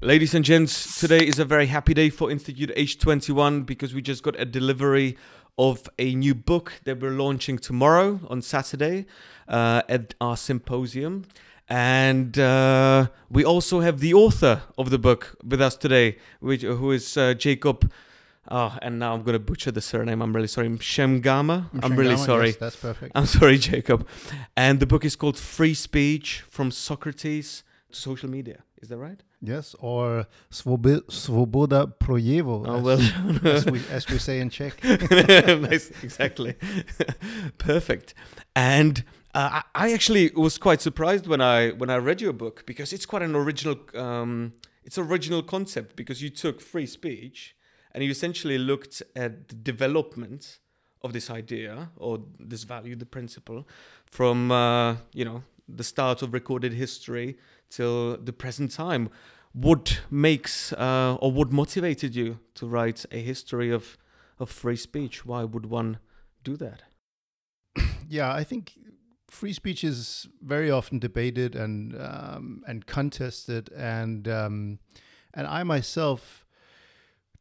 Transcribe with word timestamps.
Ladies 0.00 0.32
and 0.32 0.44
gents, 0.44 1.00
today 1.00 1.26
is 1.26 1.40
a 1.40 1.44
very 1.44 1.66
happy 1.66 1.92
day 1.92 2.08
for 2.08 2.30
Institute 2.30 2.70
H21 2.76 3.66
because 3.66 3.92
we 3.94 4.00
just 4.00 4.22
got 4.22 4.38
a 4.38 4.44
delivery 4.44 5.16
of 5.58 5.90
a 5.98 6.14
new 6.14 6.36
book 6.36 6.74
that 6.84 7.00
we're 7.00 7.10
launching 7.10 7.58
tomorrow 7.58 8.20
on 8.28 8.40
Saturday 8.40 9.06
uh, 9.48 9.82
at 9.88 10.14
our 10.20 10.36
symposium. 10.36 11.24
And 11.68 12.38
uh, 12.38 13.08
we 13.28 13.44
also 13.44 13.80
have 13.80 13.98
the 13.98 14.14
author 14.14 14.62
of 14.78 14.90
the 14.90 14.98
book 14.98 15.36
with 15.44 15.60
us 15.60 15.74
today, 15.74 16.18
which, 16.38 16.62
who 16.62 16.92
is 16.92 17.16
uh, 17.16 17.34
Jacob. 17.34 17.90
Oh, 18.48 18.78
and 18.80 19.00
now 19.00 19.14
I'm 19.14 19.24
going 19.24 19.32
to 19.32 19.40
butcher 19.40 19.72
the 19.72 19.80
surname. 19.80 20.22
I'm 20.22 20.32
really 20.32 20.46
sorry. 20.46 20.68
Shemgama. 20.68 21.70
I'm 21.82 21.96
really 21.96 22.16
sorry. 22.16 22.50
yes, 22.50 22.56
that's 22.56 22.76
perfect. 22.76 23.10
I'm 23.16 23.26
sorry, 23.26 23.58
Jacob. 23.58 24.06
And 24.56 24.78
the 24.78 24.86
book 24.86 25.04
is 25.04 25.16
called 25.16 25.36
Free 25.36 25.74
Speech 25.74 26.44
from 26.48 26.70
Socrates 26.70 27.64
to 27.90 27.98
Social 27.98 28.30
Media. 28.30 28.62
Is 28.80 28.90
that 28.90 28.98
right? 28.98 29.20
Yes, 29.40 29.74
or 29.80 30.26
svobi- 30.50 31.02
svoboda 31.08 31.86
projevo, 31.98 32.64
Oh, 32.66 32.76
as, 32.76 32.84
well. 32.84 33.00
as, 33.56 33.66
we, 33.66 33.80
as 33.90 34.08
we 34.08 34.18
say 34.18 34.40
in 34.40 34.50
Czech. 34.50 34.82
nice, 34.84 35.90
exactly. 36.02 36.54
Perfect. 37.58 38.14
And 38.54 39.04
uh, 39.34 39.60
I 39.74 39.88
I 39.88 39.92
actually 39.94 40.30
was 40.34 40.58
quite 40.58 40.80
surprised 40.80 41.26
when 41.26 41.40
I 41.40 41.70
when 41.70 41.90
I 41.90 41.96
read 41.98 42.20
your 42.20 42.32
book 42.32 42.64
because 42.66 42.92
it's 42.92 43.06
quite 43.06 43.22
an 43.22 43.34
original 43.36 43.76
um, 43.94 44.52
it's 44.84 44.98
original 44.98 45.42
concept 45.42 45.96
because 45.96 46.22
you 46.22 46.30
took 46.30 46.60
free 46.60 46.86
speech 46.86 47.54
and 47.92 48.02
you 48.04 48.10
essentially 48.10 48.58
looked 48.58 49.02
at 49.14 49.48
the 49.48 49.54
development 49.54 50.58
of 51.02 51.12
this 51.12 51.30
idea 51.30 51.90
or 51.96 52.18
this 52.40 52.64
value, 52.64 52.96
the 52.96 53.06
principle, 53.06 53.66
from 54.10 54.50
uh, 54.50 54.96
you 55.14 55.24
know 55.24 55.42
the 55.68 55.84
start 55.84 56.22
of 56.22 56.32
recorded 56.32 56.72
history 56.72 57.36
till 57.70 58.16
the 58.16 58.32
present 58.32 58.70
time. 58.72 59.10
What 59.52 60.02
makes 60.10 60.72
uh, 60.74 61.16
or 61.20 61.32
what 61.32 61.52
motivated 61.52 62.14
you 62.14 62.38
to 62.54 62.66
write 62.66 63.04
a 63.10 63.18
history 63.18 63.70
of 63.72 63.96
of 64.38 64.50
free 64.50 64.76
speech? 64.76 65.24
Why 65.24 65.44
would 65.44 65.66
one 65.66 65.98
do 66.44 66.56
that? 66.56 66.82
yeah, 68.08 68.32
I 68.32 68.44
think 68.44 68.72
free 69.30 69.52
speech 69.52 69.84
is 69.84 70.28
very 70.42 70.70
often 70.70 70.98
debated 70.98 71.54
and 71.54 71.94
um, 72.00 72.62
and 72.66 72.86
contested, 72.86 73.70
and 73.72 74.28
um, 74.28 74.78
and 75.34 75.46
I 75.46 75.62
myself 75.62 76.44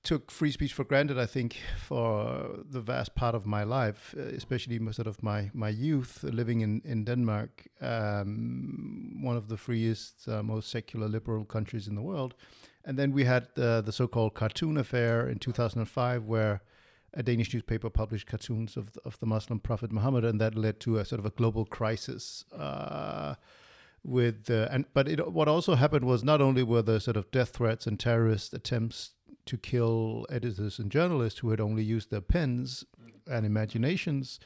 took 0.08 0.32
free 0.32 0.52
speech 0.52 0.74
for 0.74 0.86
granted. 0.86 1.20
I 1.20 1.26
think 1.26 1.58
for 1.78 2.64
the 2.72 2.80
vast 2.80 3.14
part 3.14 3.36
of 3.36 3.46
my 3.46 3.64
life, 3.64 4.16
uh, 4.18 4.22
especially 4.22 4.80
most 4.80 5.00
of 5.00 5.22
my 5.22 5.52
my 5.54 5.70
youth, 5.70 6.24
living 6.24 6.62
in 6.62 6.82
in 6.86 7.04
Denmark, 7.04 7.68
um, 7.82 9.22
one 9.22 9.38
of 9.38 9.48
the 9.48 9.58
freest, 9.58 10.28
uh, 10.28 10.42
most 10.44 10.70
secular, 10.70 11.10
liberal 11.10 11.46
countries 11.46 11.88
in 11.88 11.96
the 11.96 12.02
world. 12.02 12.36
And 12.86 12.98
then 12.98 13.12
we 13.12 13.26
had 13.26 13.44
uh, 13.58 13.82
the 13.82 13.92
so-called 13.92 14.34
cartoon 14.34 14.78
affair 14.78 15.28
in 15.28 15.40
2005, 15.40 16.24
where 16.24 16.62
a 17.14 17.22
Danish 17.24 17.54
newspaper 17.54 17.90
published 17.90 18.28
cartoons 18.28 18.78
of 18.78 18.98
of 19.04 19.20
the 19.20 19.26
Muslim 19.26 19.60
prophet 19.60 19.92
Muhammad, 19.92 20.24
and 20.24 20.40
that 20.40 20.56
led 20.56 20.80
to 20.80 21.00
a 21.00 21.06
sort 21.06 21.20
of 21.20 21.26
a 21.26 21.36
global 21.36 21.66
crisis. 21.66 22.46
Uh, 22.54 23.36
with 24.04 24.50
uh, 24.50 24.74
and 24.74 24.86
but 24.94 25.08
it, 25.08 25.20
what 25.34 25.48
also 25.48 25.76
happened 25.76 26.06
was 26.06 26.24
not 26.24 26.42
only 26.42 26.64
were 26.64 26.84
there 26.84 27.00
sort 27.00 27.18
of 27.18 27.30
death 27.32 27.50
threats 27.50 27.88
and 27.88 28.00
terrorist 28.00 28.54
attempts 28.54 29.17
to 29.48 29.58
kill 29.58 30.26
editors 30.30 30.80
and 30.80 30.92
journalists 30.92 31.40
who 31.40 31.50
had 31.50 31.60
only 31.60 31.84
used 31.84 32.12
their 32.12 32.22
pens 32.22 32.86
and 33.26 33.46
imaginations, 33.46 34.40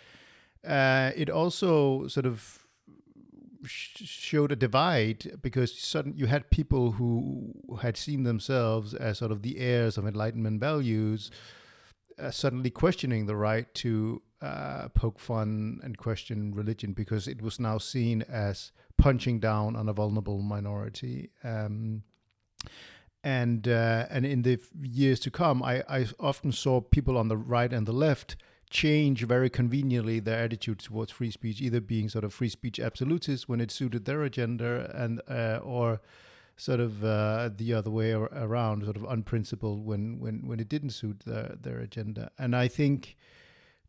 uh, 0.66 1.11
it 1.16 1.30
also 1.30 2.07
sort 2.07 2.25
of 2.25 2.59
showed 3.63 4.52
a 4.52 4.55
divide 4.55 5.38
because 5.41 5.77
sudden 5.77 6.13
you 6.16 6.25
had 6.25 6.49
people 6.49 6.94
who 6.94 7.53
had 7.81 7.95
seen 7.95 8.23
themselves 8.23 8.95
as 8.95 9.19
sort 9.19 9.31
of 9.31 9.44
the 9.44 9.59
heirs 9.59 9.97
of 9.97 10.07
enlightenment 10.07 10.59
values 10.59 11.29
uh, 12.19 12.31
suddenly 12.31 12.69
questioning 12.69 13.25
the 13.25 13.35
right 13.35 13.73
to 13.73 14.22
uh, 14.41 14.88
poke 14.90 15.19
fun 15.19 15.79
and 15.84 15.97
question 15.97 16.53
religion 16.53 16.94
because 16.94 17.28
it 17.28 17.41
was 17.41 17.59
now 17.59 17.78
seen 17.78 18.23
as 18.23 18.72
punching 18.97 19.40
down 19.40 19.75
on 19.75 19.90
a 19.90 19.94
vulnerable 19.94 20.41
minority. 20.41 21.29
Um, 21.44 22.03
and 23.24 23.68
uh, 23.68 24.06
and 24.09 24.26
in 24.26 24.42
the 24.42 24.59
years 24.82 25.20
to 25.22 25.32
come, 25.32 25.62
I, 25.62 25.84
I 25.88 26.08
often 26.20 26.52
saw 26.52 26.82
people 26.82 27.18
on 27.18 27.28
the 27.28 27.38
right 27.38 27.72
and 27.72 27.88
the 27.88 27.94
left 27.94 28.36
change 28.70 29.26
very 29.26 29.50
conveniently 29.50 30.20
their 30.20 30.44
attitude 30.44 30.80
towards 30.80 31.12
free 31.12 31.30
speech, 31.30 31.62
either 31.62 31.82
being 31.82 32.09
sort 32.09 32.24
of 32.24 32.34
free 32.34 32.50
speech 32.50 32.80
absolutists 32.80 33.48
when 33.48 33.59
it 33.59 33.70
suited 33.70 34.06
their 34.06 34.24
agenda, 34.24 34.92
and 34.96 35.22
uh, 35.30 35.59
or 35.64 36.02
sort 36.58 36.80
of 36.80 37.04
uh, 37.04 37.50
the 37.56 37.74
other 37.74 37.92
way 37.92 38.12
around, 38.12 38.84
sort 38.84 38.98
of 38.98 39.04
unprincipled 39.04 39.86
when 39.86 40.20
when 40.20 40.48
when 40.48 40.59
it 40.59 40.70
didn't 40.70 40.92
suit 40.92 41.22
their 41.26 41.56
their 41.59 41.80
agenda. 41.80 42.32
And 42.38 42.56
I 42.56 42.68
think. 42.68 43.18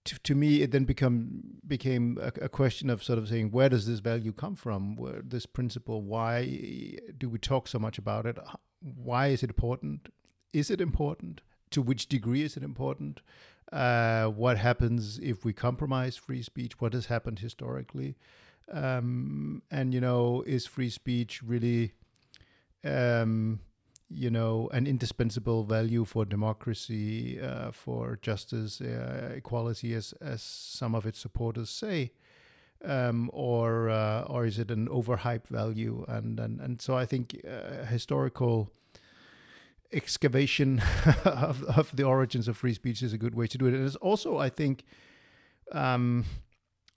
To, 0.07 0.19
to 0.25 0.35
me, 0.35 0.63
it 0.63 0.73
then 0.73 0.83
become 0.83 1.43
became 1.65 2.19
a, 2.21 2.33
a 2.47 2.49
question 2.49 2.91
of 2.91 3.05
sort 3.05 3.21
of 3.21 3.29
saying 3.29 3.53
where 3.53 3.69
does 3.69 3.87
this 3.87 4.01
value 4.01 4.33
come 4.33 4.57
from? 4.57 4.97
Where 4.97 5.23
this 5.23 5.47
principle? 5.47 6.03
Why 6.03 6.99
do 7.17 7.29
we 7.29 7.39
talk 7.39 7.69
so 7.69 7.79
much 7.79 7.99
about 7.99 8.27
it? 8.27 8.37
Why 8.83 9.29
is 9.29 9.43
it 9.43 9.51
important? 9.51 10.09
Is 10.53 10.71
it 10.71 10.81
important? 10.81 11.41
To 11.71 11.83
which 11.83 12.07
degree 12.09 12.43
is 12.43 12.57
it 12.57 12.63
important? 12.63 13.21
Uh, 13.73 14.27
what 14.27 14.59
happens 14.59 15.19
if 15.19 15.45
we 15.45 15.53
compromise 15.53 16.17
free 16.17 16.43
speech? 16.43 16.81
What 16.81 16.93
has 16.93 17.07
happened 17.07 17.39
historically? 17.39 18.17
Um, 18.71 19.63
and 19.71 19.95
you 19.95 20.01
know, 20.01 20.43
is 20.47 20.67
free 20.67 20.91
speech 20.91 21.43
really, 21.43 21.93
um, 22.85 23.61
you 24.11 24.31
know, 24.31 24.69
an 24.73 24.87
indispensable 24.87 25.65
value 25.65 26.05
for 26.05 26.25
democracy, 26.25 27.41
uh, 27.41 27.71
for 27.71 28.19
justice, 28.21 28.81
uh, 28.81 29.33
equality, 29.35 29.95
as 29.95 30.13
as 30.21 30.43
some 30.43 30.95
of 30.95 31.07
its 31.07 31.19
supporters 31.19 31.71
say, 31.71 32.13
um, 32.85 33.31
or 33.33 33.91
uh, 33.91 34.23
or 34.23 34.47
is 34.47 34.59
it 34.59 34.71
an 34.71 34.89
overhyped 34.89 35.49
value? 35.49 36.05
And 36.09 36.39
and 36.41 36.61
and 36.61 36.83
so 36.83 36.97
I 36.97 37.07
think 37.07 37.41
uh, 37.47 37.85
historical 37.85 38.71
excavation 39.93 40.83
of, 41.25 41.63
of 41.65 41.95
the 41.95 42.05
origins 42.05 42.49
of 42.49 42.57
free 42.57 42.75
speech 42.75 43.03
is 43.03 43.13
a 43.13 43.19
good 43.19 43.35
way 43.35 43.47
to 43.47 43.59
do 43.59 43.67
it. 43.67 43.75
And 43.75 43.85
it's 43.85 43.97
also, 43.97 44.39
I 44.39 44.49
think, 44.49 44.85
um, 45.73 46.25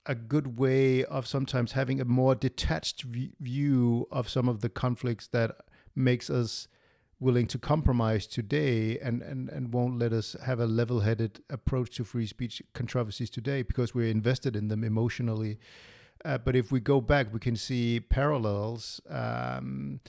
a 0.06 0.16
good 0.16 0.58
way 0.60 1.04
of 1.06 1.28
sometimes 1.28 1.74
having 1.74 2.00
a 2.00 2.06
more 2.06 2.36
detached 2.36 3.04
v- 3.04 3.34
view 3.40 4.08
of 4.12 4.30
some 4.30 4.48
of 4.48 4.62
the 4.62 4.70
conflicts 4.70 5.28
that 5.28 5.58
makes 5.96 6.30
us 6.30 6.68
willing 7.20 7.48
to 7.48 7.58
compromise 7.58 8.28
today 8.28 9.00
and, 9.00 9.22
and, 9.22 9.50
and 9.50 9.74
won't 9.74 9.98
let 9.98 10.12
us 10.12 10.36
have 10.46 10.60
a 10.60 10.66
level-headed 10.66 11.42
approach 11.50 11.96
to 11.96 12.04
free 12.04 12.28
speech 12.28 12.62
controversies 12.74 13.30
today 13.30 13.62
because 13.62 13.96
we're 13.96 14.10
invested 14.10 14.56
in 14.56 14.68
them 14.68 14.84
emotionally. 14.84 15.58
Uh, 16.24 16.38
but 16.38 16.56
if 16.56 16.72
we 16.72 16.80
go 16.80 17.00
back, 17.00 17.34
we 17.34 17.40
can 17.40 17.56
see 17.56 18.00
parallels 18.00 19.00
um, 19.10 20.00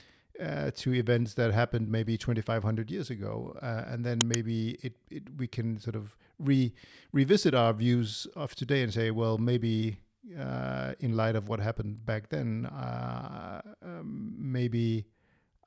uh, 0.41 0.71
to 0.75 0.93
events 0.93 1.33
that 1.35 1.53
happened 1.53 1.89
maybe 1.89 2.17
2,500 2.17 2.91
years 2.91 3.09
ago, 3.09 3.55
uh, 3.61 3.83
and 3.87 4.05
then 4.05 4.27
maybe 4.27 4.77
it, 4.81 4.95
it 5.09 5.23
we 5.37 5.47
can 5.47 5.79
sort 5.79 5.95
of 5.95 6.15
re 6.39 6.73
revisit 7.11 7.53
our 7.55 7.73
views 7.73 8.27
of 8.35 8.55
today 8.55 8.83
and 8.83 8.93
say, 8.93 9.11
well, 9.11 9.37
maybe 9.37 9.97
uh, 10.39 10.93
in 10.99 11.15
light 11.15 11.35
of 11.35 11.47
what 11.47 11.59
happened 11.59 12.05
back 12.05 12.29
then, 12.29 12.65
uh, 12.67 13.61
um, 13.81 14.35
maybe 14.37 15.05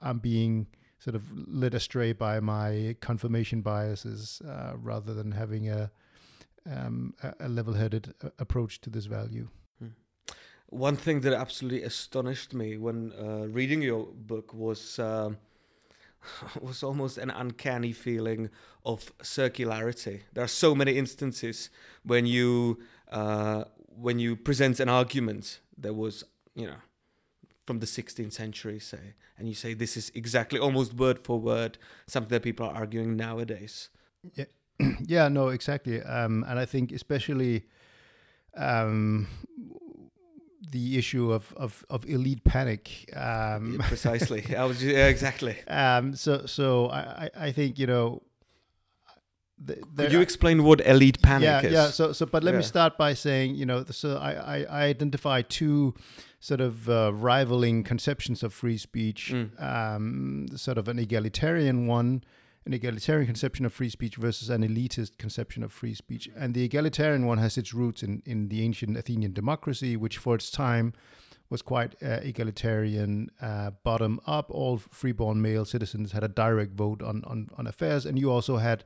I'm 0.00 0.18
being 0.18 0.66
sort 1.00 1.16
of 1.16 1.24
led 1.48 1.74
astray 1.74 2.12
by 2.12 2.38
my 2.38 2.94
confirmation 3.00 3.62
biases 3.62 4.40
uh, 4.46 4.74
rather 4.76 5.14
than 5.14 5.32
having 5.32 5.68
a 5.68 5.90
um, 6.70 7.14
a, 7.22 7.34
a 7.40 7.48
level-headed 7.48 8.14
uh, 8.22 8.28
approach 8.38 8.80
to 8.82 8.90
this 8.90 9.06
value. 9.06 9.48
One 10.66 10.94
thing 10.94 11.22
that 11.22 11.32
absolutely 11.32 11.82
astonished 11.82 12.54
me 12.54 12.76
when 12.76 13.12
uh, 13.18 13.48
reading 13.48 13.82
your 13.82 14.06
book 14.06 14.54
was 14.54 14.98
um 14.98 15.38
was 16.60 16.82
almost 16.82 17.18
an 17.18 17.30
uncanny 17.30 17.92
feeling 17.92 18.50
of 18.84 19.12
circularity. 19.18 20.22
There 20.32 20.44
are 20.44 20.54
so 20.64 20.74
many 20.74 20.96
instances 20.96 21.70
when 22.04 22.26
you 22.26 22.78
uh, 23.10 23.64
when 23.88 24.18
you 24.18 24.36
present 24.36 24.80
an 24.80 24.88
argument 24.88 25.60
that 25.78 25.94
was 25.94 26.24
you 26.54 26.66
know 26.66 26.76
from 27.70 27.78
the 27.78 27.86
16th 27.86 28.32
century, 28.32 28.80
say, 28.80 29.14
and 29.38 29.46
you 29.46 29.54
say 29.54 29.74
this 29.74 29.96
is 29.96 30.10
exactly 30.12 30.58
almost 30.58 30.92
word 30.94 31.20
for 31.22 31.38
word 31.38 31.78
something 32.08 32.30
that 32.30 32.42
people 32.42 32.66
are 32.66 32.74
arguing 32.74 33.16
nowadays. 33.16 33.90
yeah, 35.06 35.28
no, 35.28 35.50
exactly. 35.50 36.02
Um, 36.02 36.44
and 36.48 36.58
I 36.58 36.64
think 36.64 36.90
especially 36.90 37.66
um, 38.56 39.28
the 40.68 40.98
issue 40.98 41.30
of, 41.30 41.54
of, 41.56 41.84
of 41.88 42.04
elite 42.06 42.42
panic. 42.42 43.08
Um, 43.14 43.76
Yeah, 43.78 43.86
precisely. 43.86 44.56
I 44.56 44.64
was 44.64 44.82
yeah, 44.96 45.06
exactly. 45.06 45.56
um, 45.68 46.16
so 46.16 46.46
so 46.46 46.90
I 46.90 47.30
I 47.36 47.52
think 47.52 47.78
you 47.78 47.86
know. 47.86 48.22
Th- 49.66 49.78
Could 49.96 50.12
you 50.12 50.20
explain 50.20 50.64
what 50.64 50.80
elite 50.86 51.20
panic 51.22 51.44
yeah, 51.44 51.60
is? 51.62 51.72
Yeah, 51.72 51.90
so 51.90 52.12
so 52.12 52.26
but 52.26 52.42
let 52.44 52.54
me 52.54 52.62
start 52.62 52.96
by 52.98 53.14
saying, 53.14 53.54
you 53.54 53.66
know, 53.66 53.84
so 53.90 54.16
I, 54.18 54.32
I, 54.32 54.66
I 54.70 54.82
identify 54.84 55.42
two 55.42 55.94
sort 56.40 56.60
of 56.60 56.88
uh, 56.88 57.12
rivaling 57.12 57.84
conceptions 57.84 58.42
of 58.42 58.52
free 58.54 58.78
speech, 58.78 59.32
Mm. 59.34 59.62
um, 59.62 60.46
sort 60.56 60.78
of 60.78 60.88
an 60.88 60.98
egalitarian 60.98 61.86
one, 61.86 62.24
an 62.64 62.72
egalitarian 62.72 63.26
conception 63.26 63.66
of 63.66 63.72
free 63.72 63.90
speech 63.90 64.16
versus 64.16 64.48
an 64.50 64.62
elitist 64.62 65.18
conception 65.18 65.62
of 65.62 65.70
free 65.72 65.94
speech. 65.94 66.28
And 66.36 66.54
the 66.54 66.64
egalitarian 66.64 67.26
one 67.26 67.38
has 67.38 67.58
its 67.58 67.74
roots 67.74 68.02
in, 68.02 68.22
in 68.24 68.48
the 68.48 68.62
ancient 68.62 68.96
Athenian 68.96 69.32
democracy, 69.34 69.96
which 69.96 70.16
for 70.18 70.34
its 70.34 70.50
time 70.50 70.92
was 71.50 71.62
quite 71.62 71.96
uh, 72.00 72.20
egalitarian, 72.22 73.28
uh, 73.42 73.72
bottom 73.82 74.20
up. 74.24 74.50
All 74.50 74.78
freeborn 74.78 75.42
male 75.42 75.64
citizens 75.64 76.12
had 76.12 76.22
a 76.22 76.28
direct 76.28 76.74
vote 76.74 77.02
on, 77.02 77.24
on, 77.24 77.48
on 77.58 77.66
affairs. 77.66 78.06
And 78.06 78.18
you 78.18 78.30
also 78.30 78.58
had 78.58 78.84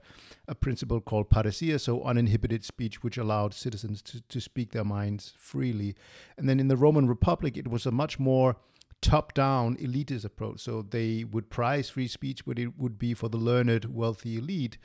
a 0.49 0.55
principle 0.55 1.01
called 1.01 1.29
parrhesia, 1.29 1.79
so 1.79 2.03
uninhibited 2.03 2.65
speech, 2.65 3.03
which 3.03 3.19
allowed 3.19 3.53
citizens 3.53 4.01
to, 4.03 4.23
to 4.23 4.41
speak 4.41 4.73
their 4.73 4.85
minds 4.85 5.35
freely. 5.39 5.95
And 6.39 6.49
then 6.49 6.59
in 6.59 6.69
the 6.69 6.77
Roman 6.77 7.07
Republic, 7.07 7.59
it 7.59 7.69
was 7.69 7.85
a 7.85 7.91
much 7.91 8.19
more 8.19 8.57
top 9.03 9.35
down 9.35 9.77
elitist 9.77 10.25
approach. 10.25 10.61
So 10.61 10.81
they 10.81 11.25
would 11.25 11.51
prize 11.51 11.91
free 11.91 12.09
speech, 12.09 12.47
but 12.47 12.59
it 12.59 12.79
would 12.79 12.99
be 12.99 13.13
for 13.13 13.29
the 13.29 13.37
learned, 13.37 13.85
wealthy 13.95 14.39
elite. 14.39 14.79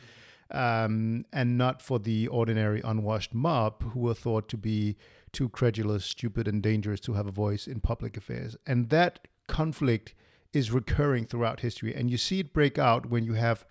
Um, 0.51 1.25
and 1.31 1.59
not 1.59 1.79
for 1.79 1.99
the 1.99 2.27
ordinary 2.27 2.81
unwashed 2.83 3.35
mob 3.35 3.83
who 3.93 3.99
were 3.99 4.15
thought 4.15 4.49
to 4.49 4.57
be 4.57 4.97
too 5.31 5.49
credulous, 5.49 6.05
stupid, 6.05 6.47
and 6.47 6.61
dangerous 6.61 6.99
to 7.01 7.13
have 7.13 7.27
a 7.27 7.31
voice 7.31 7.67
in 7.67 7.79
public 7.79 8.17
affairs. 8.17 8.55
And 8.65 8.89
that 8.89 9.27
conflict 9.47 10.13
is 10.53 10.71
recurring 10.71 11.25
throughout 11.25 11.59
history. 11.59 11.95
And 11.95 12.09
you 12.09 12.17
see 12.17 12.39
it 12.39 12.53
break 12.53 12.77
out 12.77 13.07
when 13.07 13.23
you 13.23 13.33
have 13.33 13.65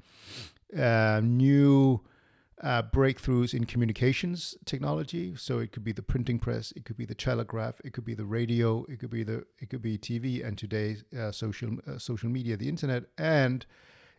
uh, 0.77 1.21
new 1.23 2.03
uh, 2.63 2.83
breakthroughs 2.83 3.55
in 3.55 3.65
communications 3.65 4.57
technology. 4.65 5.35
So 5.37 5.59
it 5.59 5.73
could 5.73 5.85
be 5.85 5.93
the 5.93 6.03
printing 6.03 6.39
press, 6.39 6.73
it 6.77 6.85
could 6.85 6.97
be 6.97 7.05
the 7.05 7.15
telegraph, 7.15 7.81
it 7.85 7.93
could 7.93 8.05
be 8.05 8.15
the 8.15 8.25
radio, 8.25 8.85
it 8.89 8.99
could 8.99 9.11
be 9.11 9.23
the 9.23 9.45
it 9.61 9.71
could 9.71 9.83
be 9.83 9.97
TV, 9.97 10.45
and 10.47 10.59
today 10.59 10.97
uh, 11.19 11.31
social 11.31 11.77
uh, 11.87 11.99
social 11.99 12.29
media, 12.29 12.57
the 12.57 12.69
internet, 12.69 13.05
and 13.17 13.65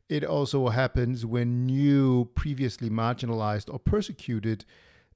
it 0.07 0.24
also 0.24 0.69
happens 0.69 1.25
when 1.25 1.65
new, 1.65 2.25
previously 2.33 2.89
marginalized 2.89 3.71
or 3.71 3.77
persecuted 3.77 4.65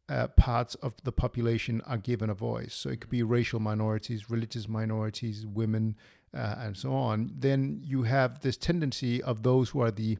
uh, 0.09 0.27
parts 0.27 0.75
of 0.75 0.93
the 1.03 1.11
population 1.11 1.81
are 1.85 1.97
given 1.97 2.29
a 2.29 2.33
voice. 2.33 2.73
So 2.73 2.89
it 2.89 3.01
could 3.01 3.09
be 3.09 3.23
racial 3.23 3.59
minorities, 3.59 4.29
religious 4.29 4.67
minorities, 4.67 5.45
women, 5.45 5.95
uh, 6.35 6.55
and 6.57 6.75
so 6.75 6.93
on. 6.93 7.31
Then 7.37 7.81
you 7.83 8.03
have 8.03 8.41
this 8.41 8.57
tendency 8.57 9.21
of 9.21 9.43
those 9.43 9.69
who 9.69 9.81
are 9.81 9.91
the 9.91 10.17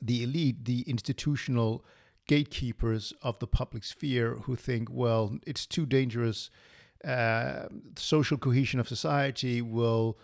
the 0.00 0.22
elite, 0.22 0.64
the 0.64 0.82
institutional 0.82 1.84
gatekeepers 2.28 3.12
of 3.22 3.36
the 3.40 3.48
public 3.48 3.82
sphere, 3.82 4.36
who 4.44 4.54
think, 4.54 4.88
well, 4.92 5.36
it's 5.44 5.66
too 5.66 5.86
dangerous. 5.86 6.50
Uh, 7.04 7.66
social 7.96 8.38
cohesion 8.38 8.78
of 8.78 8.86
society 8.86 9.60
will 9.60 10.18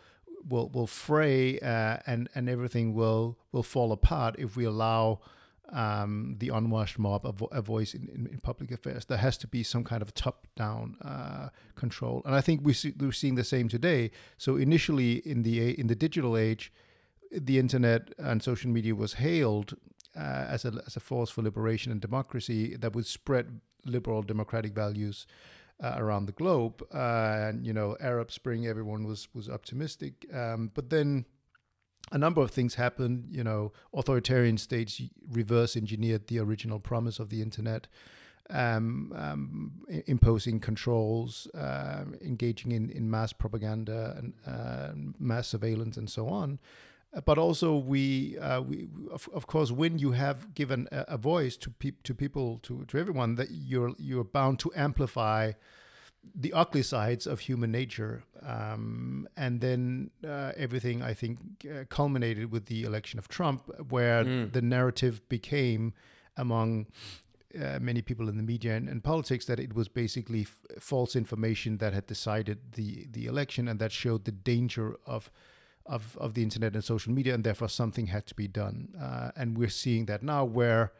will 0.49 0.69
will 0.71 0.87
fray 0.87 1.59
uh, 1.61 1.99
and 2.06 2.29
and 2.35 2.49
everything 2.49 2.94
will 2.94 3.38
will 3.53 3.62
fall 3.62 3.93
apart 3.93 4.37
if 4.38 4.56
we 4.56 4.65
allow 4.65 5.21
um, 5.72 6.37
the 6.38 6.49
unwashed 6.50 6.99
mob 6.99 7.25
a, 7.25 7.32
vo- 7.32 7.49
a 7.52 7.62
voice 7.62 7.94
in, 7.94 8.08
in, 8.14 8.26
in, 8.26 8.38
public 8.38 8.70
affairs. 8.70 9.06
There 9.06 9.19
has 9.19 9.37
to 9.38 9.46
be 9.46 9.62
some 9.62 9.82
kind 9.82 10.02
of 10.02 10.12
top-down 10.14 10.96
uh, 11.02 11.49
control, 11.75 12.22
and 12.25 12.34
I 12.34 12.40
think 12.40 12.61
we 12.62 12.72
see, 12.72 12.93
we're 12.99 13.12
seeing 13.12 13.34
the 13.34 13.44
same 13.44 13.69
today. 13.69 14.11
So 14.37 14.56
initially, 14.56 15.14
in 15.26 15.43
the 15.43 15.78
in 15.78 15.87
the 15.87 15.94
digital 15.94 16.37
age, 16.37 16.72
the 17.31 17.58
internet 17.58 18.12
and 18.19 18.43
social 18.43 18.70
media 18.70 18.94
was 18.94 19.14
hailed 19.14 19.75
uh, 20.16 20.20
as 20.49 20.64
a 20.64 20.72
as 20.87 20.96
a 20.96 21.00
force 21.00 21.31
for 21.31 21.43
liberation 21.43 21.90
and 21.93 22.00
democracy 22.00 22.76
that 22.76 22.94
would 22.94 23.06
spread 23.06 23.61
liberal 23.84 24.22
democratic 24.22 24.75
values 24.75 25.26
uh, 25.82 25.94
around 25.96 26.26
the 26.26 26.32
globe. 26.32 26.82
Uh, 26.93 27.49
and 27.49 27.66
you 27.66 27.72
know, 27.72 27.96
Arab 28.00 28.31
Spring, 28.31 28.66
everyone 28.66 29.05
was 29.05 29.28
was 29.34 29.49
optimistic, 29.49 30.26
um, 30.32 30.70
but 30.75 30.90
then 30.90 31.25
a 32.12 32.19
number 32.19 32.41
of 32.41 32.51
things 32.51 32.75
happened. 32.75 33.29
You 33.31 33.45
know, 33.45 33.73
authoritarian 33.93 34.59
states 34.59 35.01
reverse 35.31 35.77
engineered 35.77 36.27
the 36.27 36.39
original 36.39 36.79
promise 36.79 37.19
of 37.19 37.29
the 37.29 37.43
internet. 37.43 37.87
Um, 38.51 39.11
um, 39.17 39.73
imposing 40.06 40.61
controls, 40.61 41.47
uh, 41.55 42.05
engaging 42.21 42.73
in, 42.73 42.91
in 42.91 43.11
mass 43.11 43.33
propaganda 43.33 44.17
and 44.19 44.35
uh, 44.47 44.91
mass 45.19 45.49
surveillance, 45.49 45.97
and 45.97 46.11
so 46.11 46.29
on. 46.29 46.59
But 47.25 47.39
also, 47.39 47.77
we, 47.77 48.37
uh, 48.39 48.61
we 48.61 48.89
of, 49.11 49.31
of 49.33 49.47
course, 49.47 49.71
when 49.71 49.99
you 49.99 50.12
have 50.12 50.53
given 50.55 50.89
a, 50.93 51.05
a 51.09 51.17
voice 51.17 51.57
to 51.57 51.71
pe- 51.71 51.93
to 52.03 52.12
people, 52.12 52.59
to, 52.65 52.85
to 52.85 52.99
everyone, 52.99 53.37
that 53.37 53.49
you're 53.50 53.95
you're 53.99 54.25
bound 54.25 54.59
to 54.59 54.73
amplify 54.77 55.53
the 56.35 56.53
ugly 56.53 56.82
sides 56.82 57.26
of 57.26 57.41
human 57.41 57.71
nature. 57.71 58.25
Um, 58.43 59.29
and 59.37 59.61
then 59.61 60.11
uh, 60.26 60.53
everything, 60.56 61.03
I 61.03 61.15
think, 61.15 61.38
uh, 61.65 61.85
culminated 61.88 62.50
with 62.50 62.67
the 62.67 62.85
election 62.85 63.19
of 63.19 63.29
Trump, 63.29 63.71
where 63.91 64.25
mm. 64.25 64.53
the 64.53 64.62
narrative 64.62 65.21
became 65.29 65.93
among 66.37 66.87
uh, 67.55 67.79
many 67.81 68.03
people 68.03 68.29
in 68.29 68.37
the 68.37 68.43
media 68.43 68.75
and, 68.75 68.88
and 68.88 69.03
politics 69.03 69.47
that 69.47 69.61
it 69.61 69.75
was 69.75 69.88
basically 69.88 70.43
f- 70.43 70.59
false 70.81 71.15
information 71.15 71.79
that 71.79 71.93
had 71.93 72.06
decided 72.06 72.59
the, 72.73 73.06
the 73.12 73.26
election 73.26 73.69
and 73.69 73.79
that 73.79 73.93
showed 73.93 74.25
the 74.25 74.32
danger 74.32 74.97
of. 75.06 75.31
Of, 75.87 76.17
of 76.19 76.32
the 76.32 76.43
internet 76.43 76.73
and 76.73 76.82
social 76.82 77.12
media, 77.12 77.35
and 77.35 77.44
therefore 77.44 77.69
something 77.69 78.06
had 78.06 78.26
to 78.29 78.35
be 78.35 78.49
done. 78.49 78.94
Uh, 78.99 79.32
and 79.37 79.59
we're 79.59 79.69
seeing 79.69 80.06
that 80.06 80.23
now, 80.23 80.43
where 80.43 80.93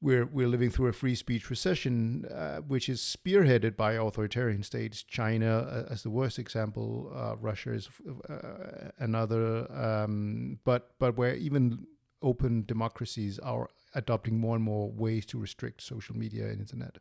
we're 0.00 0.24
we're 0.26 0.48
living 0.48 0.70
through 0.70 0.88
a 0.88 0.92
free 0.92 1.14
speech 1.14 1.50
recession, 1.50 2.24
uh, 2.26 2.58
which 2.58 2.88
is 2.88 3.00
spearheaded 3.00 3.76
by 3.76 3.92
authoritarian 3.92 4.62
states. 4.62 5.02
China, 5.02 5.58
uh, 5.58 5.92
as 5.92 6.02
the 6.02 6.10
worst 6.10 6.38
example, 6.38 7.12
uh, 7.14 7.36
Russia 7.36 7.72
is 7.72 7.88
uh, 8.28 8.90
another. 8.98 9.70
Um, 9.70 10.58
but 10.64 10.92
but 10.98 11.16
where 11.16 11.34
even 11.34 11.86
open 12.22 12.64
democracies 12.66 13.38
are 13.38 13.68
adopting 13.94 14.38
more 14.38 14.54
and 14.54 14.64
more 14.64 14.90
ways 14.90 15.26
to 15.26 15.38
restrict 15.38 15.82
social 15.82 16.16
media 16.16 16.46
and 16.46 16.60
internet. 16.60 16.98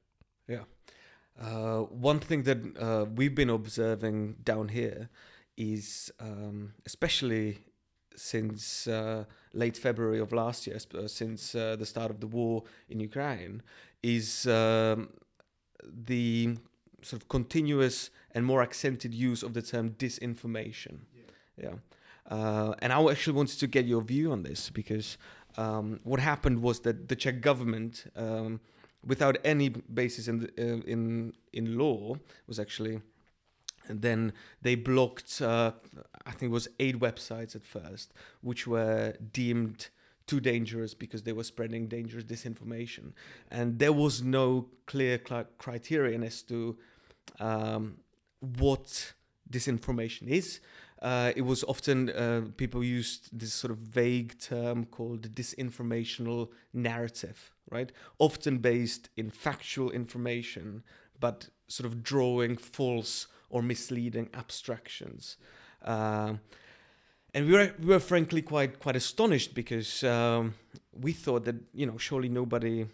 Yeah, 0.48 0.64
uh, 1.40 1.82
one 1.84 2.20
thing 2.20 2.44
that 2.44 2.58
uh, 2.78 3.06
we've 3.16 3.36
been 3.36 3.50
observing 3.50 4.38
down 4.44 4.70
here 4.70 5.10
is, 5.58 6.12
um, 6.20 6.74
especially 6.86 7.60
since 8.20 8.88
uh, 8.88 9.24
late 9.54 9.78
February 9.78 10.20
of 10.20 10.32
last 10.32 10.68
year, 10.68 10.78
uh, 10.96 11.08
since 11.08 11.56
uh, 11.56 11.76
the 11.78 11.86
start 11.86 12.12
of 12.12 12.20
the 12.20 12.28
war 12.28 12.64
in 12.90 13.00
Ukraine, 13.00 13.62
is 14.04 14.46
um, 14.48 15.10
the 15.84 16.58
sort 17.02 17.22
of 17.22 17.30
continuous 17.30 18.10
and 18.32 18.46
more 18.46 18.62
accented 18.62 19.14
use 19.14 19.42
of 19.44 19.54
the 19.54 19.62
term 19.62 19.92
disinformation. 19.92 21.00
Yeah. 21.16 21.64
yeah. 21.66 21.76
Uh, 22.30 22.76
and 22.80 22.94
I 22.94 23.04
actually 23.10 23.36
wanted 23.36 23.60
to 23.60 23.68
get 23.68 23.86
your 23.86 24.02
view 24.02 24.32
on 24.32 24.44
this 24.44 24.70
because 24.70 25.18
um, 25.58 26.00
what 26.04 26.20
happened 26.20 26.62
was 26.62 26.82
that 26.82 27.08
the 27.08 27.16
Czech 27.16 27.42
government, 27.42 28.06
um, 28.16 28.60
without 29.06 29.38
any 29.44 29.70
basis 29.70 30.28
in, 30.28 30.40
the, 30.42 30.48
uh, 30.60 30.82
in, 30.86 31.34
in 31.54 31.78
law, 31.78 32.16
was 32.48 32.60
actually 32.60 33.02
and 33.90 34.02
then 34.02 34.32
they 34.62 34.76
blocked 34.76 35.42
uh, 35.42 35.72
i 36.26 36.32
think 36.32 36.50
it 36.52 36.54
was 36.54 36.68
eight 36.80 37.00
websites 37.00 37.56
at 37.56 37.64
first 37.64 38.14
which 38.42 38.68
were 38.68 39.14
deemed 39.34 39.90
too 40.28 40.40
dangerous 40.40 40.94
because 40.94 41.24
they 41.24 41.34
were 41.34 41.44
spreading 41.44 41.88
dangerous 41.88 42.24
disinformation. 42.24 43.14
And 43.50 43.80
there 43.80 43.92
was 43.92 44.22
no 44.22 44.68
clear 44.86 45.20
cl- 45.28 45.48
criterion 45.58 46.22
as 46.22 46.44
to 46.44 46.78
um, 47.40 47.98
what 48.60 49.14
disinformation 49.52 50.28
is. 50.28 50.60
Uh, 51.02 51.32
it 51.36 51.42
was 51.42 51.64
often 51.64 52.12
uh, 52.12 52.42
people 52.58 52.84
used 52.84 53.40
this 53.40 53.54
sort 53.54 53.72
of 53.72 53.80
vague 53.80 54.38
term 54.40 54.86
called 54.86 55.34
disinformational 55.34 56.50
narrative 56.74 57.52
right? 57.72 57.92
Often 58.18 58.58
based 58.60 59.10
in 59.16 59.30
factual 59.30 59.92
information 59.92 60.84
but 61.20 61.50
sort 61.68 61.86
of 61.86 62.04
drawing 62.04 62.58
false 62.58 63.28
or 63.50 63.62
misleading 63.62 64.30
abstractions. 64.34 65.38
Uh, 65.84 66.34
and 67.34 67.46
we 67.46 67.54
were, 67.54 67.74
we 67.80 67.88
were 67.88 68.00
frankly 68.00 68.42
quite 68.42 68.80
quite 68.80 68.96
astonished 68.96 69.54
because 69.54 70.04
um, 70.04 70.56
we 70.92 71.12
thought 71.14 71.46
that 71.46 71.56
you 71.74 71.86
know 71.86 71.98
surely 71.98 72.30
nobody 72.30 72.86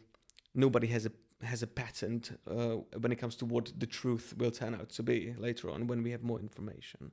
nobody 0.54 0.88
has 0.88 1.06
a 1.06 1.12
has 1.44 1.64
a 1.64 1.68
patent 1.68 2.38
uh, 2.50 2.78
when 3.00 3.12
it 3.12 3.18
comes 3.18 3.36
to 3.36 3.46
what 3.46 3.72
the 3.78 3.86
truth 3.86 4.34
will 4.38 4.52
turn 4.52 4.74
out 4.74 4.90
to 4.90 5.04
be 5.04 5.34
later 5.38 5.70
on 5.70 5.88
when 5.88 6.04
we 6.04 6.12
have 6.12 6.24
more 6.24 6.40
information. 6.40 7.12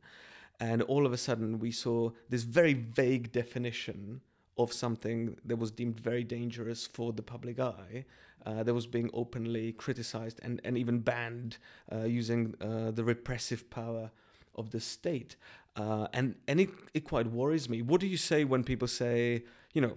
And 0.61 0.83
all 0.83 1.07
of 1.07 1.13
a 1.13 1.17
sudden, 1.17 1.59
we 1.59 1.73
saw 1.73 2.11
this 2.29 2.43
very 2.43 2.75
vague 2.75 3.33
definition 3.33 4.21
of 4.59 4.73
something 4.73 5.37
that 5.45 5.57
was 5.57 5.71
deemed 5.71 5.99
very 5.99 6.25
dangerous 6.25 6.87
for 6.87 7.13
the 7.13 7.23
public 7.23 7.59
eye 7.59 8.05
uh, 8.47 8.63
that 8.63 8.75
was 8.75 8.87
being 8.87 9.11
openly 9.13 9.73
criticized 9.73 10.41
and, 10.43 10.61
and 10.65 10.77
even 10.77 11.01
banned 11.01 11.59
uh, 11.93 12.05
using 12.05 12.55
uh, 12.61 12.91
the 12.91 13.05
repressive 13.05 13.69
power 13.71 14.11
of 14.55 14.71
the 14.71 14.81
state. 14.81 15.37
Uh, 15.77 16.07
and 16.13 16.35
and 16.49 16.61
it, 16.61 16.71
it 16.93 17.05
quite 17.05 17.27
worries 17.27 17.69
me. 17.69 17.81
What 17.81 18.01
do 18.01 18.07
you 18.07 18.19
say 18.19 18.45
when 18.45 18.63
people 18.63 18.89
say, 18.89 19.45
you 19.73 19.81
know, 19.81 19.97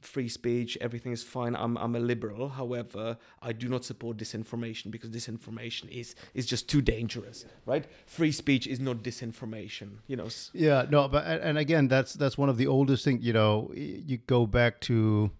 free 0.00 0.28
speech, 0.28 0.78
everything 0.80 1.12
is 1.12 1.22
fine. 1.22 1.54
I'm 1.54 1.76
I'm 1.76 1.94
a 1.94 2.00
liberal. 2.00 2.48
However, 2.48 3.16
I 3.42 3.52
do 3.52 3.68
not 3.68 3.84
support 3.84 4.16
disinformation 4.16 4.90
because 4.90 5.10
disinformation 5.10 5.88
is 5.90 6.14
is 6.34 6.46
just 6.46 6.68
too 6.68 6.80
dangerous, 6.80 7.44
right? 7.66 7.84
Free 8.06 8.32
speech 8.32 8.66
is 8.66 8.80
not 8.80 9.02
disinformation. 9.02 9.98
You 10.06 10.16
know. 10.16 10.28
Yeah, 10.52 10.86
no, 10.90 11.08
but 11.08 11.26
and 11.26 11.42
and 11.42 11.58
again, 11.58 11.88
that's 11.88 12.14
that's 12.14 12.38
one 12.38 12.48
of 12.48 12.56
the 12.56 12.66
oldest 12.66 13.04
things. 13.04 13.24
You 13.24 13.32
know, 13.32 13.70
you 13.74 14.18
go 14.18 14.46
back 14.46 14.80
to 14.82 15.30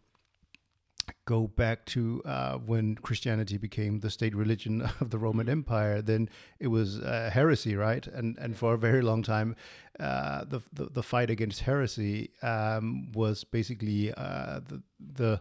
go 1.25 1.47
back 1.47 1.85
to 1.87 2.23
uh, 2.25 2.55
when 2.55 2.97
Christianity 2.97 3.57
became 3.57 4.01
the 4.01 4.11
state 4.11 4.35
religion 4.35 4.83
of 5.01 5.11
the 5.11 5.19
Roman 5.19 5.49
Empire. 5.49 6.03
Then 6.03 6.29
it 6.59 6.69
was 6.69 6.99
uh, 6.99 7.31
heresy, 7.33 7.77
right? 7.77 8.07
And 8.07 8.39
and 8.39 8.57
for 8.57 8.75
a 8.75 8.79
very 8.79 9.03
long 9.03 9.23
time, 9.23 9.57
uh, 9.99 10.45
the, 10.45 10.61
the 10.73 10.87
the 10.87 11.03
fight 11.03 11.31
against 11.31 11.61
heresy 11.61 12.31
um, 12.43 13.13
was 13.13 13.45
basically 13.45 14.13
uh, 14.15 14.61
the 14.67 14.83
the 14.99 15.41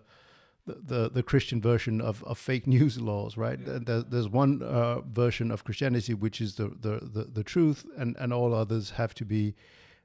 the, 0.66 1.10
the 1.10 1.24
Christian 1.24 1.60
version 1.62 2.00
of, 2.00 2.24
of 2.24 2.38
fake 2.38 2.68
news 2.78 3.00
laws, 3.00 3.38
right? 3.38 3.60
There, 3.60 4.02
there's 4.02 4.30
one 4.30 4.62
uh, 4.62 5.02
version 5.02 5.52
of 5.52 5.64
Christianity 5.64 6.14
which 6.14 6.42
is 6.42 6.56
the, 6.56 6.68
the, 6.68 7.00
the, 7.02 7.24
the 7.24 7.44
truth, 7.44 7.86
and, 7.98 8.16
and 8.20 8.32
all 8.32 8.54
others 8.54 8.92
have 8.92 9.14
to 9.16 9.26
be 9.26 9.56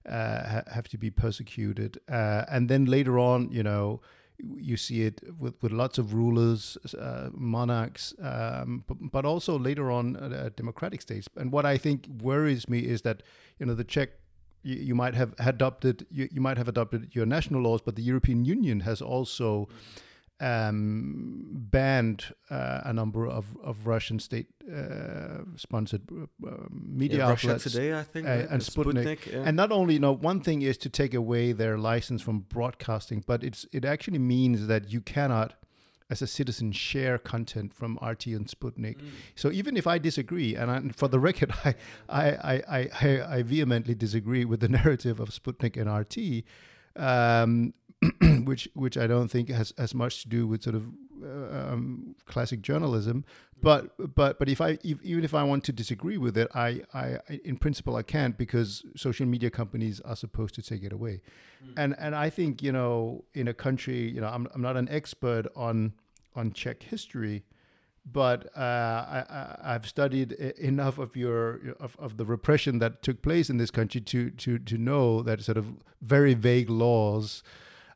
uh, 0.08 0.48
ha- 0.48 0.62
have 0.72 0.88
to 0.88 0.98
be 0.98 1.10
persecuted. 1.10 1.98
Uh, 2.08 2.44
and 2.50 2.68
then 2.68 2.84
later 2.84 3.18
on, 3.18 3.50
you 3.50 3.62
know, 3.62 4.00
you 4.38 4.76
see 4.76 5.02
it 5.02 5.20
with, 5.38 5.54
with 5.62 5.72
lots 5.72 5.98
of 5.98 6.14
rulers, 6.14 6.76
uh, 6.98 7.30
monarchs, 7.32 8.14
um, 8.20 8.84
but, 8.86 8.96
but 9.12 9.24
also 9.24 9.58
later 9.58 9.90
on 9.90 10.16
uh, 10.16 10.50
democratic 10.56 11.00
states. 11.00 11.28
And 11.36 11.52
what 11.52 11.64
I 11.64 11.78
think 11.78 12.06
worries 12.20 12.68
me 12.68 12.80
is 12.80 13.02
that 13.02 13.22
you 13.58 13.66
know 13.66 13.74
the 13.74 13.84
Czech 13.84 14.10
you, 14.62 14.76
you 14.76 14.94
might 14.94 15.14
have 15.14 15.34
adopted 15.38 16.06
you, 16.10 16.28
you 16.32 16.40
might 16.40 16.58
have 16.58 16.68
adopted 16.68 17.14
your 17.14 17.26
national 17.26 17.62
laws, 17.62 17.80
but 17.80 17.96
the 17.96 18.02
European 18.02 18.44
Union 18.44 18.80
has 18.80 19.00
also 19.00 19.68
um, 20.40 21.44
banned 21.52 22.34
uh, 22.50 22.80
a 22.84 22.92
number 22.92 23.26
of, 23.26 23.46
of 23.62 23.86
Russian 23.86 24.18
state 24.18 24.46
uh, 24.72 25.42
sponsored 25.56 26.02
uh, 26.10 26.50
media 26.70 27.18
Yeah, 27.18 27.28
Russia 27.30 27.48
outlets. 27.48 27.64
Today, 27.64 27.98
I 27.98 28.02
think, 28.02 28.26
uh, 28.26 28.30
right? 28.30 28.48
and 28.50 28.60
Sputnik. 28.60 29.26
yeah. 29.26 29.44
And 29.44 29.56
not 29.56 29.70
only, 29.70 29.94
you 29.94 30.00
know, 30.00 30.12
one 30.12 30.40
thing 30.40 30.62
is 30.62 30.76
to 30.78 30.88
take 30.88 31.14
away 31.14 31.52
their 31.52 31.78
license 31.78 32.22
from 32.22 32.40
broadcasting, 32.40 33.22
but 33.26 33.44
it's 33.44 33.66
it 33.72 33.84
actually 33.84 34.18
means 34.18 34.66
that 34.66 34.90
you 34.90 35.00
cannot, 35.00 35.54
as 36.10 36.20
a 36.20 36.26
citizen, 36.26 36.72
share 36.72 37.16
content 37.18 37.72
from 37.72 37.98
RT 38.02 38.26
and 38.26 38.46
Sputnik. 38.46 38.96
Mm. 38.98 39.10
So 39.36 39.50
even 39.52 39.76
if 39.76 39.86
I 39.86 39.98
disagree, 39.98 40.56
and 40.56 40.70
I, 40.70 40.80
for 40.94 41.08
the 41.08 41.20
record, 41.20 41.52
I, 41.64 41.74
I, 42.08 42.26
I, 42.30 42.62
I, 42.68 42.88
I, 43.02 43.36
I 43.36 43.42
vehemently 43.42 43.94
disagree 43.94 44.44
with 44.44 44.60
the 44.60 44.68
narrative 44.80 45.20
of 45.20 45.30
Sputnik 45.30 45.76
and 45.76 45.88
RT, 45.90 46.44
um, 46.96 47.74
which 48.44 48.68
which 48.74 48.96
I 48.96 49.06
don't 49.06 49.28
think 49.28 49.48
has 49.48 49.72
as 49.78 49.94
much 49.94 50.22
to 50.22 50.28
do 50.28 50.46
with 50.46 50.62
sort 50.62 50.76
of 50.76 50.84
uh, 51.22 51.72
um, 51.72 52.14
classic 52.26 52.60
journalism. 52.62 53.24
But 53.62 54.14
but 54.14 54.38
but 54.38 54.48
if 54.48 54.60
I 54.60 54.78
if, 54.84 55.02
even 55.02 55.24
if 55.24 55.34
I 55.34 55.42
want 55.42 55.64
to 55.64 55.72
disagree 55.72 56.18
with 56.18 56.36
it, 56.36 56.48
I, 56.54 56.82
I 56.92 57.18
in 57.44 57.56
principle 57.56 57.96
I 57.96 58.02
can't 58.02 58.36
because 58.36 58.84
social 58.96 59.26
media 59.26 59.50
companies 59.50 60.00
are 60.00 60.16
supposed 60.16 60.54
to 60.56 60.62
take 60.62 60.82
it 60.82 60.92
away, 60.92 61.22
and 61.76 61.94
and 61.98 62.14
I 62.14 62.30
think 62.30 62.62
you 62.62 62.72
know 62.72 63.24
in 63.32 63.48
a 63.48 63.54
country 63.54 64.10
you 64.10 64.20
know 64.20 64.28
I'm 64.28 64.48
I'm 64.54 64.62
not 64.62 64.76
an 64.76 64.88
expert 64.90 65.46
on 65.56 65.94
on 66.36 66.52
Czech 66.52 66.82
history, 66.82 67.44
but 68.04 68.46
uh, 68.56 68.60
I, 68.60 69.24
I, 69.30 69.74
I've 69.74 69.86
studied 69.86 70.32
enough 70.32 70.98
of 70.98 71.16
your 71.16 71.74
of, 71.80 71.96
of 71.98 72.16
the 72.16 72.24
repression 72.24 72.80
that 72.80 73.02
took 73.02 73.22
place 73.22 73.48
in 73.48 73.56
this 73.56 73.70
country 73.70 74.00
to 74.02 74.30
to 74.30 74.58
to 74.58 74.76
know 74.76 75.22
that 75.22 75.42
sort 75.42 75.56
of 75.56 75.66
very 76.02 76.34
vague 76.34 76.68
laws. 76.68 77.42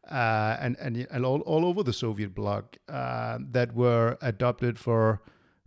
Uh, 0.08 0.56
and 0.60 0.76
and 0.78 1.06
and 1.10 1.26
all, 1.26 1.40
all 1.42 1.66
over 1.66 1.82
the 1.82 1.92
Soviet 1.92 2.34
bloc 2.34 2.78
uh, 2.88 3.38
that 3.50 3.74
were 3.74 4.16
adopted 4.22 4.78
for 4.78 5.20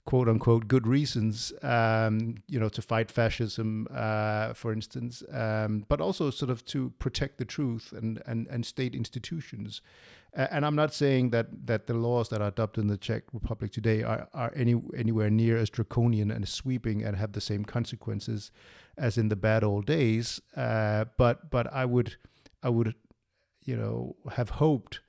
quote 0.05 0.27
unquote 0.27 0.67
good 0.67 0.87
reasons, 0.87 1.53
um, 1.61 2.35
you 2.47 2.59
know, 2.59 2.69
to 2.69 2.81
fight 2.81 3.11
fascism, 3.11 3.87
uh, 3.93 4.53
for 4.53 4.73
instance, 4.73 5.21
um, 5.31 5.85
but 5.87 6.01
also 6.01 6.31
sort 6.31 6.49
of 6.49 6.65
to 6.65 6.91
protect 6.97 7.37
the 7.37 7.45
truth 7.45 7.93
and 7.95 8.21
and, 8.25 8.47
and 8.47 8.65
state 8.65 8.95
institutions. 8.95 9.81
And 10.33 10.65
I'm 10.65 10.75
not 10.75 10.93
saying 10.93 11.31
that 11.31 11.67
that 11.67 11.87
the 11.87 11.93
laws 11.93 12.29
that 12.29 12.41
are 12.41 12.47
adopted 12.47 12.83
in 12.83 12.87
the 12.87 12.97
Czech 12.97 13.23
Republic 13.33 13.71
today 13.71 14.01
are, 14.01 14.29
are 14.33 14.51
any 14.55 14.81
anywhere 14.97 15.29
near 15.29 15.57
as 15.57 15.69
draconian 15.69 16.31
and 16.31 16.47
sweeping 16.47 17.03
and 17.03 17.17
have 17.17 17.33
the 17.33 17.41
same 17.41 17.65
consequences 17.65 18.49
as 18.97 19.17
in 19.17 19.29
the 19.29 19.35
bad 19.35 19.63
old 19.63 19.85
days. 19.85 20.39
Uh, 20.55 21.05
but 21.17 21.49
but 21.51 21.71
I 21.71 21.85
would 21.85 22.15
I 22.63 22.69
would 22.69 22.95
you 23.63 23.75
know 23.75 24.15
have 24.33 24.51
hoped 24.51 24.99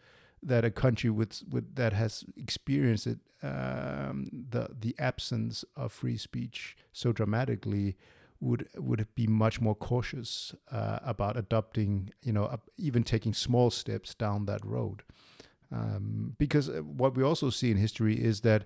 that 0.43 0.65
a 0.65 0.71
country 0.71 1.09
with, 1.09 1.43
with 1.49 1.77
that 1.77 1.93
has 1.93 2.25
experienced 2.37 3.07
it 3.07 3.19
um, 3.43 4.29
the 4.51 4.69
the 4.79 4.95
absence 4.99 5.65
of 5.77 5.93
free 5.93 6.17
speech 6.17 6.77
so 6.93 7.13
dramatically 7.13 7.97
would 8.43 8.69
would 8.77 9.07
be 9.15 9.27
much 9.27 9.61
more 9.61 9.75
cautious 9.75 10.55
uh, 10.71 10.99
about 11.05 11.37
adopting 11.37 12.11
you 12.23 12.33
know 12.33 12.59
even 12.77 13.05
taking 13.05 13.33
small 13.33 13.71
steps 13.71 14.15
down 14.15 14.47
that 14.47 14.65
road. 14.65 15.03
Um, 15.71 16.35
because 16.37 16.69
uh, 16.69 16.83
what 16.83 17.17
we 17.17 17.23
also 17.23 17.49
see 17.49 17.71
in 17.71 17.79
history 17.79 18.23
is 18.23 18.43
that 18.43 18.65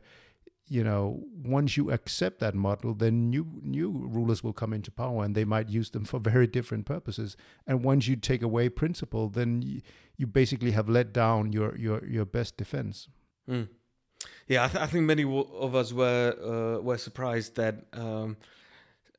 you 0.69 0.83
know 0.83 1.23
once 1.45 1.77
you 1.77 1.91
accept 1.93 2.41
that 2.41 2.55
model 2.55 2.93
then 2.95 3.31
new 3.31 3.47
new 3.63 3.91
rulers 3.91 4.43
will 4.43 4.53
come 4.53 4.73
into 4.73 4.91
power 4.91 5.25
and 5.25 5.35
they 5.35 5.45
might 5.45 5.69
use 5.69 5.91
them 5.91 6.05
for 6.05 6.19
very 6.19 6.47
different 6.47 6.85
purposes 6.87 7.37
and 7.67 7.85
once 7.85 8.09
you 8.09 8.17
take 8.17 8.43
away 8.43 8.69
principle 8.69 9.29
then 9.29 9.63
you, 9.63 9.81
basically 10.27 10.73
have 10.73 10.89
let 10.89 11.13
down 11.13 11.53
your 11.53 11.77
your 11.77 12.05
your 12.07 12.25
best 12.25 12.57
defense 12.57 13.09
Mm. 13.49 13.69
Yeah, 14.49 14.65
I, 14.65 14.69
th- 14.69 14.83
I 14.83 14.87
think 14.87 15.05
many 15.05 15.23
w- 15.23 15.47
of 15.55 15.75
us 15.75 15.93
were 15.93 16.35
uh, 16.43 16.83
were 16.83 16.99
surprised 16.99 17.55
that 17.57 17.75
um, 17.93 18.37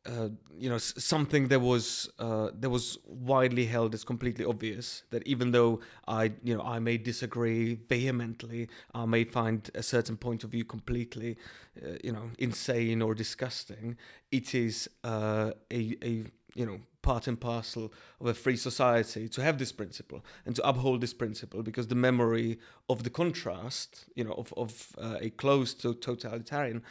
uh, 0.08 0.30
you 0.58 0.70
know 0.70 0.78
something 0.78 1.50
that 1.50 1.60
was 1.60 2.10
uh, 2.20 2.50
that 2.60 2.70
was 2.70 2.98
widely 3.06 3.66
held 3.66 3.94
as 3.94 4.04
completely 4.04 4.46
obvious. 4.46 5.04
That 5.12 5.26
even 5.28 5.52
though 5.52 5.82
I 6.08 6.32
you 6.44 6.56
know 6.56 6.64
I 6.64 6.80
may 6.80 6.98
disagree 6.98 7.76
vehemently, 7.76 8.70
I 8.94 9.06
may 9.06 9.26
find 9.26 9.70
a 9.76 9.84
certain 9.84 10.18
point 10.18 10.44
of 10.44 10.52
view 10.52 10.64
completely 10.64 11.38
uh, 11.84 11.98
you 12.04 12.14
know 12.14 12.32
insane 12.40 13.02
or 13.02 13.14
disgusting. 13.14 13.98
It 14.32 14.56
is 14.56 14.90
uh, 15.04 15.52
a 15.72 15.98
a 16.04 16.24
you 16.56 16.66
know 16.66 16.80
part 17.02 17.28
and 17.28 17.40
parcel 17.40 17.94
of 18.20 18.28
a 18.28 18.34
free 18.34 18.58
society 18.58 19.30
to 19.30 19.42
have 19.42 19.58
this 19.58 19.72
principle 19.72 20.26
and 20.46 20.56
to 20.56 20.68
uphold 20.68 21.00
this 21.00 21.14
principle 21.14 21.64
because 21.64 21.88
the 21.88 21.96
memory 21.96 22.60
of 22.90 23.04
the 23.04 23.10
contrast 23.10 24.06
you 24.16 24.24
know 24.24 24.34
of, 24.34 24.54
of 24.58 24.96
uh, 24.98 25.18
a 25.22 25.30
closed 25.30 25.80
to 25.82 25.94
totalitarian 25.94 26.82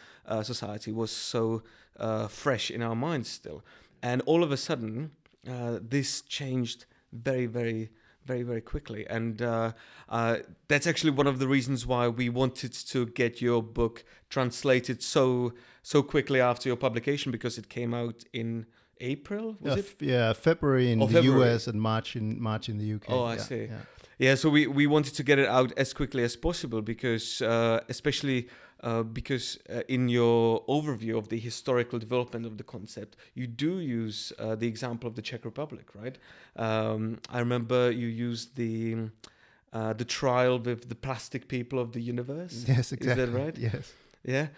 society 0.42 0.92
was 0.92 1.10
so 1.10 1.62
uh, 1.98 2.28
fresh 2.28 2.70
in 2.70 2.82
our 2.82 2.94
minds 2.96 3.28
still 3.28 3.64
and 4.02 4.22
all 4.26 4.42
of 4.42 4.52
a 4.52 4.56
sudden 4.56 5.10
uh, 5.48 5.78
this 5.80 6.20
changed 6.22 6.86
very 7.12 7.46
very 7.46 7.90
very 8.24 8.42
very 8.42 8.60
quickly 8.60 9.06
and 9.08 9.40
uh, 9.40 9.72
uh, 10.08 10.36
that's 10.68 10.86
actually 10.86 11.10
one 11.12 11.26
of 11.28 11.38
the 11.38 11.46
reasons 11.46 11.86
why 11.86 12.08
we 12.08 12.28
wanted 12.28 12.72
to 12.72 13.06
get 13.06 13.40
your 13.40 13.62
book 13.62 14.04
translated 14.28 15.02
so 15.02 15.52
so 15.82 16.02
quickly 16.02 16.40
after 16.40 16.68
your 16.68 16.76
publication 16.76 17.30
because 17.32 17.56
it 17.58 17.68
came 17.68 17.94
out 17.94 18.24
in 18.32 18.66
April 19.00 19.56
was 19.60 19.74
yeah, 19.74 19.78
it 19.78 19.86
f- 19.86 20.02
yeah 20.02 20.32
February 20.32 20.90
in 20.92 21.02
Oh, 21.02 21.06
the 21.06 21.22
February. 21.22 21.52
US 21.54 21.66
and 21.68 21.80
March 21.80 22.16
in 22.16 22.40
March 22.40 22.68
in 22.68 22.78
the 22.78 22.94
UK 22.94 23.04
Oh, 23.08 23.24
I 23.24 23.34
Yeah, 23.36 23.42
see. 23.42 23.64
yeah. 23.70 23.80
Yeah, 24.18 24.34
so 24.34 24.48
we, 24.48 24.66
we 24.66 24.86
wanted 24.86 25.14
to 25.16 25.22
get 25.22 25.38
it 25.38 25.46
out 25.46 25.72
as 25.76 25.92
quickly 25.92 26.24
as 26.24 26.36
possible 26.36 26.80
because, 26.80 27.42
uh, 27.42 27.80
especially 27.90 28.48
uh, 28.82 29.02
because 29.02 29.58
uh, 29.70 29.80
in 29.88 30.08
your 30.08 30.62
overview 30.66 31.16
of 31.16 31.28
the 31.28 31.38
historical 31.38 31.98
development 31.98 32.46
of 32.46 32.56
the 32.58 32.64
concept, 32.64 33.16
you 33.34 33.46
do 33.46 33.78
use 33.80 34.32
uh, 34.38 34.54
the 34.54 34.66
example 34.66 35.08
of 35.08 35.14
the 35.14 35.22
Czech 35.22 35.44
Republic, 35.44 35.86
right? 35.94 36.18
Um, 36.56 37.18
I 37.30 37.38
remember 37.40 37.90
you 37.90 38.06
used 38.08 38.56
the 38.56 39.10
uh, 39.72 39.92
the 39.92 40.04
trial 40.04 40.58
with 40.58 40.88
the 40.88 40.94
plastic 40.94 41.48
people 41.48 41.78
of 41.78 41.92
the 41.92 42.00
universe. 42.00 42.64
yes 42.68 42.92
exactly 42.92 43.08
Is 43.10 43.16
that 43.16 43.28
right? 43.38 43.58
yes 43.58 43.92
Yeah. 44.24 44.48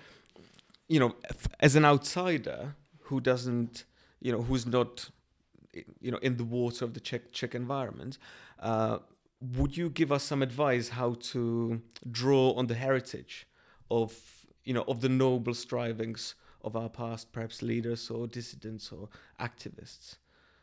You 0.88 1.00
know, 1.00 1.14
f- 1.30 1.48
as 1.60 1.76
an 1.76 1.84
outsider 1.84 2.74
who 3.08 3.20
doesn't, 3.20 3.84
you 4.20 4.32
know, 4.32 4.42
who's 4.42 4.64
not, 4.66 5.10
you 6.00 6.10
know, 6.10 6.18
in 6.22 6.36
the 6.36 6.44
water 6.44 6.84
of 6.84 6.92
the 6.94 7.00
Czech 7.00 7.32
Czech 7.32 7.54
environment, 7.54 8.18
uh, 8.60 8.98
would 9.56 9.76
you 9.76 9.90
give 9.90 10.10
us 10.12 10.22
some 10.24 10.42
advice 10.42 10.90
how 10.90 11.14
to 11.32 11.80
draw 12.10 12.52
on 12.52 12.66
the 12.66 12.74
heritage 12.74 13.46
of, 13.90 14.12
you 14.64 14.74
know, 14.74 14.84
of 14.88 15.00
the 15.00 15.08
noble 15.08 15.54
strivings 15.54 16.34
of 16.62 16.76
our 16.76 16.88
past, 16.88 17.32
perhaps 17.32 17.62
leaders 17.62 18.10
or 18.10 18.26
dissidents 18.26 18.92
or 18.92 19.08
activists? 19.40 20.16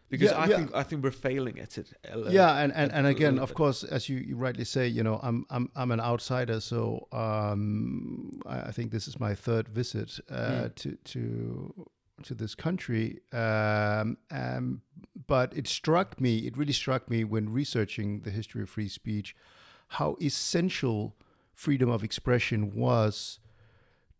Because 0.10 0.32
Yeah, 0.32 0.39
I 0.39 0.48
yeah. 0.48 0.58
think 0.58 0.75
I 0.75 0.84
think 0.84 1.03
we're 1.03 1.10
failing 1.12 1.60
at 1.60 1.77
it. 1.79 1.91
a 2.03 2.32
yeah 2.32 2.58
and, 2.60 2.72
and, 2.74 2.91
and 2.91 3.08
again 3.08 3.39
of 3.39 3.53
course 3.55 3.84
as 3.84 4.08
you, 4.08 4.17
you 4.17 4.36
rightly 4.36 4.63
say 4.63 4.88
you 4.88 5.01
know 5.01 5.20
i'm 5.24 5.46
i'm, 5.50 5.70
I'm 5.75 5.89
an 5.91 6.00
outsider 6.00 6.60
so 6.60 7.08
um, 7.12 8.39
I, 8.46 8.67
I 8.70 8.72
think 8.72 8.91
this 8.91 9.08
is 9.08 9.20
my 9.20 9.34
third 9.36 9.67
visit 9.67 10.20
uh, 10.29 10.70
Mm. 10.70 10.75
to 10.75 10.89
to 11.13 11.88
to 12.24 12.34
this 12.36 12.53
country 12.55 13.20
um, 13.34 14.17
um, 14.32 14.82
but 15.27 15.58
it 15.58 15.67
struck 15.67 16.22
me 16.22 16.38
it 16.48 16.55
really 16.58 16.74
struck 16.74 17.10
me 17.10 17.24
when 17.24 17.50
researching 17.51 18.22
the 18.22 18.29
history 18.32 18.62
of 18.62 18.70
free 18.70 18.88
speech 18.89 19.36
how 19.88 20.15
essential 20.22 21.15
freedom 21.55 21.89
of 21.89 22.03
expression 22.03 22.75
was 22.75 23.39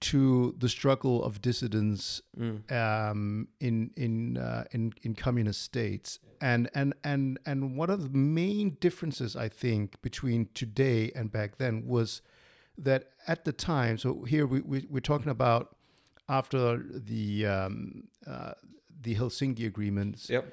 to 0.02 0.54
the 0.58 0.68
struggle 0.70 1.24
of 1.24 1.42
dissidents 1.42 2.22
Mm. 2.38 2.70
um, 2.72 3.48
in 3.60 3.92
in, 3.96 4.38
uh, 4.38 4.66
in 4.72 4.94
in 5.04 5.16
communist 5.16 5.62
states, 5.62 6.20
and 6.42 6.70
and 6.74 6.94
and 7.04 7.40
and 7.46 7.78
one 7.78 7.90
of 7.90 8.02
the 8.04 8.18
main 8.18 8.78
differences 8.82 9.36
I 9.36 9.50
think 9.50 10.02
between 10.02 10.50
today 10.54 11.12
and 11.16 11.32
back 11.32 11.58
then 11.58 11.86
was 11.88 12.22
that 12.78 13.12
at 13.28 13.46
the 13.46 13.54
time. 13.54 13.98
So 13.98 14.24
here 14.24 14.46
we, 14.46 14.60
we 14.62 14.86
we're 14.90 15.00
talking 15.00 15.32
about 15.32 15.76
after 16.28 16.78
the 17.14 17.46
um, 17.46 18.04
uh, 18.28 18.52
the 19.02 19.16
Helsinki 19.16 19.66
agreements, 19.66 20.30
Yep. 20.30 20.46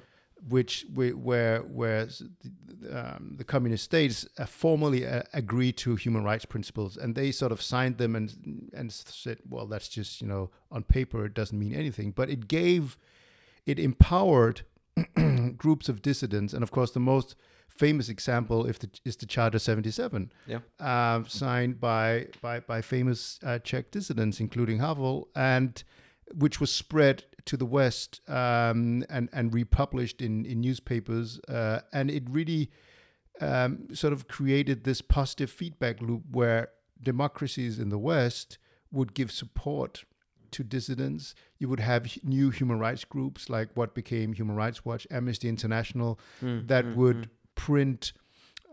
Which 0.49 0.85
we, 0.93 1.13
where 1.13 1.59
where 1.61 2.05
the, 2.05 3.15
um, 3.15 3.35
the 3.37 3.43
communist 3.43 3.83
states 3.85 4.27
uh, 4.37 4.45
formally 4.45 5.05
uh, 5.07 5.23
agreed 5.33 5.77
to 5.77 5.95
human 5.95 6.23
rights 6.23 6.45
principles, 6.45 6.97
and 6.97 7.15
they 7.15 7.31
sort 7.31 7.51
of 7.51 7.61
signed 7.61 7.97
them 7.97 8.15
and 8.15 8.69
and 8.73 8.91
said, 8.91 9.39
well, 9.49 9.65
that's 9.67 9.87
just 9.87 10.21
you 10.21 10.27
know 10.27 10.49
on 10.71 10.83
paper 10.83 11.25
it 11.25 11.33
doesn't 11.33 11.57
mean 11.57 11.73
anything, 11.73 12.11
but 12.11 12.29
it 12.29 12.47
gave, 12.47 12.97
it 13.65 13.79
empowered 13.79 14.61
groups 15.57 15.89
of 15.89 16.01
dissidents, 16.01 16.53
and 16.53 16.63
of 16.63 16.71
course 16.71 16.91
the 16.91 16.99
most 16.99 17.35
famous 17.69 18.07
example 18.09 18.67
if 18.67 18.77
the, 18.77 18.89
is 19.03 19.15
the 19.15 19.25
Charter 19.25 19.57
77 19.57 20.31
Yeah. 20.45 20.59
uh, 20.79 21.23
signed 21.27 21.79
by 21.79 22.27
by 22.41 22.59
by 22.59 22.81
famous 22.81 23.39
uh, 23.43 23.59
Czech 23.59 23.91
dissidents, 23.91 24.39
including 24.39 24.79
Havel, 24.79 25.29
and 25.35 25.83
which 26.35 26.59
was 26.59 26.71
spread 26.71 27.23
to 27.45 27.57
the 27.57 27.65
West 27.65 28.21
um, 28.29 29.03
and 29.09 29.29
and 29.33 29.53
republished 29.53 30.21
in 30.21 30.45
in 30.45 30.61
newspapers, 30.61 31.39
uh, 31.49 31.81
and 31.91 32.09
it 32.09 32.23
really 32.29 32.69
um, 33.41 33.93
sort 33.93 34.13
of 34.13 34.27
created 34.27 34.83
this 34.83 35.01
positive 35.01 35.49
feedback 35.49 36.01
loop 36.01 36.23
where 36.31 36.69
democracies 37.01 37.79
in 37.79 37.89
the 37.89 37.97
West 37.97 38.57
would 38.91 39.13
give 39.13 39.31
support 39.31 40.05
to 40.51 40.63
dissidents. 40.63 41.35
You 41.57 41.67
would 41.69 41.79
have 41.79 42.07
new 42.23 42.49
human 42.49 42.79
rights 42.79 43.03
groups 43.03 43.49
like 43.49 43.69
what 43.73 43.93
became 43.93 44.33
Human 44.33 44.55
Rights 44.55 44.85
Watch, 44.85 45.05
Amnesty 45.11 45.49
International, 45.49 46.19
Mm, 46.41 46.67
that 46.67 46.85
mm, 46.85 46.95
would 46.95 47.17
mm. 47.17 47.29
print 47.55 48.13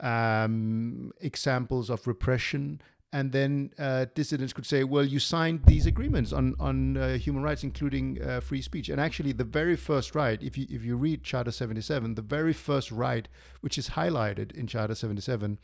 um, 0.01 1.11
examples 1.21 1.91
of 1.91 2.07
repression. 2.07 2.81
And 3.13 3.33
then 3.33 3.73
uh, 3.77 4.07
dissidents 4.15 4.53
could 4.53 4.67
say, 4.67 4.85
"Well, 4.85 5.05
you 5.05 5.19
signed 5.19 5.65
these 5.67 5.85
agreements 5.85 6.33
on 6.33 6.55
on 6.61 6.97
uh, 6.97 7.19
human 7.19 7.43
rights, 7.43 7.65
including 7.65 8.23
uh, 8.23 8.41
free 8.41 8.63
speech." 8.63 8.89
And 8.89 9.01
actually, 9.01 9.33
the 9.33 9.45
very 9.45 9.75
first 9.75 10.15
right, 10.15 10.41
if 10.41 10.57
you 10.57 10.67
if 10.71 10.85
you 10.85 10.97
read 10.97 11.25
Charter 11.25 11.51
77, 11.51 12.15
the 12.15 12.23
very 12.23 12.53
first 12.53 12.93
right, 12.93 13.27
which 13.63 13.79
is 13.79 13.91
highlighted 13.91 14.53
in 14.53 14.69
Charter 14.69 14.95
77, 14.95 15.59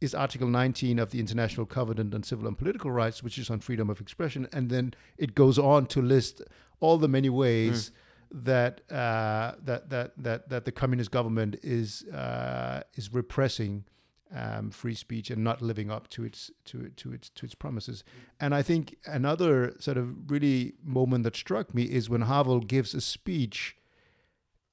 is 0.00 0.14
Article 0.14 0.48
19 0.48 0.98
of 0.98 1.10
the 1.10 1.20
International 1.20 1.66
Covenant 1.66 2.14
on 2.14 2.22
Civil 2.22 2.46
and 2.46 2.56
Political 2.56 2.90
Rights, 2.90 3.22
which 3.22 3.36
is 3.36 3.50
on 3.50 3.60
freedom 3.60 3.90
of 3.90 4.00
expression, 4.00 4.48
and 4.52 4.70
then 4.70 4.94
it 5.18 5.34
goes 5.34 5.58
on 5.58 5.86
to 5.86 6.00
list 6.00 6.42
all 6.80 6.96
the 6.98 7.08
many 7.08 7.28
ways 7.30 7.90
that 8.30 8.80
uh, 8.90 9.52
that 9.62 9.90
that 9.90 10.12
that 10.16 10.48
that 10.48 10.64
the 10.64 10.72
communist 10.72 11.10
government 11.10 11.56
is 11.62 12.04
uh, 12.08 12.82
is 12.94 13.12
repressing 13.12 13.84
um, 14.34 14.70
free 14.70 14.94
speech 14.94 15.30
and 15.30 15.42
not 15.44 15.62
living 15.62 15.90
up 15.90 16.08
to 16.08 16.24
its 16.24 16.50
to 16.66 16.90
to 16.96 17.12
its 17.12 17.28
to 17.30 17.46
its 17.46 17.54
promises. 17.54 18.04
And 18.40 18.54
I 18.54 18.62
think 18.62 18.96
another 19.06 19.74
sort 19.78 19.96
of 19.96 20.30
really 20.30 20.74
moment 20.82 21.24
that 21.24 21.36
struck 21.36 21.74
me 21.74 21.84
is 21.84 22.10
when 22.10 22.22
Havel 22.22 22.60
gives 22.60 22.94
a 22.94 23.00
speech 23.00 23.76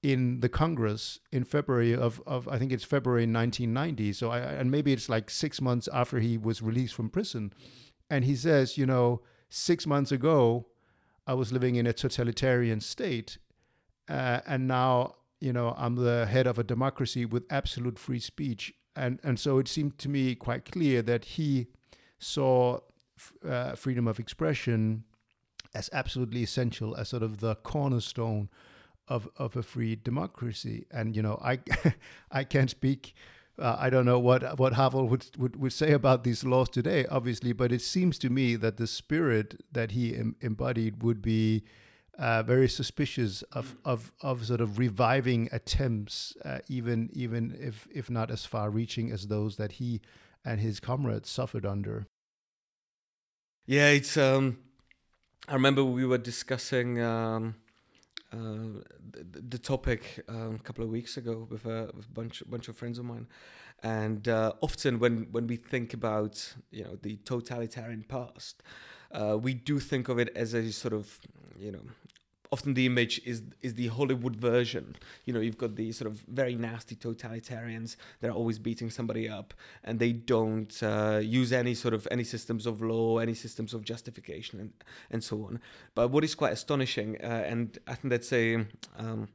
in 0.04 0.42
the 0.42 0.50
Congress 0.50 1.20
in 1.32 1.46
February 1.46 1.96
of, 1.96 2.22
of 2.28 2.48
I 2.50 2.60
think 2.60 2.74
it's 2.74 2.84
February 2.84 3.24
1990. 3.24 4.14
So 4.14 4.32
I 4.32 4.40
and 4.40 4.70
maybe 4.70 4.92
it's 4.92 5.10
like 5.10 5.30
six 5.30 5.62
months 5.62 5.88
after 5.94 6.20
he 6.20 6.38
was 6.38 6.62
released 6.62 6.94
from 6.94 7.10
prison, 7.10 7.54
and 8.10 8.26
he 8.26 8.36
says, 8.36 8.78
you 8.78 8.86
know, 8.86 9.22
six 9.50 9.88
months 9.88 10.12
ago, 10.12 10.68
I 11.26 11.34
was 11.36 11.54
living 11.54 11.76
in 11.76 11.88
a 11.88 11.94
totalitarian 11.94 12.82
state, 12.82 13.38
uh, 14.10 14.42
and 14.46 14.68
now 14.68 15.16
you 15.40 15.54
know 15.54 15.74
I'm 15.78 15.96
the 15.96 16.26
head 16.26 16.48
of 16.48 16.60
a 16.60 16.64
democracy 16.64 17.26
with 17.26 17.46
absolute 17.50 17.98
free 17.98 18.20
speech, 18.20 18.74
and 18.96 19.20
and 19.24 19.40
so 19.40 19.58
it 19.58 19.68
seemed 19.68 19.98
to 20.00 20.10
me 20.10 20.36
quite 20.36 20.66
clear 20.72 21.02
that 21.02 21.26
he 21.26 21.68
saw 22.20 22.80
uh, 23.48 23.76
freedom 23.76 24.08
of 24.08 24.20
expression 24.20 25.04
as 25.76 25.90
absolutely 25.92 26.44
essential, 26.44 26.96
as 26.96 27.10
sort 27.10 27.24
of 27.24 27.40
the 27.40 27.56
cornerstone 27.56 28.50
of 29.08 29.28
of 29.38 29.56
a 29.56 29.64
free 29.64 29.96
democracy. 29.96 30.86
And 30.92 31.16
you 31.16 31.22
know, 31.22 31.40
I 31.44 31.60
I 32.32 32.44
can't 32.44 32.70
speak. 32.70 33.14
Uh, 33.60 33.76
I 33.78 33.90
don't 33.92 34.06
know 34.06 34.20
what 34.20 34.58
what 34.58 34.74
Havel 34.74 35.08
would, 35.08 35.26
would 35.38 35.56
would 35.56 35.74
say 35.74 35.92
about 35.92 36.24
these 36.24 36.44
laws 36.44 36.70
today, 36.70 37.06
obviously, 37.08 37.54
but 37.54 37.72
it 37.72 37.82
seems 37.82 38.18
to 38.20 38.30
me 38.30 38.56
that 38.56 38.78
the 38.78 38.88
spirit 38.88 39.64
that 39.72 39.92
he 39.92 40.16
em- 40.16 40.36
embodied 40.42 41.04
would 41.04 41.22
be 41.22 41.64
uh, 42.18 42.44
very 42.44 42.70
suspicious 42.70 43.42
of, 43.54 43.76
of 43.84 44.12
of 44.22 44.46
sort 44.46 44.62
of 44.62 44.78
reviving 44.78 45.50
attempts, 45.52 46.36
uh, 46.46 46.60
even 46.68 47.10
even 47.14 47.58
if 47.60 47.88
if 47.94 48.10
not 48.10 48.30
as 48.30 48.46
far-reaching 48.46 49.12
as 49.12 49.28
those 49.28 49.58
that 49.58 49.74
he 49.74 50.02
and 50.46 50.60
his 50.60 50.80
comrades 50.80 51.30
suffered 51.30 51.66
under. 51.66 52.08
Yeah, 53.66 53.90
it's. 53.90 54.18
Um, 54.18 54.58
I 55.48 55.54
remember 55.54 55.84
we 55.84 56.06
were 56.06 56.18
discussing 56.18 57.02
um, 57.02 57.56
uh, 58.32 58.82
the, 59.12 59.42
the 59.50 59.58
topic 59.58 60.24
um, 60.30 60.56
a 60.56 60.64
couple 60.64 60.84
of 60.84 60.90
weeks 60.90 61.18
ago 61.18 61.48
with 61.50 61.66
a, 61.66 61.90
with 61.96 62.06
a 62.06 62.12
bunch 62.14 62.44
bunch 62.50 62.68
of 62.68 62.76
friends 62.76 63.00
of 63.00 63.06
mine, 63.06 63.28
and 63.82 64.28
uh, 64.28 64.54
often 64.62 65.00
when 65.00 65.28
when 65.32 65.48
we 65.48 65.56
think 65.56 65.94
about 65.94 66.54
you 66.72 66.84
know 66.84 66.98
the 67.02 67.16
totalitarian 67.26 68.04
past, 68.04 68.62
uh, 69.12 69.38
we 69.42 69.54
do 69.54 69.80
think 69.80 70.10
of 70.10 70.20
it 70.20 70.30
as 70.36 70.54
a 70.54 70.72
sort 70.72 70.94
of 70.94 71.20
you 71.58 71.72
know. 71.72 71.82
Often 72.56 72.76
the 72.76 72.86
image 72.86 73.16
is 73.32 73.42
is 73.68 73.74
the 73.74 73.88
Hollywood 73.98 74.36
version. 74.52 74.86
You 75.26 75.34
know, 75.34 75.42
you've 75.46 75.62
got 75.66 75.76
these 75.76 75.96
sort 76.00 76.10
of 76.12 76.16
very 76.42 76.56
nasty 76.70 76.96
totalitarians 76.96 77.90
that 78.20 78.30
are 78.32 78.38
always 78.42 78.60
beating 78.68 78.90
somebody 78.92 79.26
up, 79.40 79.50
and 79.84 79.94
they 80.04 80.14
don't 80.34 80.74
uh, 80.84 81.20
use 81.42 81.52
any 81.52 81.74
sort 81.74 81.96
of 81.98 82.08
any 82.12 82.24
systems 82.24 82.64
of 82.68 82.76
law, 82.82 83.18
any 83.18 83.34
systems 83.34 83.74
of 83.74 83.80
justification, 83.84 84.60
and 84.64 84.72
and 85.14 85.24
so 85.30 85.36
on. 85.48 85.54
But 85.96 86.06
what 86.14 86.24
is 86.24 86.36
quite 86.36 86.54
astonishing, 86.60 87.10
uh, 87.24 87.52
and 87.52 87.66
I 87.92 87.96
think 87.96 88.10
that's 88.14 88.32
a 88.32 88.48
um, 89.04 89.30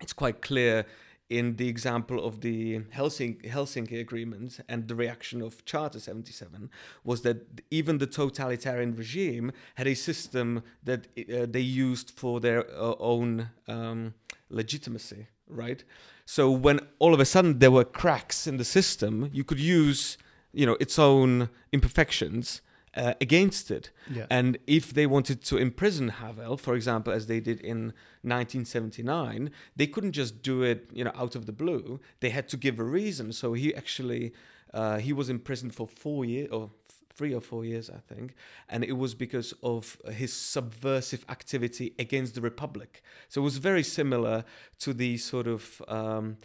it's 0.00 0.16
quite 0.22 0.42
clear 0.42 0.86
in 1.30 1.54
the 1.56 1.68
example 1.68 2.22
of 2.24 2.40
the 2.40 2.80
Helsinki, 2.94 3.48
Helsinki 3.48 4.00
Agreement 4.00 4.60
and 4.68 4.88
the 4.88 4.96
reaction 4.96 5.40
of 5.40 5.64
Charter 5.64 6.00
77 6.00 6.68
was 7.04 7.22
that 7.22 7.62
even 7.70 7.98
the 7.98 8.06
totalitarian 8.06 8.96
regime 8.96 9.52
had 9.76 9.86
a 9.86 9.94
system 9.94 10.64
that 10.82 11.06
uh, 11.32 11.46
they 11.48 11.60
used 11.60 12.10
for 12.10 12.40
their 12.40 12.68
uh, 12.70 12.94
own 12.98 13.48
um, 13.68 14.12
legitimacy, 14.50 15.28
right? 15.48 15.84
So 16.26 16.50
when 16.50 16.80
all 16.98 17.14
of 17.14 17.20
a 17.20 17.24
sudden 17.24 17.60
there 17.60 17.70
were 17.70 17.84
cracks 17.84 18.48
in 18.48 18.56
the 18.56 18.64
system, 18.64 19.30
you 19.32 19.44
could 19.44 19.60
use, 19.60 20.18
you 20.52 20.66
know, 20.66 20.76
its 20.80 20.98
own 20.98 21.48
imperfections 21.72 22.60
uh, 23.00 23.14
against 23.20 23.70
it. 23.70 23.90
Yeah. 24.12 24.26
And 24.28 24.58
if 24.66 24.92
they 24.92 25.06
wanted 25.06 25.42
to 25.44 25.56
imprison 25.56 26.08
Havel, 26.08 26.56
for 26.58 26.74
example, 26.74 27.12
as 27.12 27.26
they 27.26 27.40
did 27.40 27.60
in 27.60 27.94
1979, 28.22 29.50
they 29.74 29.86
couldn't 29.86 30.12
just 30.12 30.42
do 30.42 30.62
it, 30.62 30.90
you 30.92 31.04
know, 31.04 31.12
out 31.16 31.34
of 31.34 31.46
the 31.46 31.52
blue. 31.52 32.00
They 32.20 32.30
had 32.30 32.46
to 32.50 32.58
give 32.58 32.78
a 32.78 32.84
reason. 32.84 33.32
So 33.32 33.54
he 33.54 33.74
actually 33.74 34.32
uh, 34.74 34.98
he 34.98 35.12
was 35.12 35.30
imprisoned 35.30 35.74
for 35.74 35.86
four 35.86 36.24
years 36.24 36.50
or 36.52 36.70
three 37.14 37.34
or 37.34 37.40
four 37.40 37.64
years, 37.64 37.90
I 37.90 38.00
think, 38.12 38.34
and 38.68 38.84
it 38.84 38.96
was 38.96 39.14
because 39.14 39.52
of 39.62 39.96
his 40.10 40.32
subversive 40.32 41.24
activity 41.28 41.94
against 41.98 42.34
the 42.34 42.40
republic. 42.40 43.02
So 43.28 43.40
it 43.40 43.44
was 43.44 43.58
very 43.58 43.82
similar 43.82 44.44
to 44.80 44.94
the 44.94 45.18
sort 45.18 45.46
of 45.46 45.82
um, 45.88 46.36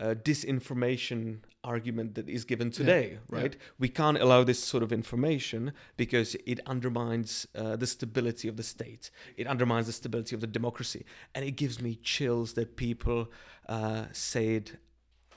uh, 0.00 0.14
disinformation 0.14 1.38
argument 1.62 2.14
that 2.14 2.28
is 2.28 2.44
given 2.44 2.70
today, 2.70 3.12
yeah. 3.12 3.40
right? 3.40 3.56
We 3.78 3.88
can't 3.88 4.18
allow 4.18 4.44
this 4.44 4.62
sort 4.62 4.82
of 4.82 4.92
information 4.92 5.72
because 5.96 6.36
it 6.46 6.60
undermines 6.66 7.46
uh, 7.54 7.76
the 7.76 7.86
stability 7.86 8.48
of 8.48 8.56
the 8.56 8.62
state. 8.62 9.10
It 9.36 9.46
undermines 9.46 9.86
the 9.86 9.92
stability 9.92 10.34
of 10.34 10.40
the 10.40 10.46
democracy, 10.46 11.04
and 11.34 11.44
it 11.44 11.52
gives 11.52 11.80
me 11.80 11.96
chills 11.96 12.52
that 12.54 12.76
people 12.76 13.30
uh, 13.68 14.06
say 14.12 14.56
it 14.56 14.76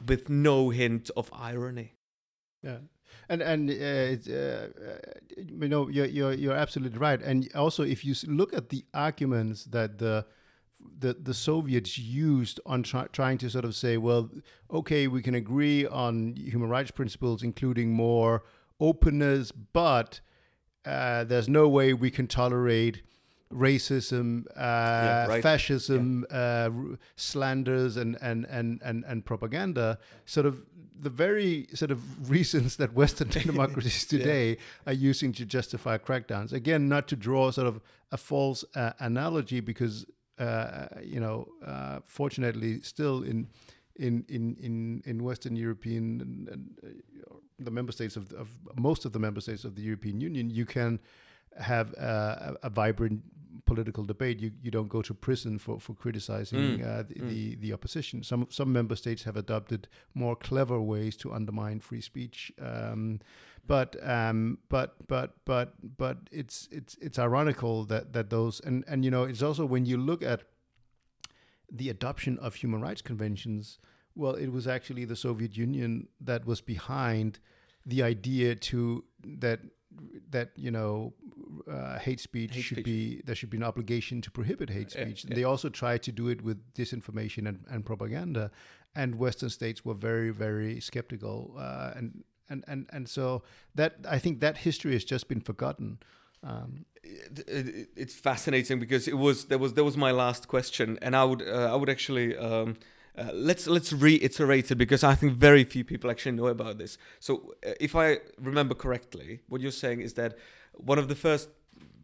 with 0.06 0.30
no 0.30 0.70
hint 0.70 1.10
of 1.16 1.30
irony. 1.34 1.94
Yeah, 2.62 2.80
and 3.30 3.42
and 3.42 3.70
uh, 3.70 3.74
it's, 3.74 4.28
uh, 4.28 4.70
uh, 4.80 5.10
you 5.38 5.68
know 5.68 5.88
you're, 5.90 6.06
you're 6.06 6.34
you're 6.34 6.56
absolutely 6.56 7.00
right. 7.00 7.22
And 7.22 7.50
also, 7.56 7.84
if 7.84 8.04
you 8.04 8.16
look 8.28 8.54
at 8.54 8.70
the 8.70 8.86
arguments 8.94 9.66
that 9.66 9.98
the 10.00 10.26
the 11.00 11.14
the 11.14 11.34
Soviets 11.34 11.98
used 11.98 12.60
on 12.66 12.84
try, 12.84 13.06
trying 13.12 13.38
to 13.40 13.50
sort 13.50 13.66
of 13.66 13.76
say, 13.76 13.98
well, 13.98 14.30
okay, 14.72 15.08
we 15.08 15.22
can 15.22 15.36
agree 15.36 15.86
on 15.86 16.36
human 16.36 16.70
rights 16.70 16.92
principles, 16.92 17.44
including 17.44 17.92
more 17.92 18.44
openness, 18.80 19.52
but 19.52 20.20
uh, 20.86 21.24
there's 21.24 21.50
no 21.50 21.68
way 21.68 21.94
we 21.94 22.12
can 22.12 22.28
tolerate 22.28 23.02
racism, 23.52 24.46
uh, 24.56 25.28
right. 25.30 25.44
fascism, 25.44 26.26
uh, 26.32 26.70
slanders, 27.16 27.98
and, 27.98 28.18
and, 28.22 28.46
and, 28.46 28.82
and, 28.84 29.04
and 29.06 29.26
propaganda. 29.26 29.98
Sort 30.26 30.46
of 30.46 30.64
the 31.00 31.10
very 31.10 31.68
sort 31.74 31.92
of 31.92 32.30
reasons 32.30 32.78
that 32.78 32.94
Western 32.94 33.30
democracies 33.46 34.06
today 34.06 34.52
yeah. 34.52 34.56
are 34.88 34.94
using 34.94 35.32
to 35.34 35.46
justify 35.46 35.98
crackdowns. 35.98 36.52
Again, 36.54 36.88
not 36.88 37.08
to 37.10 37.16
draw 37.16 37.52
sort 37.52 37.68
of 37.68 37.82
a 38.12 38.18
false 38.18 38.64
uh, 38.76 38.92
analogy, 39.00 39.60
because 39.60 40.06
uh, 40.40 40.88
you 41.04 41.20
know, 41.20 41.48
uh, 41.66 42.00
fortunately, 42.06 42.82
still 42.82 43.24
in 43.24 43.48
in 43.96 44.26
in 44.28 44.56
in 44.62 45.02
in 45.06 45.24
Western 45.24 45.56
European 45.56 46.22
and, 46.22 46.50
and 46.50 46.80
uh, 46.84 47.34
the 47.60 47.72
member 47.72 47.92
states 47.92 48.16
of, 48.16 48.32
of 48.34 48.50
most 48.76 49.06
of 49.06 49.12
the 49.14 49.20
member 49.20 49.42
states 49.42 49.64
of 49.66 49.76
the 49.76 49.82
European 49.82 50.22
Union, 50.22 50.50
you 50.50 50.66
can 50.66 51.00
have 51.60 51.94
a, 51.94 52.56
a 52.64 52.70
vibrant 52.70 53.22
political 53.66 54.04
debate. 54.04 54.40
You 54.40 54.52
you 54.62 54.72
don't 54.72 54.90
go 54.90 55.02
to 55.02 55.14
prison 55.14 55.58
for 55.60 55.80
for 55.80 55.94
criticizing 55.94 56.80
mm. 56.80 56.86
uh, 56.86 57.04
the, 57.04 57.16
mm. 57.16 57.30
the, 57.30 57.56
the 57.56 57.74
opposition. 57.74 58.24
Some 58.24 58.48
some 58.50 58.72
member 58.72 58.96
states 58.96 59.24
have 59.24 59.38
adopted 59.38 59.88
more 60.14 60.36
clever 60.36 60.80
ways 60.80 61.18
to 61.18 61.34
undermine 61.34 61.80
free 61.80 62.02
speech. 62.02 62.52
Um, 62.60 63.20
but 63.68 63.96
um, 64.08 64.60
but 64.70 64.96
but 65.08 65.36
but 65.46 65.74
but 65.98 66.18
it's 66.32 66.68
it's 66.72 66.96
it's 67.02 67.20
ironical 67.20 67.84
that 67.86 68.14
that 68.14 68.30
those 68.30 68.60
and 68.62 68.84
and 68.88 69.04
you 69.06 69.12
know 69.12 69.24
it's 69.24 69.42
also 69.42 69.66
when 69.66 69.86
you 69.86 69.98
look 69.98 70.24
at 70.24 70.44
the 71.72 71.90
adoption 71.90 72.38
of 72.40 72.56
human 72.56 72.82
rights 72.82 73.02
conventions. 73.02 73.80
Well, 74.16 74.34
it 74.34 74.52
was 74.52 74.68
actually 74.68 75.06
the 75.06 75.16
Soviet 75.16 75.56
Union 75.56 76.08
that 76.20 76.46
was 76.46 76.60
behind 76.60 77.40
the 77.86 78.02
idea 78.02 78.56
to 78.56 79.04
that 79.24 79.60
that 80.30 80.52
you 80.56 80.72
know 80.72 81.14
uh, 81.72 82.00
hate 82.00 82.20
speech 82.20 82.56
hate 82.56 82.62
should 82.62 82.78
speech. 82.78 82.86
be 82.86 83.22
there 83.26 83.36
should 83.36 83.50
be 83.50 83.58
an 83.58 83.64
obligation 83.64 84.22
to 84.22 84.32
prohibit 84.32 84.70
hate 84.70 84.92
speech. 84.92 85.24
Yeah, 85.24 85.30
yeah. 85.30 85.36
They 85.36 85.44
also 85.44 85.70
tried 85.70 86.04
to 86.04 86.12
do 86.12 86.30
it 86.30 86.42
with 86.42 86.74
disinformation 86.74 87.48
and, 87.48 87.64
and 87.70 87.86
propaganda, 87.86 88.52
and 88.96 89.16
Western 89.16 89.50
states 89.50 89.86
were 89.86 89.94
very 89.94 90.32
very 90.32 90.80
skeptical 90.80 91.56
uh, 91.58 91.92
and. 91.96 92.24
And, 92.50 92.64
and 92.68 92.90
and 92.94 93.10
so 93.10 93.44
that 93.76 93.96
I 94.10 94.20
think 94.20 94.40
that 94.40 94.58
history 94.60 94.94
has 94.94 95.04
just 95.04 95.28
been 95.28 95.42
forgotten. 95.42 96.00
Um, 96.44 96.86
it, 97.04 97.40
it, 97.48 97.90
it's 97.96 98.16
fascinating 98.16 98.80
because 98.80 99.08
it 99.08 99.18
was 99.18 99.46
there 99.46 99.58
was 99.58 99.74
there 99.74 99.84
was 99.84 99.98
my 99.98 100.12
last 100.12 100.48
question, 100.48 100.98
and 101.02 101.16
I 101.16 101.24
would 101.24 101.42
uh, 101.42 101.74
I 101.74 101.76
would 101.76 101.90
actually 101.90 102.38
um, 102.38 102.78
uh, 103.18 103.32
let's 103.34 103.68
let's 103.68 103.92
reiterate 103.92 104.72
it 104.72 104.76
because 104.76 105.04
I 105.04 105.16
think 105.16 105.34
very 105.34 105.64
few 105.64 105.84
people 105.84 106.12
actually 106.12 106.34
know 106.34 106.48
about 106.48 106.78
this. 106.78 106.98
So, 107.20 107.54
uh, 107.66 107.72
if 107.80 107.96
I 107.96 108.18
remember 108.40 108.76
correctly, 108.76 109.42
what 109.50 109.60
you're 109.62 109.72
saying 109.72 110.02
is 110.02 110.14
that 110.14 110.38
one 110.74 111.00
of 111.00 111.08
the 111.08 111.16
first 111.16 111.50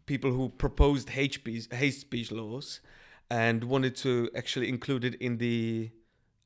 people 0.06 0.32
who 0.32 0.48
proposed 0.48 1.10
hate 1.10 1.34
speech, 1.34 1.68
hate 1.70 1.94
speech 1.94 2.30
laws 2.32 2.80
and 3.30 3.64
wanted 3.64 3.96
to 3.96 4.30
actually 4.36 4.68
include 4.68 5.04
it 5.04 5.14
in 5.16 5.38
the 5.38 5.90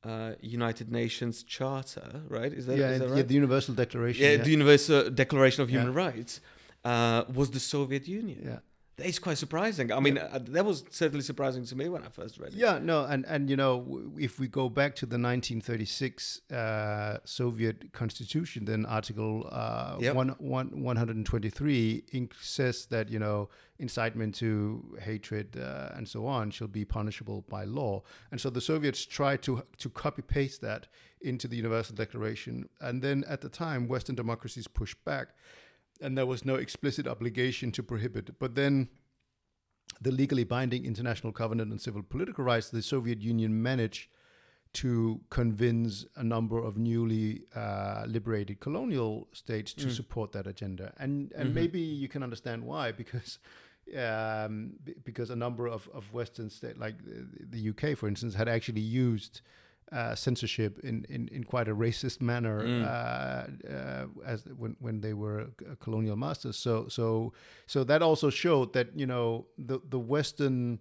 uh, 0.03 0.33
United 0.41 0.91
Nations 0.91 1.43
Charter, 1.43 2.21
right? 2.27 2.51
Is 2.51 2.65
that, 2.67 2.77
yeah, 2.77 2.89
is 2.91 2.99
that 2.99 3.09
right? 3.09 3.17
yeah 3.17 3.23
the 3.23 3.33
Universal 3.33 3.75
Declaration. 3.75 4.23
Yeah, 4.23 4.31
yeah, 4.31 4.43
the 4.43 4.51
Universal 4.51 5.09
Declaration 5.11 5.63
of 5.63 5.69
Human. 5.69 5.93
Rights 5.93 6.41
uh, 6.85 7.23
was 7.33 7.51
the 7.51 7.59
Soviet 7.59 8.07
Union. 8.07 8.41
Yeah 8.45 8.59
it's 9.01 9.19
quite 9.19 9.37
surprising. 9.37 9.91
I 9.91 9.99
mean, 9.99 10.15
yeah. 10.15 10.29
uh, 10.31 10.39
that 10.49 10.65
was 10.65 10.83
certainly 10.89 11.23
surprising 11.23 11.65
to 11.65 11.75
me 11.75 11.89
when 11.89 12.03
I 12.03 12.09
first 12.09 12.37
read 12.39 12.53
it. 12.53 12.55
Yeah, 12.55 12.79
no, 12.79 13.05
and 13.05 13.25
and 13.25 13.49
you 13.49 13.55
know, 13.55 14.11
if 14.17 14.39
we 14.39 14.47
go 14.47 14.69
back 14.69 14.95
to 14.95 15.05
the 15.05 15.17
1936 15.17 16.51
uh, 16.51 17.17
Soviet 17.23 17.91
Constitution, 17.93 18.65
then 18.65 18.85
Article 18.85 19.47
uh, 19.51 19.97
yep. 19.99 20.15
one, 20.15 20.29
one, 20.39 20.83
123 20.83 22.03
says 22.39 22.85
that 22.87 23.09
you 23.09 23.19
know 23.19 23.49
incitement 23.79 24.35
to 24.35 24.97
hatred 25.01 25.57
uh, 25.57 25.89
and 25.95 26.07
so 26.07 26.25
on 26.25 26.51
shall 26.51 26.67
be 26.67 26.83
punishable 26.83 27.45
by 27.49 27.63
law. 27.63 28.03
And 28.31 28.39
so 28.39 28.49
the 28.49 28.61
Soviets 28.61 29.05
tried 29.05 29.41
to 29.43 29.63
to 29.77 29.89
copy 29.89 30.21
paste 30.21 30.61
that 30.61 30.87
into 31.21 31.47
the 31.47 31.55
Universal 31.55 31.95
Declaration, 31.95 32.69
and 32.79 33.01
then 33.01 33.25
at 33.27 33.41
the 33.41 33.49
time, 33.49 33.87
Western 33.87 34.15
democracies 34.15 34.67
pushed 34.67 35.03
back 35.03 35.29
and 36.01 36.17
there 36.17 36.25
was 36.25 36.45
no 36.45 36.55
explicit 36.55 37.07
obligation 37.07 37.71
to 37.73 37.83
prohibit. 37.83 38.39
But 38.39 38.55
then 38.55 38.89
the 40.01 40.11
legally 40.11 40.43
binding 40.43 40.85
International 40.85 41.33
Covenant 41.33 41.71
on 41.71 41.79
Civil 41.79 42.03
Political 42.03 42.43
Rights, 42.43 42.69
the 42.69 42.81
Soviet 42.81 43.21
Union 43.21 43.61
managed 43.61 44.09
to 44.71 45.19
convince 45.29 46.05
a 46.15 46.23
number 46.23 46.59
of 46.59 46.77
newly 46.77 47.43
uh, 47.55 48.03
liberated 48.07 48.59
colonial 48.59 49.27
states 49.31 49.73
to 49.73 49.87
mm. 49.87 49.91
support 49.91 50.31
that 50.33 50.45
agenda. 50.45 50.93
And 50.97 51.31
and 51.33 51.47
mm-hmm. 51.47 51.55
maybe 51.55 51.79
you 51.79 52.07
can 52.07 52.21
understand 52.21 52.63
why, 52.63 52.91
because 52.91 53.39
um, 53.97 54.73
because 55.03 55.31
a 55.31 55.35
number 55.35 55.67
of, 55.67 55.89
of 55.93 56.13
Western 56.13 56.49
states, 56.49 56.77
like 56.77 56.95
the, 57.03 57.27
the 57.57 57.69
UK, 57.69 57.97
for 57.97 58.07
instance, 58.07 58.35
had 58.35 58.47
actually 58.47 58.81
used 58.81 59.41
uh, 59.91 60.15
censorship 60.15 60.79
in, 60.83 61.05
in, 61.09 61.27
in 61.29 61.43
quite 61.43 61.67
a 61.67 61.75
racist 61.75 62.21
manner 62.21 62.63
mm. 62.63 62.83
uh, 62.85 63.71
uh, 63.73 64.05
as 64.25 64.45
when, 64.57 64.75
when 64.79 65.01
they 65.01 65.13
were 65.13 65.47
colonial 65.79 66.15
masters. 66.15 66.57
So 66.57 66.87
so 66.87 67.33
so 67.65 67.83
that 67.83 68.01
also 68.01 68.29
showed 68.29 68.73
that 68.73 68.89
you 68.95 69.05
know 69.05 69.47
the 69.57 69.79
the 69.87 69.99
Western 69.99 70.79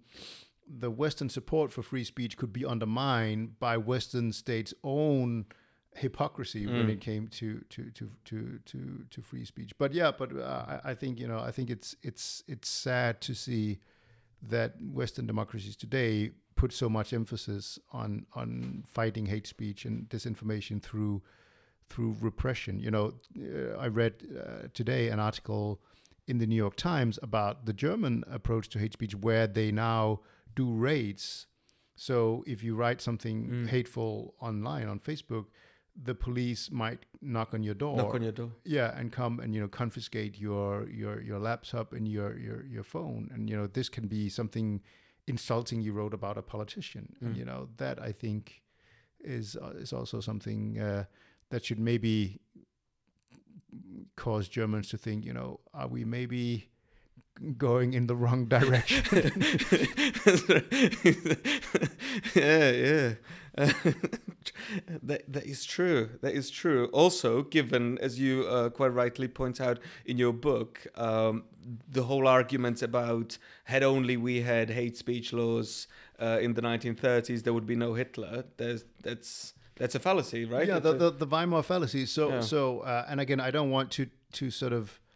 the 0.69 0.91
Western 0.91 1.29
support 1.29 1.73
for 1.73 1.83
free 1.83 2.05
speech 2.05 2.37
could 2.37 2.53
be 2.53 2.65
undermined 2.65 3.59
by 3.59 3.77
Western 3.79 4.33
states' 4.33 4.75
own 4.85 5.47
hypocrisy 5.95 6.67
mm. 6.67 6.73
when 6.73 6.91
it 6.91 7.01
came 7.01 7.29
to 7.29 7.65
to 7.71 7.91
to 7.91 8.11
to 8.25 8.59
to 8.67 9.05
to 9.11 9.23
free 9.23 9.45
speech. 9.45 9.73
But 9.79 9.93
yeah, 9.93 10.13
but 10.17 10.37
uh, 10.37 10.79
I, 10.85 10.91
I 10.91 10.95
think 10.95 11.19
you 11.19 11.27
know 11.27 11.39
I 11.39 11.51
think 11.51 11.71
it's 11.71 11.97
it's 12.03 12.43
it's 12.47 12.69
sad 12.69 13.21
to 13.23 13.35
see 13.35 13.79
that 14.43 14.75
Western 14.81 15.27
democracies 15.27 15.77
today 15.77 16.31
put 16.59 16.73
so 16.73 16.89
much 16.89 17.13
emphasis 17.13 17.79
on 17.93 18.27
on 18.35 18.85
fighting 18.87 19.27
hate 19.27 19.47
speech 19.47 19.87
and 19.87 20.09
disinformation 20.09 20.83
through 20.83 21.23
through 21.89 22.17
repression. 22.21 22.81
You 22.81 22.91
know, 22.91 23.15
uh, 23.39 23.79
I 23.79 23.87
read 23.87 24.15
uh, 24.23 24.69
today 24.75 25.09
an 25.09 25.21
article 25.21 25.81
in 26.27 26.39
the 26.39 26.47
New 26.47 26.57
York 26.57 26.77
Times 26.77 27.19
about 27.23 27.65
the 27.65 27.73
German 27.73 28.25
approach 28.31 28.69
to 28.71 28.79
hate 28.79 28.93
speech, 28.93 29.15
where 29.15 29.47
they 29.47 29.73
now 29.73 30.21
do 30.55 30.71
raids. 30.71 31.47
So 31.97 32.45
if 32.47 32.63
you 32.63 32.75
write 32.75 33.01
something 33.01 33.49
mm. 33.49 33.69
hateful 33.69 34.35
online 34.41 34.89
on 34.89 34.99
Facebook, 34.99 35.47
the 36.01 36.15
police 36.15 36.71
might 36.71 37.07
knock 37.23 37.55
on 37.55 37.63
your 37.63 37.75
door. 37.75 37.97
Knock 37.97 38.15
on 38.15 38.23
your 38.23 38.33
door. 38.33 38.51
Yeah, 38.65 38.99
and 38.99 39.11
come 39.13 39.41
and 39.41 39.55
you 39.55 39.61
know 39.61 39.69
confiscate 39.69 40.39
your 40.39 40.89
your 40.89 41.23
your 41.23 41.39
laptop 41.39 41.93
and 41.93 42.07
your 42.07 42.37
your 42.37 42.67
your 42.67 42.85
phone, 42.85 43.31
and 43.33 43.49
you 43.49 43.57
know 43.57 43.67
this 43.69 43.89
can 43.89 44.07
be 44.09 44.29
something 44.29 44.83
insulting 45.29 45.81
you 45.81 45.93
wrote 45.93 46.15
about 46.15 46.39
a 46.39 46.43
politician. 46.43 47.15
Mm. 47.23 47.27
And, 47.27 47.37
you 47.37 47.45
know 47.45 47.69
that 47.77 48.01
I 48.03 48.13
think 48.13 48.63
is 49.21 49.57
uh, 49.57 49.73
is 49.77 49.93
also 49.93 50.21
something 50.21 50.79
uh, 50.79 51.05
that 51.51 51.65
should 51.65 51.79
maybe 51.79 52.41
cause 54.17 54.49
Germans 54.49 54.89
to 54.91 54.99
think. 54.99 55.25
You 55.25 55.35
know, 55.35 55.61
are 55.73 55.89
we 55.89 56.05
maybe 56.05 56.69
going 57.57 57.93
in 57.95 58.07
the 58.07 58.17
wrong 58.17 58.47
direction? 58.47 59.05
yeah, 62.35 62.71
yeah. 62.71 63.15
that, 65.03 65.25
that 65.27 65.45
is 65.45 65.65
true. 65.65 66.11
That 66.21 66.35
is 66.35 66.51
true. 66.51 66.87
Also, 66.93 67.43
given, 67.43 67.99
as 67.99 68.19
you 68.19 68.47
uh, 68.47 68.71
quite 68.71 68.89
rightly 68.89 69.27
point 69.27 69.61
out 69.61 69.81
in 70.07 70.17
your 70.17 70.33
book, 70.33 70.87
um, 70.97 71.45
the 71.91 72.05
whole 72.05 72.29
argument 72.29 72.83
about 72.83 73.37
had 73.65 73.83
only 73.83 74.17
we 74.17 74.41
had 74.41 74.71
hate 74.71 74.97
speech 74.97 75.33
laws 75.33 75.89
uh, 76.21 76.39
in 76.41 76.55
the 76.55 76.63
1930s, 76.63 77.43
there 77.43 77.53
would 77.53 77.67
be 77.67 77.77
no 77.77 77.95
Hitler. 77.95 78.45
There's, 78.57 78.85
that's 79.03 79.55
that's 79.79 79.95
a 79.95 80.01
fallacy, 80.01 80.45
right? 80.45 80.67
Yeah, 80.67 80.81
the, 80.81 80.93
the, 80.93 81.11
the, 81.11 81.27
Weimar 81.27 81.63
fallacy. 81.63 82.05
So 82.07 82.29
yeah. 82.29 82.41
so, 82.41 82.81
uh, 82.81 83.07
and 83.09 83.21
again, 83.21 83.41
I 83.41 83.51
don't 83.51 83.71
want 83.71 83.91
to 83.93 84.09
to 84.33 84.51
sort 84.51 84.73
of 84.73 84.91
uh, 84.91 85.08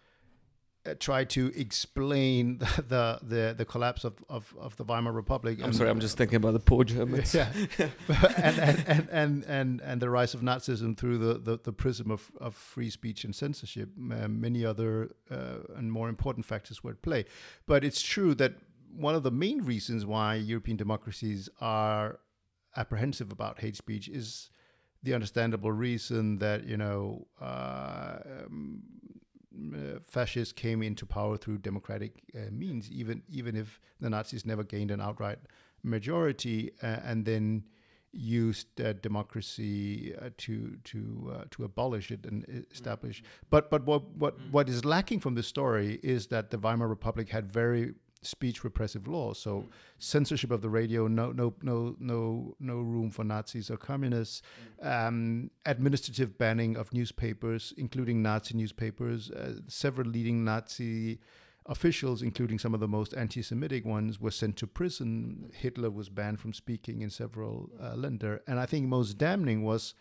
try 0.99 1.25
to 1.25 1.53
explain 1.59 2.59
the, 2.89 3.19
the 3.23 3.55
the 3.57 3.65
collapse 3.65 4.05
of, 4.05 4.23
of, 4.29 4.55
of 4.59 4.77
the 4.77 4.85
Weimar 4.85 5.13
Republic. 5.13 5.59
I'm 5.59 5.67
and, 5.67 5.77
sorry, 5.77 5.91
I'm 5.91 6.01
just 6.01 6.17
thinking 6.17 6.37
about 6.37 6.53
the 6.53 6.61
poor 6.61 6.85
Germans. 6.85 7.35
Yeah, 7.35 7.53
and, 7.79 8.59
and, 8.59 8.85
and, 8.87 9.09
and, 9.11 9.45
and, 9.45 9.81
and 9.81 10.03
the 10.03 10.11
rise 10.11 10.35
of 10.35 10.41
Nazism 10.41 10.97
through 10.97 11.19
the, 11.19 11.35
the, 11.39 11.59
the 11.63 11.73
prism 11.73 12.11
of, 12.11 12.31
of 12.41 12.55
free 12.55 12.91
speech 12.91 13.25
and 13.25 13.35
censorship. 13.35 13.91
Uh, 13.99 14.29
many 14.29 14.65
other 14.65 15.11
uh, 15.31 15.59
and 15.77 15.93
more 15.93 16.09
important 16.09 16.47
factors 16.47 16.83
were 16.83 16.93
at 16.93 17.03
play. 17.03 17.25
But 17.67 17.85
it's 17.85 18.03
true 18.03 18.35
that 18.37 18.55
one 18.95 19.15
of 19.15 19.23
the 19.23 19.31
main 19.31 19.65
reasons 19.65 20.05
why 20.05 20.35
European 20.35 20.77
democracies 20.77 21.49
are 21.61 22.19
apprehensive 22.77 23.31
about 23.31 23.61
hate 23.61 23.77
speech 23.77 24.09
is 24.09 24.51
the 25.03 25.15
understandable 25.15 25.73
reason 25.73 26.39
that 26.39 26.65
you 26.65 26.77
know 26.77 27.27
uh, 27.41 28.19
um, 28.47 28.83
uh, 29.75 30.01
fascists 30.07 30.53
came 30.53 30.83
into 30.83 31.07
power 31.07 31.37
through 31.37 31.59
democratic 31.59 32.23
uh, 32.35 32.51
means, 32.51 32.91
even 32.91 33.23
even 33.29 33.57
if 33.57 33.81
the 34.01 34.11
Nazis 34.11 34.45
never 34.45 34.65
gained 34.65 34.91
an 34.91 35.01
outright 35.01 35.39
majority, 35.83 36.71
uh, 36.83 36.99
and 37.05 37.25
then 37.25 37.65
used 38.13 38.81
uh, 38.81 38.93
democracy 38.95 40.15
uh, 40.21 40.29
to 40.37 40.77
to 40.85 41.33
uh, 41.35 41.45
to 41.51 41.65
abolish 41.65 42.11
it 42.11 42.27
and 42.27 42.67
establish. 42.71 43.19
Mm-hmm. 43.19 43.47
But 43.51 43.71
but 43.71 43.85
what 43.85 44.09
what 44.17 44.39
mm-hmm. 44.39 44.53
what 44.53 44.69
is 44.69 44.85
lacking 44.85 45.21
from 45.21 45.35
the 45.35 45.43
story 45.43 45.99
is 46.03 46.27
that 46.29 46.51
the 46.51 46.59
Weimar 46.59 46.89
Republic 46.89 47.29
had 47.31 47.51
very 47.53 47.95
speech 48.23 48.65
repressive 48.65 49.07
laws. 49.07 49.39
So 49.39 49.67
censorship 49.99 50.51
of 50.51 50.63
the 50.63 50.71
radio, 50.71 51.09
no 51.09 51.33
no 51.33 51.55
no 51.63 51.97
no 51.99 52.55
no 52.59 52.77
room 52.77 53.11
for 53.11 53.25
Nazis 53.25 53.71
or 53.71 53.77
communists, 53.77 54.43
um, 54.81 55.51
administrative 55.67 56.39
banning 56.39 56.77
of 56.77 56.93
newspapers, 56.93 57.75
including 57.77 58.23
Nazi 58.23 58.57
newspapers. 58.57 59.31
Uh, 59.31 59.55
several 59.67 60.09
leading 60.09 60.45
Nazi 60.45 61.19
officials, 61.67 62.23
including 62.23 62.59
some 62.59 62.75
of 62.75 62.81
the 62.81 62.89
most 62.89 63.15
anti-Semitic 63.15 63.85
ones, 63.85 64.21
were 64.21 64.33
sent 64.33 64.57
to 64.57 64.67
prison. 64.67 65.51
Hitler 65.55 65.91
was 65.91 66.09
banned 66.09 66.41
from 66.41 66.53
speaking 66.53 67.03
in 67.03 67.11
several 67.11 67.71
uh, 67.81 67.95
länder, 67.95 68.41
and 68.47 68.59
I 68.59 68.67
think 68.67 68.87
most 68.87 69.19
damning 69.19 69.63
was 69.63 69.95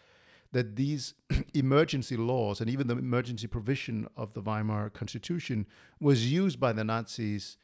that 0.52 0.76
these 0.76 1.14
emergency 1.54 2.18
laws 2.18 2.60
and 2.62 2.70
even 2.70 2.88
the 2.88 2.98
emergency 2.98 3.48
provision 3.48 4.08
of 4.18 4.34
the 4.34 4.42
Weimar 4.42 4.90
Constitution 4.90 5.66
was 6.00 6.32
used 6.32 6.60
by 6.60 6.74
the 6.74 6.84
Nazis 6.84 7.58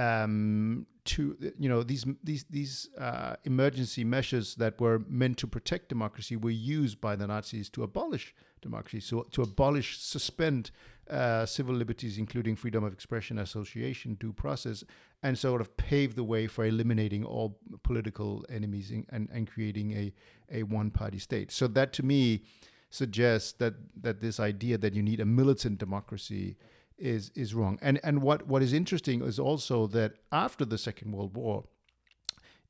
um, 0.00 0.86
to 1.04 1.36
you 1.58 1.68
know 1.68 1.82
these 1.82 2.04
these 2.22 2.44
these 2.50 2.88
uh, 2.98 3.34
emergency 3.44 4.04
measures 4.04 4.54
that 4.56 4.80
were 4.80 4.98
meant 5.08 5.36
to 5.38 5.46
protect 5.46 5.88
democracy 5.88 6.36
were 6.36 6.50
used 6.78 7.00
by 7.00 7.16
the 7.16 7.26
Nazis 7.26 7.68
to 7.70 7.82
abolish 7.82 8.34
democracy, 8.62 9.00
so 9.00 9.22
to 9.32 9.42
abolish, 9.42 9.98
suspend 9.98 10.70
uh, 11.10 11.46
civil 11.46 11.74
liberties, 11.74 12.18
including 12.18 12.54
freedom 12.54 12.84
of 12.84 12.92
expression, 12.92 13.38
association, 13.38 14.16
due 14.20 14.32
process, 14.32 14.84
and 15.22 15.38
sort 15.38 15.60
of 15.60 15.76
pave 15.76 16.14
the 16.14 16.24
way 16.24 16.46
for 16.46 16.64
eliminating 16.64 17.24
all 17.24 17.58
political 17.82 18.44
enemies 18.48 18.90
in, 18.90 19.06
and 19.10 19.28
and 19.32 19.50
creating 19.50 19.92
a 19.92 20.12
a 20.58 20.62
one 20.62 20.90
party 20.90 21.18
state. 21.18 21.50
So 21.50 21.66
that 21.68 21.92
to 21.94 22.02
me 22.02 22.44
suggests 22.90 23.52
that 23.52 23.74
that 24.02 24.20
this 24.20 24.38
idea 24.40 24.78
that 24.78 24.94
you 24.94 25.02
need 25.02 25.20
a 25.20 25.26
militant 25.26 25.78
democracy 25.78 26.56
is 27.00 27.30
is 27.34 27.54
wrong. 27.54 27.78
And 27.82 27.98
and 28.04 28.22
what 28.22 28.46
what 28.46 28.62
is 28.62 28.72
interesting 28.72 29.22
is 29.22 29.38
also 29.38 29.86
that 29.88 30.14
after 30.30 30.64
the 30.64 30.78
Second 30.78 31.12
World 31.12 31.34
War, 31.34 31.64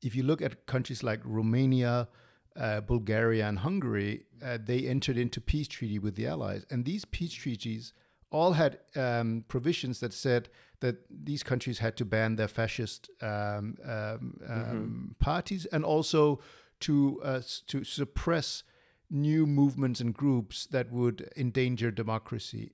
if 0.01 0.15
you 0.15 0.23
look 0.23 0.41
at 0.41 0.65
countries 0.65 1.03
like 1.03 1.21
Romania, 1.23 2.07
uh, 2.55 2.81
Bulgaria, 2.81 3.47
and 3.47 3.59
Hungary, 3.59 4.25
uh, 4.43 4.57
they 4.63 4.87
entered 4.87 5.17
into 5.17 5.39
peace 5.41 5.67
treaty 5.67 5.99
with 5.99 6.15
the 6.15 6.27
Allies, 6.27 6.65
and 6.71 6.85
these 6.85 7.05
peace 7.05 7.33
treaties 7.33 7.93
all 8.31 8.53
had 8.53 8.79
um, 8.95 9.43
provisions 9.47 9.99
that 9.99 10.13
said 10.13 10.49
that 10.79 10.95
these 11.09 11.43
countries 11.43 11.79
had 11.79 11.97
to 11.97 12.05
ban 12.05 12.37
their 12.37 12.47
fascist 12.47 13.09
um, 13.21 13.75
um, 13.83 14.39
mm-hmm. 14.41 15.07
parties 15.19 15.65
and 15.67 15.83
also 15.83 16.39
to 16.79 17.21
uh, 17.23 17.41
to 17.67 17.83
suppress 17.83 18.63
new 19.09 19.45
movements 19.45 19.99
and 19.99 20.13
groups 20.13 20.65
that 20.67 20.91
would 20.91 21.29
endanger 21.35 21.91
democracy. 21.91 22.71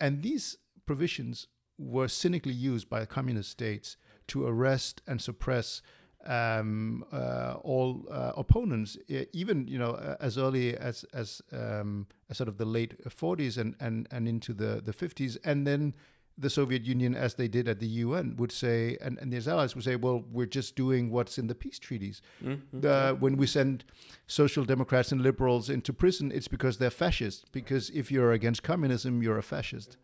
And 0.00 0.22
these 0.22 0.56
provisions 0.90 1.46
were 1.78 2.08
cynically 2.08 2.52
used 2.70 2.90
by 2.90 3.06
communist 3.06 3.48
states 3.48 3.96
to 4.26 4.44
arrest 4.44 5.02
and 5.06 5.22
suppress 5.22 5.82
um, 6.26 7.04
uh, 7.12 7.54
all 7.62 7.90
uh, 8.10 8.32
opponents, 8.36 8.98
even 9.32 9.68
you 9.68 9.78
know 9.78 9.92
as 10.18 10.36
early 10.36 10.76
as 10.76 11.04
as, 11.14 11.40
um, 11.52 12.08
as 12.28 12.38
sort 12.38 12.48
of 12.48 12.56
the 12.58 12.64
late 12.64 12.92
40s 13.08 13.56
and, 13.56 13.76
and, 13.78 14.08
and 14.10 14.26
into 14.26 14.52
the, 14.52 14.82
the 14.84 14.92
50s, 14.92 15.38
and 15.44 15.64
then 15.64 15.94
the 16.36 16.50
Soviet 16.50 16.84
Union, 16.84 17.14
as 17.14 17.34
they 17.34 17.46
did 17.46 17.68
at 17.68 17.78
the 17.78 17.92
UN, 18.04 18.34
would 18.38 18.50
say, 18.50 18.96
and, 19.00 19.16
and 19.18 19.32
its 19.32 19.46
allies 19.46 19.74
would 19.76 19.84
say, 19.84 19.94
well, 19.94 20.24
we're 20.32 20.54
just 20.58 20.74
doing 20.74 21.10
what's 21.10 21.38
in 21.38 21.46
the 21.46 21.54
peace 21.54 21.78
treaties. 21.78 22.20
Mm-hmm. 22.42 22.80
Uh, 22.84 23.12
when 23.12 23.36
we 23.36 23.46
send 23.46 23.84
social 24.26 24.64
democrats 24.64 25.12
and 25.12 25.20
liberals 25.20 25.70
into 25.70 25.92
prison, 25.92 26.32
it's 26.32 26.48
because 26.48 26.78
they're 26.78 26.98
fascist. 27.04 27.52
Because 27.52 27.90
if 27.90 28.10
you're 28.10 28.32
against 28.32 28.62
communism, 28.62 29.22
you're 29.22 29.38
a 29.38 29.42
fascist. 29.42 29.98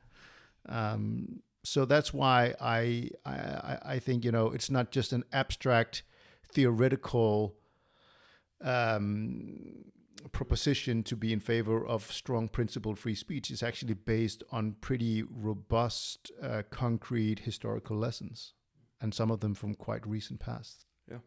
Um, 0.68 1.42
so 1.62 1.85
that's 1.85 2.14
why 2.14 2.55
I, 2.61 3.11
I 3.24 3.79
I 3.85 3.98
think 3.98 4.24
you 4.24 4.33
know 4.33 4.50
it's 4.52 4.70
not 4.70 4.92
just 4.92 5.12
an 5.12 5.24
abstract 5.33 6.02
theoretical 6.52 7.57
um, 8.62 9.85
proposition 10.33 11.02
to 11.05 11.16
be 11.16 11.33
in 11.33 11.40
favor 11.40 11.85
of 11.85 12.11
strong 12.11 12.48
principled 12.48 12.98
free 12.98 13.14
speech 13.14 13.50
It's 13.50 13.62
actually 13.62 13.94
based 13.94 14.42
on 14.50 14.76
pretty 14.81 15.22
robust, 15.22 16.31
uh, 16.42 16.62
concrete 16.70 17.40
historical 17.40 17.96
lessons, 17.96 18.55
and 19.00 19.12
some 19.12 19.31
of 19.31 19.40
them 19.40 19.55
from 19.55 19.74
quite 19.74 20.07
recent 20.07 20.40
past. 20.40 20.87
Yeah. 21.11 21.18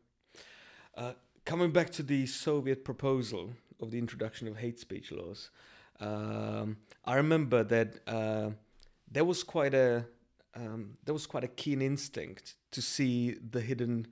Uh, 0.95 1.13
coming 1.45 1.71
back 1.71 1.89
to 1.91 2.03
the 2.03 2.25
Soviet 2.25 2.83
proposal 2.83 3.51
of 3.79 3.91
the 3.91 3.97
introduction 3.97 4.47
of 4.47 4.57
hate 4.57 4.79
speech 4.79 5.11
laws, 5.11 5.49
um, 5.99 6.77
I 7.05 7.15
remember 7.15 7.63
that 7.63 7.99
uh, 8.07 8.51
there 9.11 9.25
was 9.25 9.43
quite 9.43 9.73
a 9.73 10.05
um, 10.55 10.93
there 11.05 11.13
was 11.13 11.27
quite 11.27 11.43
a 11.43 11.47
keen 11.47 11.81
instinct 11.81 12.55
to 12.71 12.81
see 12.81 13.35
the 13.51 13.61
hidden 13.61 14.07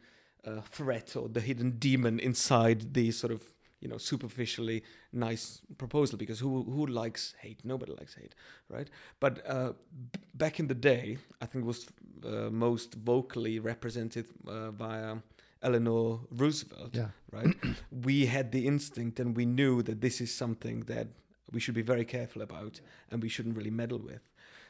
uh, 0.46 0.62
threat 0.62 1.16
or 1.16 1.28
the 1.28 1.42
hidden 1.42 1.72
demon 1.72 2.20
inside 2.20 2.94
the 2.94 3.12
sort 3.12 3.34
of 3.34 3.42
you 3.82 3.88
know 3.88 3.98
superficially 3.98 4.84
nice 5.14 5.62
proposal 5.78 6.18
because 6.18 6.40
who 6.40 6.64
who 6.64 6.86
likes 6.88 7.36
hate? 7.40 7.64
Nobody 7.64 7.92
likes 7.94 8.16
hate 8.16 8.34
right? 8.70 8.90
But 9.20 9.48
uh, 9.48 9.74
b- 10.12 10.20
back 10.34 10.60
in 10.60 10.68
the 10.68 10.76
day 10.76 11.18
i 11.42 11.46
think 11.46 11.64
it 11.64 11.68
was 11.68 11.88
uh, 12.26 12.50
most 12.52 12.96
vocally 12.96 13.60
represented 13.60 14.26
uh, 14.48 14.72
via 14.72 15.18
eleanor 15.62 16.20
roosevelt 16.32 16.96
yeah. 16.96 17.10
right? 17.32 17.56
We 17.92 18.26
had 18.26 18.52
the 18.52 18.68
instinct 18.68 19.20
and 19.20 19.36
we 19.36 19.46
knew 19.46 19.82
that 19.84 20.02
this 20.02 20.22
is 20.22 20.34
something 20.34 20.82
that 20.82 21.08
we 21.52 21.60
should 21.60 21.76
be 21.76 21.82
very 21.82 22.06
careful 22.06 22.42
about 22.42 22.82
and 23.12 23.22
we 23.22 23.30
shouldn't 23.30 23.58
really 23.58 23.72
meddle 23.72 24.00
with 24.00 24.22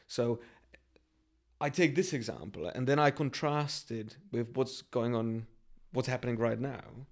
so 0.08 0.40
I 1.60 1.70
take 1.70 1.94
this 1.94 2.12
example 2.12 2.66
and 2.66 2.86
then 2.86 2.98
I 2.98 3.10
contrast 3.10 3.90
it 3.90 4.16
with 4.32 4.56
what's 4.56 4.82
going 4.82 5.14
on, 5.14 5.46
what's 5.92 6.08
happening 6.08 6.36
right 6.38 6.58
now. 6.58 7.06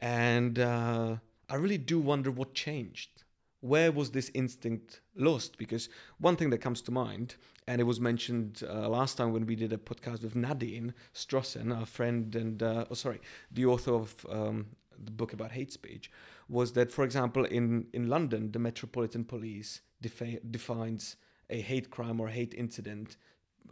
And 0.00 0.58
uh, 0.58 1.16
I 1.48 1.54
really 1.56 1.78
do 1.78 1.98
wonder 1.98 2.30
what 2.30 2.54
changed. 2.54 3.24
Where 3.60 3.90
was 3.90 4.12
this 4.12 4.30
instinct 4.34 5.00
lost? 5.16 5.58
Because 5.58 5.88
one 6.18 6.36
thing 6.36 6.50
that 6.50 6.58
comes 6.58 6.80
to 6.82 6.92
mind, 6.92 7.34
and 7.66 7.80
it 7.80 7.84
was 7.84 8.00
mentioned 8.00 8.62
uh, 8.68 8.88
last 8.88 9.16
time 9.16 9.32
when 9.32 9.46
we 9.46 9.56
did 9.56 9.72
a 9.72 9.78
podcast 9.78 10.22
with 10.22 10.36
Nadine 10.36 10.94
Strossen, 11.12 11.76
our 11.76 11.86
friend 11.86 12.36
and, 12.36 12.62
uh, 12.62 12.84
oh, 12.90 12.94
sorry, 12.94 13.20
the 13.50 13.66
author 13.66 13.94
of 13.94 14.24
um, 14.30 14.66
the 15.04 15.10
book 15.10 15.32
about 15.32 15.52
hate 15.52 15.72
speech, 15.72 16.10
was 16.48 16.72
that, 16.74 16.92
for 16.92 17.04
example, 17.04 17.44
in, 17.44 17.86
in 17.92 18.08
London, 18.08 18.52
the 18.52 18.60
Metropolitan 18.60 19.24
Police 19.24 19.80
defi- 20.00 20.40
defines 20.48 21.16
a 21.50 21.60
hate 21.60 21.90
crime 21.90 22.20
or 22.20 22.28
hate 22.28 22.54
incident 22.54 23.16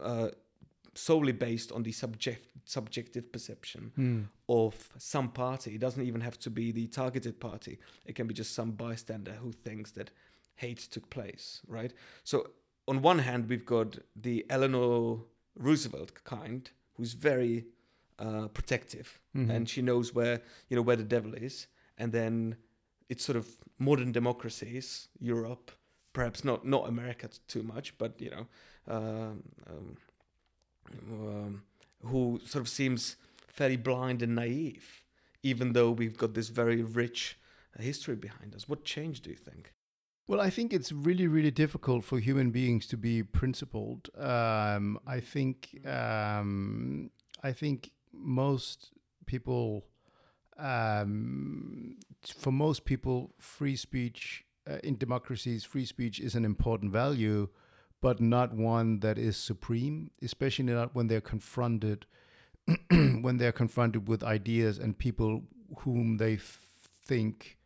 uh, 0.01 0.29
solely 0.97 1.31
based 1.31 1.71
on 1.71 1.83
the 1.83 1.91
subject 1.91 2.47
subjective 2.65 3.31
perception 3.31 3.91
mm. 3.97 4.25
of 4.49 4.89
some 4.97 5.29
party. 5.29 5.75
It 5.75 5.79
doesn't 5.79 6.03
even 6.03 6.21
have 6.21 6.37
to 6.39 6.49
be 6.49 6.71
the 6.71 6.87
targeted 6.87 7.39
party. 7.39 7.79
It 8.05 8.15
can 8.15 8.27
be 8.27 8.33
just 8.33 8.53
some 8.53 8.71
bystander 8.71 9.31
who 9.31 9.51
thinks 9.51 9.91
that 9.91 10.11
hate 10.55 10.79
took 10.79 11.09
place, 11.09 11.61
right? 11.67 11.93
So 12.23 12.49
on 12.87 13.01
one 13.01 13.19
hand, 13.19 13.47
we've 13.47 13.65
got 13.65 13.97
the 14.15 14.45
Eleanor 14.49 15.19
Roosevelt 15.55 16.23
kind, 16.23 16.69
who's 16.95 17.13
very 17.13 17.65
uh, 18.19 18.47
protective, 18.47 19.19
mm-hmm. 19.35 19.51
and 19.51 19.69
she 19.69 19.81
knows 19.81 20.13
where 20.13 20.41
you 20.69 20.75
know 20.75 20.81
where 20.81 20.95
the 20.95 21.03
devil 21.03 21.33
is, 21.33 21.67
and 21.97 22.11
then 22.11 22.55
it's 23.09 23.23
sort 23.23 23.37
of 23.37 23.47
modern 23.79 24.11
democracies, 24.11 25.07
Europe, 25.19 25.71
perhaps 26.17 26.43
not 26.43 26.65
not 26.65 26.89
America 26.89 27.29
too 27.47 27.61
much, 27.61 27.95
but 27.99 28.19
you 28.19 28.31
know, 28.31 28.45
um, 28.87 29.43
um, 29.69 29.97
um, 31.11 31.63
who 32.03 32.41
sort 32.43 32.63
of 32.63 32.67
seems 32.67 33.17
fairly 33.47 33.77
blind 33.77 34.23
and 34.23 34.33
naive, 34.33 35.03
even 35.43 35.73
though 35.73 35.91
we've 35.91 36.17
got 36.17 36.33
this 36.33 36.49
very 36.49 36.81
rich 36.81 37.37
history 37.79 38.15
behind 38.15 38.55
us. 38.55 38.67
What 38.67 38.83
change 38.83 39.21
do 39.21 39.29
you 39.29 39.35
think? 39.35 39.73
Well, 40.27 40.41
I 40.41 40.49
think 40.49 40.73
it's 40.73 40.91
really, 40.91 41.27
really 41.27 41.51
difficult 41.51 42.03
for 42.03 42.17
human 42.19 42.49
beings 42.49 42.87
to 42.87 42.97
be 42.97 43.21
principled. 43.21 44.09
Um, 44.17 44.99
I 45.05 45.19
think, 45.19 45.85
um, 45.85 47.11
I 47.43 47.51
think 47.51 47.91
most 48.11 48.89
people, 49.27 49.85
um, 50.57 51.97
for 52.43 52.51
most 52.51 52.85
people, 52.85 53.35
free 53.39 53.75
speech 53.75 54.46
uh, 54.69 54.77
in 54.83 54.97
democracies, 54.97 55.63
free 55.63 55.85
speech 55.85 56.19
is 56.19 56.35
an 56.35 56.45
important 56.45 56.91
value, 56.91 57.47
but 58.01 58.19
not 58.19 58.53
one 58.53 58.99
that 58.99 59.17
is 59.17 59.37
supreme, 59.37 60.11
especially 60.21 60.65
not 60.65 60.93
when 60.93 61.07
they're 61.07 61.21
confronted 61.21 62.05
when 62.89 63.37
they're 63.37 63.51
confronted 63.51 64.07
with 64.07 64.23
ideas 64.23 64.77
and 64.77 64.97
people 64.97 65.43
whom 65.79 66.17
they 66.17 66.33
f- 66.33 66.59
think 67.01 67.57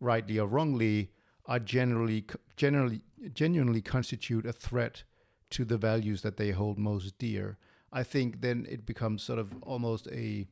rightly 0.00 0.38
or 0.38 0.46
wrongly 0.46 1.10
are 1.46 1.58
generally 1.58 2.24
generally 2.56 3.00
genuinely 3.32 3.80
constitute 3.80 4.44
a 4.46 4.52
threat 4.52 5.02
to 5.48 5.64
the 5.64 5.78
values 5.78 6.22
that 6.22 6.36
they 6.36 6.50
hold 6.50 6.78
most 6.78 7.18
dear. 7.18 7.58
I 7.92 8.02
think 8.02 8.40
then 8.40 8.66
it 8.68 8.86
becomes 8.86 9.22
sort 9.22 9.38
of 9.38 9.50
almost 9.62 10.06
a 10.08 10.46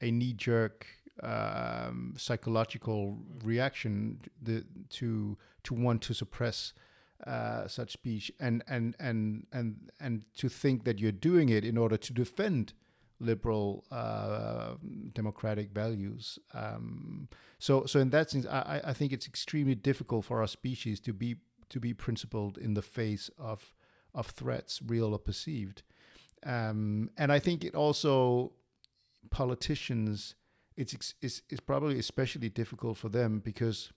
a 0.00 0.10
knee 0.10 0.34
jerk 0.34 0.86
um, 1.22 2.14
psychological 2.16 3.18
reaction 3.42 4.20
the, 4.42 4.64
to 4.90 5.36
to 5.64 5.74
want 5.74 6.02
to 6.02 6.14
suppress 6.14 6.72
uh, 7.26 7.66
such 7.66 7.92
speech 7.92 8.30
and 8.40 8.62
and 8.68 8.94
and 9.00 9.46
and 9.52 9.90
and 10.00 10.24
to 10.36 10.48
think 10.48 10.84
that 10.84 10.98
you're 10.98 11.12
doing 11.12 11.48
it 11.48 11.64
in 11.64 11.78
order 11.78 11.96
to 11.96 12.12
defend 12.12 12.72
liberal 13.18 13.84
uh, 13.90 14.74
democratic 15.14 15.70
values. 15.70 16.38
Um, 16.52 17.28
so, 17.58 17.86
so 17.86 18.00
in 18.00 18.10
that 18.10 18.30
sense, 18.30 18.46
I, 18.46 18.80
I 18.84 18.92
think 18.92 19.12
it's 19.12 19.26
extremely 19.26 19.74
difficult 19.74 20.24
for 20.24 20.40
our 20.40 20.46
species 20.46 21.00
to 21.00 21.12
be 21.12 21.36
to 21.68 21.80
be 21.80 21.92
principled 21.92 22.58
in 22.58 22.74
the 22.74 22.82
face 22.82 23.30
of 23.38 23.74
of 24.14 24.28
threats, 24.28 24.80
real 24.86 25.12
or 25.12 25.18
perceived. 25.18 25.82
Um, 26.44 27.10
and 27.16 27.32
I 27.32 27.38
think 27.38 27.64
it 27.64 27.74
also 27.74 28.52
politicians 29.30 30.34
it's, 30.76 31.14
it's 31.22 31.42
it's 31.48 31.60
probably 31.60 31.98
especially 31.98 32.48
difficult 32.48 32.96
for 32.96 33.08
them 33.08 33.40
because 33.40 33.92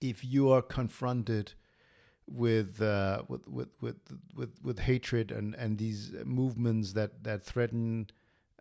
if 0.00 0.24
you 0.24 0.50
are 0.50 0.62
confronted 0.62 1.54
with, 2.26 2.82
uh, 2.82 3.22
with, 3.26 3.48
with 3.48 3.68
with 3.80 3.96
with 4.34 4.50
with 4.62 4.78
hatred 4.80 5.32
and 5.32 5.54
and 5.54 5.78
these 5.78 6.12
movements 6.24 6.92
that 6.92 7.24
that 7.24 7.42
threaten 7.42 8.08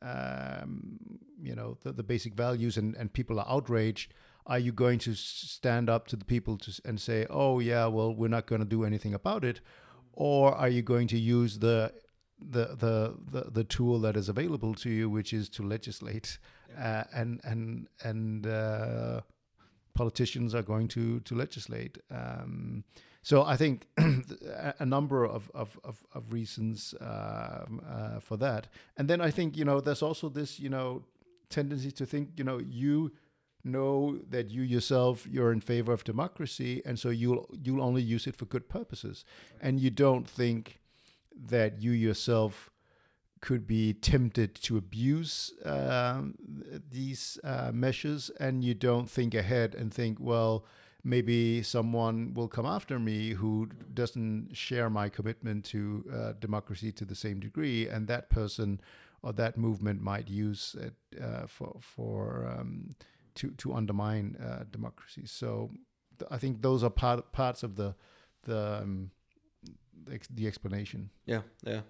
um, 0.02 1.00
you 1.42 1.54
know 1.54 1.78
the, 1.84 1.92
the 1.92 2.04
basic 2.04 2.34
values 2.34 2.78
and 2.78 2.96
and 2.96 3.12
people 3.12 3.40
are 3.40 3.48
outraged 3.50 4.14
are 4.46 4.60
you 4.60 4.72
going 4.72 4.98
to 5.00 5.14
stand 5.14 5.90
up 5.90 6.08
to 6.08 6.16
the 6.16 6.24
people 6.24 6.58
to, 6.58 6.72
and 6.86 7.02
say 7.02 7.26
oh 7.30 7.60
yeah 7.60 7.86
well 7.88 8.16
we're 8.16 8.30
not 8.30 8.46
going 8.46 8.62
to 8.62 8.66
do 8.68 8.86
anything 8.86 9.14
about 9.14 9.44
it 9.44 9.60
or 10.14 10.56
are 10.56 10.70
you 10.70 10.82
going 10.82 11.08
to 11.08 11.20
use 11.20 11.60
the 11.60 11.92
the 12.40 12.76
the 12.76 13.16
the, 13.32 13.52
the 13.52 13.64
tool 13.64 14.00
that 14.00 14.16
is 14.16 14.30
available 14.30 14.74
to 14.76 14.90
you 14.90 15.10
which 15.10 15.34
is 15.34 15.50
to 15.50 15.64
legislate. 15.64 16.38
Uh, 16.78 17.04
and 17.14 17.42
and 17.44 17.88
and 18.04 18.48
uh, 18.48 19.22
politicians 19.94 20.56
are 20.56 20.64
going 20.64 20.88
to 20.88 21.20
to 21.22 21.36
legislate 21.36 21.98
um, 22.10 22.84
so 23.28 23.44
I 23.44 23.58
think 23.58 23.88
a 24.80 24.86
number 24.86 25.26
of, 25.26 25.52
of, 25.54 25.78
of, 25.84 26.02
of 26.14 26.32
reasons 26.32 26.96
um, 27.02 27.82
uh, 27.86 28.22
for 28.22 28.38
that. 28.38 28.68
And 28.96 29.10
then 29.10 29.20
I 29.20 29.32
think, 29.32 29.58
you 29.58 29.66
know, 29.66 29.82
there's 29.82 30.02
also 30.02 30.30
this, 30.30 30.62
you 30.62 30.70
know, 30.70 31.04
tendency 31.50 31.92
to 31.92 32.06
think, 32.06 32.30
you 32.38 32.46
know, 32.46 32.60
you 32.60 33.12
know 33.66 34.18
that 34.30 34.50
you 34.50 34.62
yourself 34.62 35.28
you're 35.30 35.52
in 35.52 35.60
favor 35.60 35.92
of 35.92 36.06
democracy 36.06 36.82
and 36.86 36.98
so 36.98 37.10
you'll 37.10 37.46
you'll 37.52 37.82
only 37.82 38.02
use 38.02 38.28
it 38.28 38.36
for 38.38 38.46
good 38.46 38.70
purposes 38.70 39.26
and 39.60 39.82
you 39.82 39.90
don't 39.90 40.26
think 40.26 40.80
that 41.36 41.82
you 41.82 41.92
yourself 41.92 42.70
could 43.42 43.68
be 43.68 43.94
tempted 43.94 44.56
to 44.56 44.78
abuse 44.78 45.54
um, 45.66 46.36
these 46.92 47.38
uh, 47.44 47.72
measures 47.74 48.30
and 48.40 48.64
you 48.64 48.74
don't 48.74 49.10
think 49.10 49.34
ahead 49.36 49.76
and 49.76 49.94
think 49.94 50.18
well 50.20 50.66
maybe 51.04 51.64
someone 51.64 52.34
will 52.34 52.48
come 52.50 52.66
after 52.66 53.00
me 53.00 53.30
who 53.30 53.70
doesn't 53.94 54.50
share 54.54 54.90
my 54.90 55.08
commitment 55.10 55.64
to 55.64 56.04
uh, 56.14 56.34
democracy 56.40 56.92
to 56.92 57.06
the 57.06 57.16
same 57.16 57.40
degree, 57.40 57.88
and 57.88 58.08
that 58.08 58.30
person 58.30 58.82
or 59.22 59.32
that 59.34 59.58
movement 59.58 60.02
might 60.02 60.28
use 60.28 60.76
it 60.80 60.94
uh, 61.22 61.48
for 61.48 61.78
for 61.80 62.46
um, 62.60 62.96
to 63.36 63.52
to 63.52 63.74
undermine 63.74 64.36
uh, 64.44 64.64
democracy. 64.70 65.24
So 65.26 65.72
th- 66.20 66.30
I 66.30 66.38
think 66.38 66.62
those 66.62 66.84
are 66.84 66.90
part 66.90 67.32
parts 67.32 67.64
of 67.64 67.76
the 67.76 67.96
the 68.44 68.82
um, 68.82 69.12
ex- 70.12 70.28
the 70.28 70.46
explanation. 70.48 71.10
Yeah, 71.26 71.42
yeah. 71.64 71.82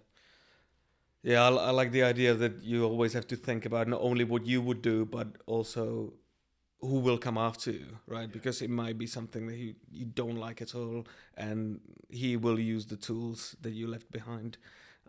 Yeah, 1.27 1.43
I, 1.43 1.49
I 1.49 1.71
like 1.71 1.91
the 1.91 2.03
idea 2.03 2.33
that 2.35 2.63
you 2.63 2.85
always 2.85 3.11
have 3.11 3.27
to 3.27 3.35
think 3.35 3.65
about 3.65 3.89
not 3.89 3.99
only 3.99 4.23
what 4.23 4.45
you 4.45 4.61
would 4.61 4.81
do, 4.81 5.03
but 5.03 5.27
also 5.45 6.13
who 6.79 6.99
will 6.99 7.17
come 7.17 7.37
after 7.37 7.71
you, 7.71 7.97
right? 8.07 8.31
Because 8.31 8.61
it 8.61 8.69
might 8.69 8.97
be 8.97 9.07
something 9.07 9.45
that 9.47 9.57
you, 9.57 9.75
you 9.91 10.05
don't 10.05 10.37
like 10.37 10.61
at 10.61 10.73
all, 10.73 11.05
and 11.35 11.81
he 12.09 12.37
will 12.37 12.57
use 12.57 12.85
the 12.85 12.95
tools 12.95 13.57
that 13.59 13.71
you 13.71 13.87
left 13.87 14.09
behind. 14.09 14.57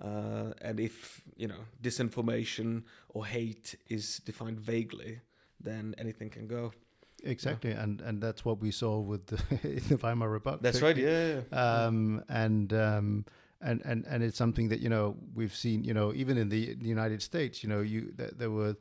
Uh, 0.03 0.55
and 0.61 0.81
if 0.81 1.23
you 1.37 1.47
know 1.47 1.63
disinformation 1.81 2.83
or 3.11 3.25
hate 3.25 3.77
is 3.89 4.19
defined 4.25 4.59
vaguely, 4.59 5.21
then 5.61 5.95
anything 5.99 6.31
can 6.31 6.49
go. 6.49 6.73
Exactly, 7.23 7.71
yeah. 7.71 7.83
and 7.85 8.01
and 8.01 8.21
that's 8.21 8.45
what 8.45 8.59
we 8.59 8.73
saw 8.73 8.99
with 8.99 9.27
the, 9.27 9.37
the 9.89 9.97
Weimar 9.99 10.29
Republic. 10.29 10.63
That's 10.63 10.83
right. 10.83 10.97
Yeah. 10.97 11.43
yeah. 11.53 11.85
Um, 11.85 12.25
and 12.29 12.73
um, 12.73 13.25
and 13.61 13.83
and 13.85 14.05
and 14.09 14.23
it's 14.23 14.37
something 14.37 14.69
that 14.69 14.81
you 14.81 14.89
know 14.89 15.17
we've 15.35 15.55
seen. 15.55 15.85
You 15.85 15.95
know, 15.95 16.13
even 16.15 16.39
in 16.39 16.49
the, 16.49 16.77
United 16.81 17.23
States, 17.23 17.63
you 17.63 17.69
know, 17.69 17.81
you 17.81 18.13
th- 18.17 18.33
there 18.37 18.51
were 18.51 18.77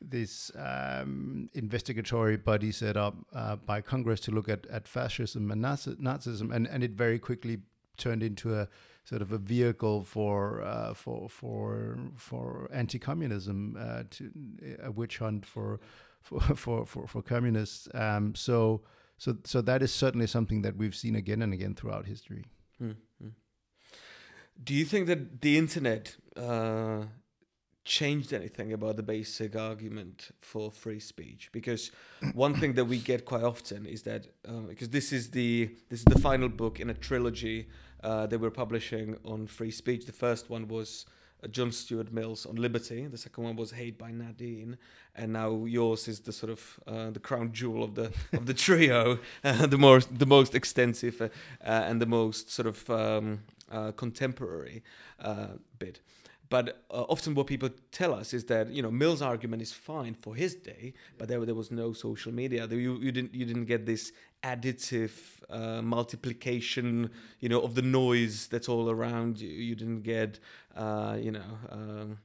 this 0.00 0.50
um, 0.56 1.50
investigatory 1.54 2.36
body 2.36 2.72
set 2.72 2.96
up 2.96 3.14
uh, 3.34 3.56
by 3.56 3.80
Congress 3.80 4.20
to 4.20 4.30
look 4.30 4.48
at, 4.48 4.66
at 4.66 4.88
fascism 4.88 5.50
and 5.50 5.60
Nazi- 5.60 5.96
Nazism, 5.96 6.54
and, 6.54 6.66
and 6.66 6.82
it 6.82 6.92
very 6.92 7.18
quickly 7.18 7.58
turned 7.98 8.22
into 8.22 8.54
a 8.54 8.66
sort 9.04 9.20
of 9.20 9.32
a 9.32 9.38
vehicle 9.38 10.04
for 10.04 10.62
uh, 10.62 10.94
for 10.94 11.28
for 11.28 11.98
for 12.16 12.70
anti-communism, 12.72 13.76
uh, 13.78 14.02
to 14.10 14.30
a 14.82 14.90
witch 14.90 15.18
hunt 15.18 15.44
for 15.44 15.80
for 16.22 16.40
for 16.40 16.86
for, 16.86 17.06
for 17.06 17.22
communists. 17.22 17.88
Um, 17.94 18.34
so 18.34 18.82
so 19.18 19.36
so 19.44 19.60
that 19.62 19.82
is 19.82 19.92
certainly 19.92 20.26
something 20.26 20.62
that 20.62 20.76
we've 20.76 20.94
seen 20.94 21.16
again 21.16 21.42
and 21.42 21.52
again 21.52 21.74
throughout 21.74 22.06
history. 22.06 22.44
Mm-hmm. 22.82 23.28
Do 24.62 24.74
you 24.74 24.84
think 24.84 25.06
that 25.06 25.40
the 25.40 25.56
internet 25.56 26.16
uh, 26.36 27.04
changed 27.84 28.32
anything 28.32 28.72
about 28.72 28.96
the 28.96 29.02
basic 29.02 29.56
argument 29.56 30.30
for 30.40 30.70
free 30.70 31.00
speech? 31.00 31.50
Because 31.52 31.90
one 32.34 32.54
thing 32.54 32.74
that 32.74 32.84
we 32.84 32.98
get 32.98 33.24
quite 33.24 33.42
often 33.42 33.86
is 33.86 34.02
that 34.02 34.26
um, 34.46 34.66
because 34.66 34.90
this 34.90 35.12
is 35.12 35.30
the 35.30 35.70
this 35.88 36.00
is 36.00 36.04
the 36.04 36.18
final 36.18 36.48
book 36.48 36.80
in 36.80 36.90
a 36.90 36.94
trilogy 36.94 37.68
uh, 38.02 38.26
that 38.26 38.38
we're 38.38 38.50
publishing 38.50 39.16
on 39.24 39.46
free 39.46 39.70
speech. 39.70 40.06
The 40.06 40.12
first 40.12 40.50
one 40.50 40.68
was 40.68 41.06
uh, 41.42 41.48
John 41.48 41.72
Stuart 41.72 42.12
Mill's 42.12 42.46
on 42.46 42.56
liberty. 42.56 43.06
The 43.06 43.18
second 43.18 43.44
one 43.44 43.56
was 43.56 43.70
Hate 43.70 43.98
by 43.98 44.10
Nadine. 44.10 44.76
And 45.14 45.32
now 45.32 45.64
yours 45.64 46.08
is 46.08 46.20
the 46.20 46.32
sort 46.32 46.52
of 46.52 46.80
uh, 46.86 47.10
the 47.10 47.20
crown 47.20 47.52
jewel 47.52 47.82
of 47.82 47.94
the 47.94 48.12
of 48.32 48.46
the 48.46 48.54
trio 48.54 49.18
uh, 49.44 49.66
the 49.66 49.78
more 49.78 50.00
the 50.00 50.26
most 50.26 50.54
extensive 50.54 51.20
uh, 51.20 51.24
uh, 51.64 51.84
and 51.88 52.00
the 52.00 52.06
most 52.06 52.50
sort 52.50 52.68
of 52.68 52.88
um, 52.90 53.40
contemporary 53.96 54.82
bit 55.78 56.00
but 56.50 56.82
uh, 56.90 57.04
often 57.08 57.34
what 57.34 57.46
people 57.46 57.70
tell 57.92 58.12
us 58.12 58.34
is 58.34 58.44
that 58.46 58.70
you 58.70 58.82
know 58.82 58.90
Mill's 58.90 59.22
argument 59.22 59.62
is 59.62 59.72
fine 59.72 60.14
for 60.14 60.34
his 60.34 60.56
day, 60.56 60.92
but 61.16 61.28
there 61.28 61.42
there 61.46 61.54
was 61.54 61.70
no 61.70 61.92
social 61.92 62.32
media. 62.32 62.66
You 62.66 62.98
you 62.98 63.12
didn't 63.12 63.32
you 63.32 63.46
didn't 63.46 63.66
get 63.66 63.86
this 63.86 64.12
additive 64.42 65.12
uh, 65.48 65.80
multiplication, 65.80 67.10
you 67.38 67.48
know, 67.48 67.60
of 67.60 67.74
the 67.76 67.82
noise 67.82 68.48
that's 68.48 68.68
all 68.68 68.90
around 68.90 69.40
you. 69.40 69.48
You 69.48 69.76
didn't 69.76 70.02
get, 70.02 70.40
uh, 70.76 71.16
you 71.20 71.30
know. 71.30 71.58
Um, 71.70 72.18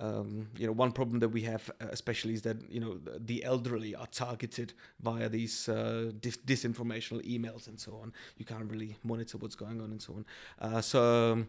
um, 0.00 0.48
you 0.56 0.66
know, 0.66 0.72
one 0.72 0.90
problem 0.90 1.18
that 1.20 1.28
we 1.28 1.42
have, 1.42 1.70
uh, 1.80 1.86
especially, 1.90 2.34
is 2.34 2.42
that 2.42 2.56
you 2.70 2.80
know 2.80 2.98
the 3.18 3.44
elderly 3.44 3.94
are 3.94 4.06
targeted 4.06 4.72
via 5.00 5.28
these 5.28 5.68
uh, 5.68 6.12
dis- 6.20 6.38
disinformational 6.38 7.22
emails 7.24 7.66
and 7.68 7.78
so 7.78 7.98
on. 8.02 8.12
You 8.36 8.44
can't 8.44 8.70
really 8.70 8.96
monitor 9.04 9.38
what's 9.38 9.54
going 9.54 9.80
on 9.80 9.90
and 9.90 10.00
so 10.00 10.14
on. 10.14 10.24
Uh, 10.60 10.80
so 10.80 11.32
um, 11.32 11.48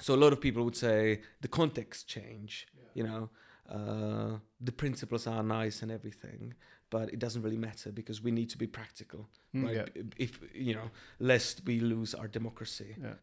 so 0.00 0.14
a 0.14 0.16
lot 0.16 0.32
of 0.32 0.40
people 0.40 0.64
would 0.64 0.76
say 0.76 1.20
the 1.40 1.48
context 1.48 2.08
change 2.08 2.66
yeah. 2.76 2.82
you 2.94 3.04
know 3.04 3.28
uh, 3.70 4.38
the 4.60 4.72
principles 4.72 5.26
are 5.26 5.42
nice 5.42 5.82
and 5.82 5.90
everything 5.90 6.54
but 6.90 7.12
it 7.12 7.18
doesn't 7.18 7.42
really 7.42 7.56
matter 7.56 7.90
because 7.90 8.22
we 8.22 8.30
need 8.30 8.50
to 8.50 8.58
be 8.58 8.66
practical 8.66 9.28
mm, 9.54 9.64
right 9.64 9.88
yeah. 9.94 10.02
if 10.18 10.40
you 10.54 10.74
know 10.74 10.90
lest 11.18 11.62
we 11.64 11.80
lose 11.80 12.14
our 12.14 12.28
democracy 12.28 12.96
yeah. 13.00 13.14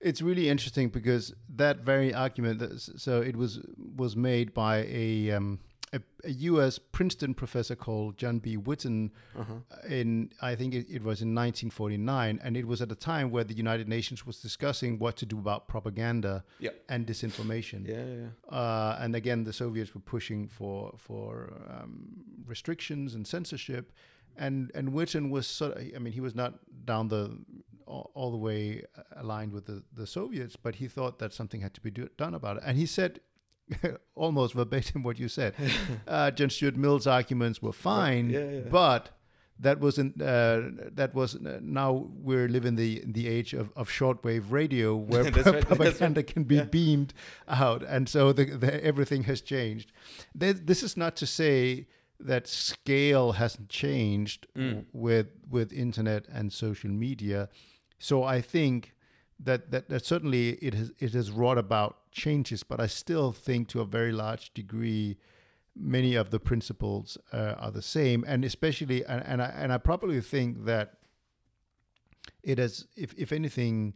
It's 0.00 0.22
really 0.22 0.48
interesting 0.48 0.88
because 0.88 1.34
that 1.56 1.78
very 1.78 2.12
argument. 2.12 2.58
That, 2.58 2.80
so 2.80 3.20
it 3.20 3.36
was 3.36 3.60
was 3.96 4.16
made 4.16 4.54
by 4.54 4.84
a 4.88 5.30
um, 5.32 5.58
a, 5.94 6.00
a, 6.24 6.30
U.S. 6.30 6.78
Princeton 6.78 7.34
professor 7.34 7.76
called 7.76 8.18
John 8.18 8.38
B. 8.38 8.56
Whitton 8.56 9.12
uh-huh. 9.38 9.54
in 9.88 10.32
I 10.42 10.54
think 10.56 10.74
it, 10.74 10.86
it, 10.90 11.02
was 11.02 11.22
in 11.22 11.34
1949, 11.34 12.40
and 12.42 12.56
it 12.56 12.66
was 12.66 12.82
at 12.82 12.90
a 12.90 12.96
time 12.96 13.30
where 13.30 13.44
the 13.44 13.54
United 13.54 13.88
Nations 13.88 14.26
was 14.26 14.40
discussing 14.40 14.98
what 14.98 15.16
to 15.16 15.26
do 15.26 15.38
about 15.38 15.68
propaganda 15.68 16.44
and 16.88 17.06
disinformation. 17.06 17.86
Yeah, 17.86 18.04
yeah. 18.04 18.56
Uh, 18.56 18.98
and 19.00 19.14
again, 19.14 19.44
the 19.44 19.52
Soviets 19.52 19.94
were 19.94 20.00
pushing 20.00 20.48
for 20.48 20.94
for 20.98 21.52
um, 21.70 22.08
restrictions 22.46 23.14
and 23.14 23.26
censorship, 23.26 23.92
and 24.36 24.72
and 24.74 24.92
Whitton 24.92 25.30
was 25.30 25.46
sort 25.46 25.76
of, 25.76 25.84
I 25.94 25.98
mean, 25.98 26.12
he 26.12 26.20
was 26.20 26.34
not 26.34 26.54
down 26.84 27.08
the 27.08 27.38
all, 27.86 28.10
all 28.14 28.30
the 28.30 28.36
way 28.36 28.82
aligned 29.16 29.52
with 29.52 29.66
the, 29.66 29.82
the 29.92 30.06
Soviets, 30.06 30.56
but 30.56 30.76
he 30.76 30.88
thought 30.88 31.18
that 31.18 31.32
something 31.32 31.60
had 31.60 31.74
to 31.74 31.80
be 31.80 31.90
do, 31.90 32.08
done 32.16 32.34
about 32.34 32.58
it. 32.58 32.62
And 32.66 32.76
he 32.78 32.86
said 32.86 33.20
almost 34.14 34.54
verbatim 34.54 35.02
what 35.02 35.18
you 35.18 35.28
said. 35.28 35.54
uh, 36.08 36.30
John 36.30 36.50
Stuart 36.50 36.76
Mill's 36.76 37.06
arguments 37.06 37.62
were 37.62 37.72
fine, 37.72 38.30
yeah, 38.30 38.40
yeah. 38.40 38.60
but 38.70 39.10
that 39.60 39.80
wasn't 39.80 40.20
uh, 40.20 40.62
that 40.92 41.14
was 41.14 41.36
uh, 41.36 41.60
now 41.62 42.08
we're 42.16 42.48
living 42.48 42.74
the 42.74 43.02
the 43.06 43.28
age 43.28 43.54
of, 43.54 43.70
of 43.76 43.88
shortwave 43.88 44.50
radio 44.50 44.96
where 45.10 45.24
right, 45.24 45.66
propaganda 45.66 46.18
right. 46.18 46.26
can 46.26 46.44
be 46.44 46.56
yeah. 46.56 46.64
beamed 46.64 47.14
out 47.48 47.82
and 47.84 48.08
so 48.08 48.32
the, 48.32 48.44
the, 48.44 48.84
everything 48.84 49.24
has 49.24 49.40
changed 49.40 49.92
this 50.34 50.82
is 50.82 50.96
not 50.96 51.14
to 51.14 51.26
say 51.26 51.86
that 52.18 52.48
scale 52.48 53.32
hasn't 53.32 53.68
changed 53.68 54.46
mm. 54.56 54.84
with 54.92 55.28
with 55.48 55.72
internet 55.72 56.26
and 56.32 56.52
social 56.52 56.90
media 56.90 57.48
so 58.04 58.22
i 58.36 58.40
think 58.40 58.94
that, 59.40 59.70
that 59.70 59.88
that 59.88 60.04
certainly 60.04 60.50
it 60.50 60.74
has 60.74 60.92
it 60.98 61.12
has 61.12 61.30
wrought 61.30 61.58
about 61.58 62.10
changes, 62.12 62.62
but 62.62 62.80
I 62.80 62.86
still 62.86 63.32
think 63.32 63.68
to 63.68 63.80
a 63.80 63.84
very 63.84 64.12
large 64.12 64.54
degree, 64.54 65.18
many 65.76 66.14
of 66.14 66.30
the 66.30 66.38
principles 66.40 67.18
uh, 67.32 67.54
are 67.58 67.70
the 67.70 67.82
same, 67.82 68.24
and 68.26 68.44
especially 68.44 69.04
and, 69.04 69.22
and 69.26 69.42
I 69.42 69.46
and 69.56 69.72
I 69.72 69.78
probably 69.78 70.20
think 70.20 70.64
that 70.64 70.94
it 72.42 72.58
has, 72.58 72.86
if 72.96 73.14
if 73.18 73.32
anything, 73.32 73.94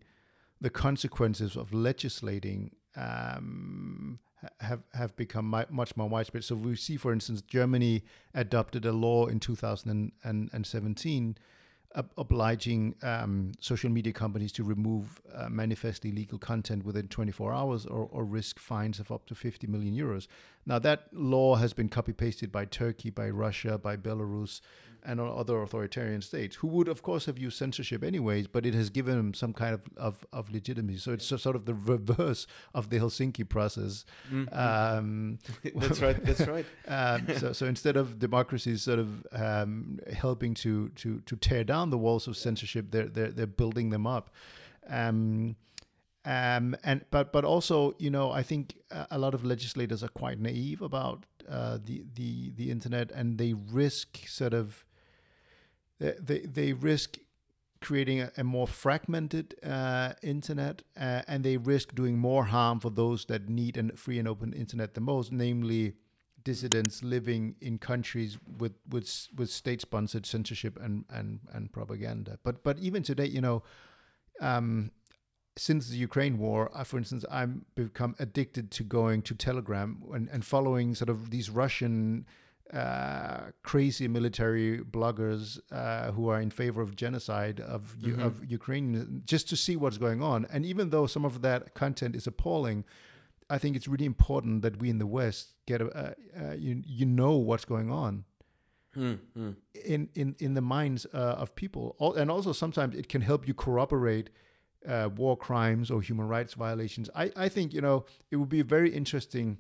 the 0.61 0.71
consequences 0.71 1.57
of 1.57 1.73
legislating 1.73 2.73
um, 2.97 4.19
have 4.61 4.83
have 4.93 5.17
become 5.17 5.47
much 5.71 5.97
more 5.97 6.09
widespread. 6.09 6.45
So 6.45 6.57
we 6.57 6.77
see, 6.77 6.97
for 6.97 7.13
instance, 7.13 7.41
Germany 7.43 8.03
adopted 8.35 8.85
a 8.85 8.93
law 8.93 9.27
in 9.27 9.41
2017 9.41 11.39
obliging 12.17 12.95
um, 13.03 13.53
social 13.61 13.91
media 13.91 14.13
companies 14.13 14.53
to 14.53 14.63
remove 14.63 15.21
uh, 15.35 15.49
manifestly 15.49 16.11
illegal 16.11 16.39
content 16.39 16.85
within 16.85 17.09
24 17.09 17.53
hours 17.53 17.87
or, 17.87 18.09
or, 18.13 18.25
risk 18.25 18.59
fines 18.59 19.01
of 19.01 19.11
up 19.11 19.25
to 19.27 19.35
50 19.35 19.67
million 19.67 19.95
euros. 19.95 20.27
Now, 20.67 20.79
that 20.81 21.09
law 21.13 21.57
has 21.57 21.73
been 21.73 21.89
copy 21.89 22.13
pasted 22.13 22.53
by 22.53 22.67
Turkey, 22.67 23.09
by 23.09 23.31
Russia, 23.31 23.79
by 23.79 23.97
Belarus, 23.97 24.61
and 25.05 25.21
other 25.21 25.63
authoritarian 25.63 26.23
states 26.23 26.57
who 26.57 26.69
would, 26.69 26.89
of 26.89 27.03
course, 27.03 27.27
have 27.27 27.39
used 27.39 27.57
censorship 27.57 28.03
anyways, 28.05 28.47
but 28.47 28.67
it 28.67 28.75
has 28.75 28.91
given 28.91 29.17
them 29.17 29.35
some 29.35 29.53
kind 29.53 29.75
of, 29.75 29.83
of, 29.97 30.27
of 30.33 30.51
legitimacy. 30.51 30.99
So 30.99 31.13
it's 31.13 31.27
sort 31.27 31.57
of 31.57 31.65
the 31.65 31.75
reverse 31.75 32.47
of 32.75 32.91
the 32.91 32.99
Helsinki 32.99 33.49
process. 33.49 34.05
Mm-hmm. 34.33 34.55
Um, 34.59 35.39
that's 35.75 36.01
right. 36.01 36.25
That's 36.25 36.47
right. 36.47 36.67
um, 36.89 37.27
so, 37.37 37.53
so 37.53 37.67
instead 37.67 37.97
of 37.97 38.19
democracies 38.19 38.83
sort 38.83 38.99
of 38.99 39.27
um, 39.33 40.01
helping 40.13 40.55
to, 40.55 40.89
to, 40.91 41.21
to 41.21 41.37
tear 41.37 41.65
down 41.65 41.91
the 41.91 41.99
walls 41.99 42.27
of 42.27 42.37
censorship, 42.37 42.91
they're, 42.91 43.09
they're, 43.09 43.31
they're 43.31 43.47
building 43.47 43.91
them 43.91 44.07
up. 44.07 44.31
Um, 44.89 45.57
um, 46.25 46.77
and 46.85 47.05
but 47.11 47.33
but 47.33 47.45
also 47.45 47.95
you 47.99 48.11
know 48.11 48.31
I 48.31 48.43
think 48.43 48.75
a 49.11 49.19
lot 49.19 49.35
of 49.35 49.45
legislators 49.45 50.03
are 50.03 50.09
quite 50.09 50.39
naive 50.39 50.83
about 50.83 51.25
uh, 51.49 51.79
the 51.83 52.05
the 52.15 52.51
the 52.51 52.71
internet 52.71 53.11
and 53.13 53.39
they 53.39 53.55
risk 53.55 54.29
sort 54.29 54.53
of 54.53 54.85
they 55.99 56.41
they 56.41 56.73
risk 56.73 57.19
creating 57.81 58.21
a, 58.21 58.33
a 58.37 58.45
more 58.45 58.67
fragmented 58.67 59.55
uh, 59.65 60.13
internet, 60.23 60.83
uh, 60.99 61.23
and 61.29 61.45
they 61.45 61.57
risk 61.57 61.95
doing 61.95 62.19
more 62.19 62.45
harm 62.45 62.81
for 62.81 62.91
those 62.91 63.27
that 63.27 63.49
need 63.49 63.77
a 63.77 63.97
free 63.97 64.19
and 64.19 64.29
open 64.29 64.53
internet 64.53 64.95
the 64.95 65.01
most, 65.01 65.33
namely 65.33 65.95
dissidents 66.43 67.03
living 67.03 67.57
in 67.61 67.79
countries 67.79 68.39
with 68.59 68.73
with 68.89 69.29
with 69.37 69.51
state 69.51 69.81
sponsored 69.81 70.27
censorship 70.27 70.79
and 70.81 71.05
and 71.11 71.41
and 71.53 71.73
propaganda. 71.73 72.39
But 72.43 72.63
but 72.63 72.79
even 72.79 73.03
today, 73.03 73.27
you 73.27 73.41
know. 73.41 73.63
Um, 74.41 74.93
since 75.57 75.89
the 75.89 75.97
Ukraine 75.97 76.39
war, 76.39 76.71
uh, 76.73 76.85
for 76.85 76.99
instance, 76.99 77.25
I've 77.29 77.75
become 77.75 78.15
addicted 78.21 78.71
to 78.71 78.85
going 78.85 79.23
to 79.23 79.35
Telegram 79.35 80.01
and, 80.13 80.29
and 80.29 80.45
following 80.45 80.95
sort 80.95 81.09
of 81.09 81.31
these 81.31 81.51
Russian 81.51 82.27
uh, 82.73 83.51
crazy 83.63 84.09
military 84.09 84.79
bloggers 84.79 85.59
uh, 85.73 86.13
who 86.13 86.29
are 86.29 86.41
in 86.41 86.51
favor 86.51 86.83
of 86.83 86.97
genocide 86.97 87.61
of 87.61 87.97
mm-hmm. 87.99 88.21
of 88.21 88.45
Ukraine, 88.51 89.23
just 89.25 89.49
to 89.49 89.57
see 89.57 89.77
what's 89.77 89.99
going 89.99 90.23
on. 90.23 90.47
And 90.53 90.67
even 90.67 90.91
though 90.91 91.07
some 91.07 91.25
of 91.25 91.41
that 91.43 91.75
content 91.75 92.15
is 92.15 92.27
appalling, 92.27 92.85
I 93.49 93.59
think 93.59 93.75
it's 93.77 93.89
really 93.89 94.05
important 94.05 94.63
that 94.63 94.81
we 94.81 94.91
in 94.91 94.99
the 94.99 95.07
West 95.07 95.55
get 95.67 95.81
a, 95.81 96.15
uh, 96.39 96.55
you 96.59 96.83
you 96.85 97.07
know 97.07 97.37
what's 97.37 97.65
going 97.65 97.91
on. 97.91 98.25
Mm-hmm. 98.97 99.51
In, 99.87 100.09
in 100.15 100.35
in 100.39 100.55
the 100.55 100.61
minds 100.61 101.07
uh, 101.15 101.17
of 101.17 101.55
people, 101.55 101.97
and 102.17 102.31
also 102.31 102.53
sometimes 102.53 102.97
it 102.97 103.09
can 103.09 103.21
help 103.21 103.47
you 103.47 103.55
corroborate 103.55 104.31
uh, 104.87 105.09
war 105.15 105.37
crimes 105.37 105.91
or 105.91 106.03
human 106.03 106.27
rights 106.27 106.55
violations. 106.55 107.09
I, 107.15 107.31
I 107.37 107.49
think 107.49 107.73
you 107.73 107.81
know 107.81 108.05
it 108.31 108.37
would 108.37 108.49
be 108.49 108.63
very 108.63 108.91
interesting 108.91 109.59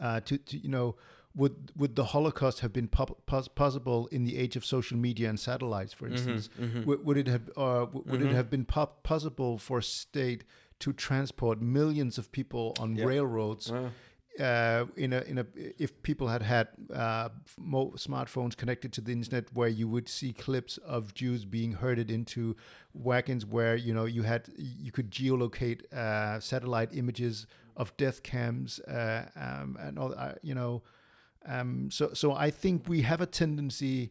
uh, 0.00 0.20
to, 0.20 0.38
to 0.38 0.58
you 0.58 0.68
know 0.68 0.96
would 1.38 1.70
would 1.76 1.94
the 1.94 2.06
Holocaust 2.06 2.60
have 2.60 2.72
been 2.72 2.88
pos- 2.88 3.48
possible 3.48 4.08
in 4.08 4.24
the 4.24 4.36
age 4.36 4.56
of 4.56 4.64
social 4.64 4.98
media 4.98 5.28
and 5.28 5.38
satellites, 5.38 5.92
for 5.92 6.06
mm-hmm, 6.06 6.14
instance? 6.14 6.50
Mm-hmm, 6.60 6.80
mm-hmm. 6.80 7.04
would 7.06 7.16
it 7.16 7.28
have 7.28 7.48
uh, 7.56 7.86
would 7.92 8.06
mm-hmm. 8.06 8.26
it 8.26 8.34
have 8.34 8.50
been 8.50 8.64
po- 8.64 8.92
possible 9.04 9.56
for 9.56 9.78
a 9.78 9.82
state 9.82 10.42
to 10.80 10.92
transport 10.92 11.62
millions 11.62 12.18
of 12.18 12.32
people 12.32 12.74
on 12.80 12.96
yep. 12.96 13.06
railroads? 13.06 13.70
Wow. 13.72 13.90
Uh, 14.40 14.86
in 14.96 15.12
a 15.12 15.20
in 15.22 15.38
a 15.38 15.46
if 15.78 16.00
people 16.02 16.28
had 16.28 16.42
had 16.42 16.68
uh, 16.92 17.28
mo- 17.56 17.92
smartphones 17.96 18.56
connected 18.56 18.92
to 18.92 19.00
the 19.00 19.12
internet, 19.12 19.44
where 19.52 19.68
you 19.68 19.88
would 19.88 20.08
see 20.08 20.32
clips 20.32 20.76
of 20.78 21.14
Jews 21.14 21.44
being 21.44 21.72
herded 21.72 22.10
into 22.10 22.56
wagons, 22.94 23.46
where 23.46 23.76
you 23.76 23.94
know 23.94 24.04
you 24.04 24.22
had 24.22 24.48
you 24.56 24.92
could 24.92 25.10
geolocate 25.10 25.92
uh, 25.92 26.38
satellite 26.40 26.90
images 26.92 27.46
of 27.76 27.96
death 27.96 28.22
camps 28.22 28.80
uh, 28.80 29.28
um, 29.36 29.76
and 29.80 29.98
all 29.98 30.14
uh, 30.16 30.34
you 30.42 30.54
know 30.54 30.82
um, 31.46 31.90
so, 31.90 32.12
so 32.12 32.32
I 32.32 32.50
think 32.50 32.88
we 32.88 33.02
have 33.02 33.20
a 33.20 33.26
tendency 33.26 34.10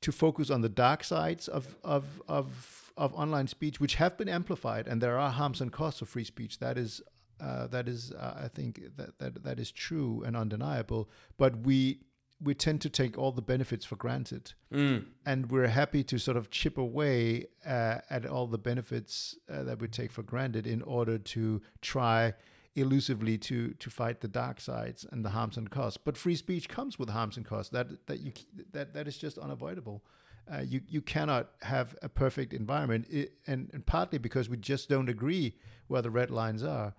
to 0.00 0.12
focus 0.12 0.50
on 0.50 0.60
the 0.60 0.68
dark 0.68 1.04
sides 1.04 1.48
of, 1.48 1.76
of, 1.82 2.20
of, 2.28 2.92
of 2.96 3.14
online 3.14 3.46
speech, 3.46 3.80
which 3.80 3.94
have 3.96 4.16
been 4.16 4.28
amplified, 4.28 4.86
and 4.86 5.00
there 5.00 5.18
are 5.18 5.30
harms 5.30 5.60
and 5.60 5.72
costs 5.72 6.02
of 6.02 6.08
free 6.08 6.24
speech. 6.24 6.58
That 6.58 6.76
is, 6.76 7.00
uh, 7.40 7.66
that 7.68 7.88
is, 7.88 8.12
uh, 8.12 8.40
I 8.44 8.48
think 8.48 8.82
that, 8.96 9.18
that 9.18 9.42
that 9.44 9.58
is 9.58 9.72
true 9.72 10.22
and 10.26 10.36
undeniable. 10.36 11.08
But 11.36 11.60
we 11.60 12.00
we 12.42 12.54
tend 12.54 12.80
to 12.82 12.90
take 12.90 13.16
all 13.16 13.32
the 13.32 13.42
benefits 13.42 13.84
for 13.84 13.96
granted, 13.96 14.52
mm. 14.72 15.04
and 15.24 15.50
we're 15.50 15.68
happy 15.68 16.04
to 16.04 16.18
sort 16.18 16.36
of 16.36 16.50
chip 16.50 16.76
away 16.76 17.46
uh, 17.66 17.98
at 18.10 18.26
all 18.26 18.46
the 18.46 18.58
benefits 18.58 19.36
uh, 19.50 19.62
that 19.62 19.80
we 19.80 19.88
take 19.88 20.12
for 20.12 20.22
granted 20.22 20.66
in 20.66 20.82
order 20.82 21.16
to 21.16 21.62
try 21.80 22.34
elusively 22.76 23.38
to 23.38 23.72
to 23.74 23.90
fight 23.90 24.20
the 24.20 24.28
dark 24.28 24.60
sides 24.60 25.06
and 25.10 25.24
the 25.24 25.30
harms 25.30 25.56
and 25.56 25.70
costs. 25.70 25.98
But 26.02 26.16
free 26.16 26.36
speech 26.36 26.68
comes 26.68 26.98
with 26.98 27.10
harms 27.10 27.36
and 27.36 27.46
costs. 27.46 27.70
That 27.70 28.06
that 28.06 28.20
you 28.20 28.32
that 28.72 28.94
that 28.94 29.06
is 29.06 29.16
just 29.16 29.38
unavoidable. 29.38 30.04
Uh, 30.52 30.60
you 30.60 30.80
you 30.88 31.00
cannot 31.00 31.50
have 31.62 31.96
a 32.02 32.08
perfect 32.08 32.52
environment, 32.52 33.06
it, 33.08 33.32
and 33.46 33.70
and 33.72 33.86
partly 33.86 34.18
because 34.18 34.48
we 34.48 34.56
just 34.56 34.88
don't 34.88 35.08
agree 35.08 35.54
where 35.86 36.02
the 36.02 36.10
red 36.10 36.30
lines 36.30 36.62
are. 36.62 36.94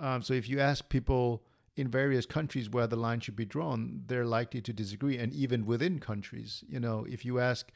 Mm. 0.00 0.04
Um, 0.04 0.22
so 0.22 0.34
if 0.34 0.48
you 0.48 0.58
ask 0.58 0.88
people 0.88 1.44
in 1.76 1.88
various 1.88 2.26
countries 2.26 2.68
where 2.68 2.86
the 2.86 2.96
line 2.96 3.20
should 3.20 3.36
be 3.36 3.44
drawn, 3.44 4.02
they're 4.06 4.26
likely 4.26 4.60
to 4.60 4.72
disagree, 4.72 5.16
and 5.18 5.32
even 5.32 5.64
within 5.64 5.98
countries, 6.00 6.64
you 6.68 6.80
know, 6.80 7.06
if 7.08 7.24
you 7.24 7.38
ask 7.38 7.70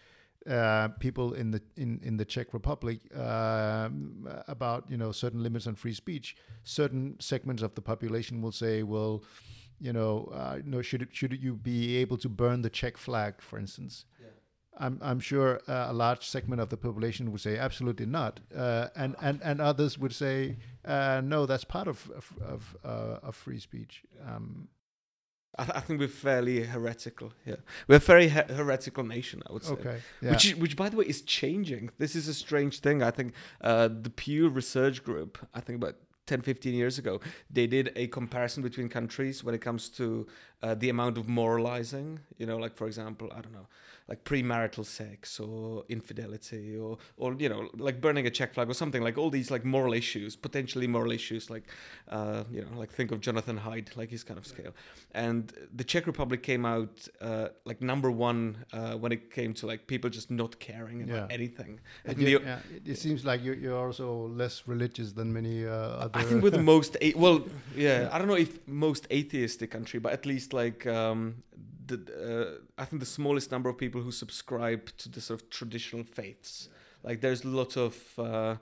uh, 0.49 0.88
people 1.01 1.34
in 1.34 1.51
the 1.51 1.61
in, 1.76 2.01
in 2.03 2.16
the 2.16 2.24
Czech 2.24 2.53
Republic 2.53 3.01
um, 3.16 4.28
about 4.49 4.84
you 4.88 4.97
know 4.97 5.12
certain 5.12 5.42
limits 5.42 5.66
on 5.66 5.74
free 5.74 5.94
speech. 5.94 6.36
Certain 6.64 7.16
segments 7.20 7.62
of 7.62 7.74
the 7.74 7.82
population 7.82 8.42
will 8.42 8.53
say, 8.53 8.82
well, 8.82 9.22
you 9.80 9.92
know, 9.92 10.30
uh, 10.32 10.59
no, 10.64 10.82
should 10.82 11.09
should 11.12 11.32
you 11.42 11.55
be 11.55 11.97
able 11.97 12.16
to 12.18 12.28
burn 12.28 12.62
the 12.62 12.70
Czech 12.70 12.97
flag, 12.97 13.40
for 13.40 13.59
instance? 13.59 14.05
Yeah. 14.20 14.28
I'm 14.78 14.99
I'm 15.03 15.20
sure 15.20 15.61
uh, 15.68 15.86
a 15.88 15.92
large 15.92 16.26
segment 16.26 16.61
of 16.61 16.68
the 16.68 16.76
population 16.76 17.32
would 17.32 17.40
say 17.40 17.59
absolutely 17.59 18.07
not, 18.07 18.40
uh, 18.55 18.88
and 18.94 19.16
and 19.20 19.40
and 19.42 19.61
others 19.61 19.99
would 19.99 20.14
say 20.14 20.59
uh, 20.84 21.20
no, 21.24 21.47
that's 21.47 21.64
part 21.64 21.88
of 21.88 22.11
of 22.14 22.32
of, 22.42 22.76
of 23.22 23.34
free 23.34 23.59
speech. 23.59 24.03
Um, 24.26 24.68
I, 25.59 25.64
th- 25.64 25.76
I, 25.76 25.80
think 25.80 26.00
we're 26.00 26.09
fairly 26.09 26.62
heretical 26.64 27.32
here. 27.44 27.59
We're 27.88 27.96
a 27.96 27.98
very 27.98 28.28
he- 28.28 28.52
heretical 28.54 29.04
nation, 29.04 29.42
I 29.48 29.52
would 29.52 29.64
say. 29.64 29.72
Okay. 29.72 29.98
Yeah. 30.20 30.30
Which, 30.32 30.54
which, 30.57 30.76
by 30.76 30.88
the 30.88 30.96
way, 30.96 31.07
is 31.07 31.22
changing. 31.22 31.90
This 31.98 32.14
is 32.14 32.28
a 32.28 32.34
strange 32.34 32.80
thing. 32.80 33.02
I 33.02 33.11
think 33.11 33.32
uh, 33.61 33.88
the 33.88 34.11
Pew 34.11 34.48
Research 34.48 35.02
Group, 35.02 35.38
I 35.54 35.61
think 35.61 35.82
about 35.82 35.96
10, 36.26 36.42
15 36.42 36.74
years 36.74 36.98
ago, 36.98 37.20
they 37.50 37.66
did 37.66 37.92
a 37.96 38.09
comparison 38.09 38.62
between 38.62 38.88
countries 38.88 39.44
when 39.44 39.54
it 39.54 39.61
comes 39.61 39.88
to 39.90 40.26
uh, 40.62 40.74
the 40.74 40.88
amount 40.88 41.18
of 41.18 41.28
moralizing. 41.28 42.20
You 42.38 42.46
know, 42.46 42.57
like, 42.57 42.74
for 42.74 42.86
example, 42.86 43.32
I 43.34 43.40
don't 43.40 43.52
know, 43.52 43.68
like 44.09 44.24
premarital 44.24 44.84
sex 44.84 45.40
or 45.40 45.84
infidelity 45.88 46.76
or 46.76 46.98
or 47.16 47.34
you 47.38 47.48
know 47.48 47.68
like 47.76 48.00
burning 48.00 48.26
a 48.26 48.30
Czech 48.30 48.54
flag 48.54 48.70
or 48.70 48.74
something 48.74 49.02
like 49.02 49.18
all 49.18 49.30
these 49.30 49.50
like 49.50 49.64
moral 49.64 49.92
issues 49.92 50.36
potentially 50.36 50.86
moral 50.86 51.12
issues 51.12 51.50
like 51.50 51.64
uh, 52.09 52.44
you 52.50 52.62
know 52.62 52.78
like 52.78 52.90
think 52.90 53.11
of 53.11 53.20
Jonathan 53.20 53.59
Haidt 53.59 53.96
like 53.96 54.11
his 54.11 54.22
kind 54.22 54.38
of 54.38 54.46
scale. 54.46 54.72
And 55.12 55.52
the 55.74 55.84
Czech 55.84 56.07
Republic 56.07 56.42
came 56.42 56.64
out 56.64 57.09
uh, 57.20 57.48
like 57.64 57.80
number 57.80 58.11
one 58.11 58.64
uh, 58.72 58.94
when 58.94 59.12
it 59.12 59.30
came 59.30 59.54
to 59.54 59.66
like 59.66 59.86
people 59.86 60.11
just 60.11 60.30
not 60.30 60.59
caring 60.59 61.02
about 61.02 61.30
yeah. 61.30 61.34
anything. 61.34 61.80
You, 62.16 62.40
yeah, 62.40 62.59
it 62.84 62.98
seems 62.98 63.24
like 63.24 63.42
you're, 63.42 63.54
you're 63.54 63.86
also 63.86 64.28
less 64.28 64.66
religious 64.66 65.12
than 65.12 65.32
many 65.32 65.66
uh, 65.66 65.72
other 65.72 66.18
I 66.20 66.22
think 66.22 66.42
we're 66.42 66.50
the 66.50 66.62
most 66.74 66.96
a- 67.00 67.14
well 67.14 67.44
yeah 67.74 68.09
I 68.12 68.18
don't 68.18 68.28
know 68.28 68.34
if 68.34 68.66
most 68.66 69.07
atheistic 69.11 69.70
country 69.70 69.98
but 69.98 70.12
at 70.12 70.26
least 70.26 70.52
like 70.52 70.86
um, 70.86 71.42
the 71.87 72.59
uh, 72.78 72.80
I 72.80 72.84
think 72.84 73.01
the 73.01 73.07
smallest 73.07 73.51
number 73.51 73.68
of 73.68 73.78
people 73.78 74.01
who 74.01 74.11
subscribe 74.11 74.97
to 74.99 75.09
the 75.09 75.20
sort 75.20 75.41
of 75.41 75.51
traditional 75.51 76.05
faiths. 76.05 76.68
Like 77.03 77.20
there's 77.20 77.45
a 77.45 77.49
lot 77.49 77.76
of 77.76 77.97
uh, 78.18 78.57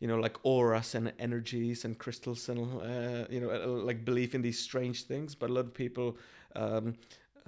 you 0.00 0.08
know 0.08 0.18
like 0.18 0.36
auras 0.42 0.94
and 0.94 1.12
energies 1.18 1.84
and 1.84 1.98
crystals 1.98 2.48
and 2.48 2.60
uh, 2.60 3.26
you 3.30 3.40
know 3.40 3.50
uh, 3.50 3.66
like 3.84 4.04
belief 4.04 4.34
in 4.34 4.42
these 4.42 4.58
strange 4.58 5.04
things, 5.04 5.34
but 5.34 5.50
a 5.50 5.52
lot 5.52 5.66
of 5.66 5.74
people. 5.74 6.16
Um, 6.56 6.94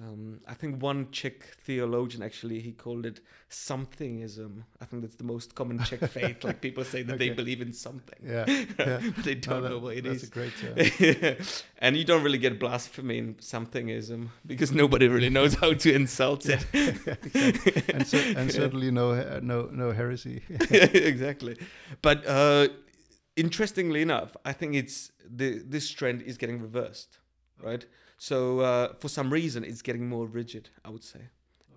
um, 0.01 0.39
I 0.47 0.53
think 0.55 0.81
one 0.81 1.11
Czech 1.11 1.43
theologian 1.65 2.23
actually 2.23 2.59
he 2.59 2.71
called 2.71 3.05
it 3.05 3.19
somethingism. 3.49 4.63
I 4.81 4.85
think 4.85 5.01
that's 5.03 5.15
the 5.15 5.23
most 5.23 5.53
common 5.55 5.79
Czech 5.83 5.99
faith. 6.09 6.43
Like 6.43 6.59
people 6.61 6.83
say 6.83 7.03
that 7.03 7.19
they 7.19 7.29
believe 7.29 7.61
in 7.61 7.73
something, 7.73 8.17
Yeah, 8.23 8.45
yeah. 8.79 8.99
but 9.15 9.23
they 9.25 9.35
don't 9.35 9.61
that- 9.63 9.69
know 9.69 9.79
what 9.79 9.97
it 9.97 10.03
that's 10.05 10.23
is. 10.23 10.29
a 10.29 10.31
great 10.31 10.53
term. 10.57 11.37
and 11.79 11.95
you 11.97 12.03
don't 12.05 12.23
really 12.23 12.37
get 12.39 12.59
blasphemy 12.59 13.17
in 13.19 13.35
somethingism 13.35 14.29
because 14.45 14.71
nobody 14.71 15.07
really 15.07 15.29
knows 15.29 15.53
how 15.55 15.73
to 15.73 15.93
insult 15.93 16.45
it. 16.49 16.65
and, 17.93 18.07
cer- 18.07 18.33
and 18.37 18.51
certainly 18.51 18.91
no 18.91 19.13
he- 19.13 19.41
no 19.45 19.69
no 19.71 19.91
heresy. 19.91 20.41
exactly. 20.49 21.57
But 22.01 22.25
uh, 22.25 22.69
interestingly 23.35 24.01
enough, 24.01 24.35
I 24.45 24.53
think 24.53 24.75
it's 24.75 25.11
the 25.29 25.59
this 25.65 25.89
trend 25.89 26.21
is 26.23 26.37
getting 26.37 26.59
reversed, 26.61 27.19
right? 27.61 27.85
So 28.21 28.59
uh, 28.59 28.93
for 28.99 29.09
some 29.09 29.33
reason, 29.33 29.63
it's 29.63 29.81
getting 29.81 30.07
more 30.07 30.27
rigid. 30.27 30.69
I 30.85 30.91
would 30.91 31.03
say, 31.03 31.21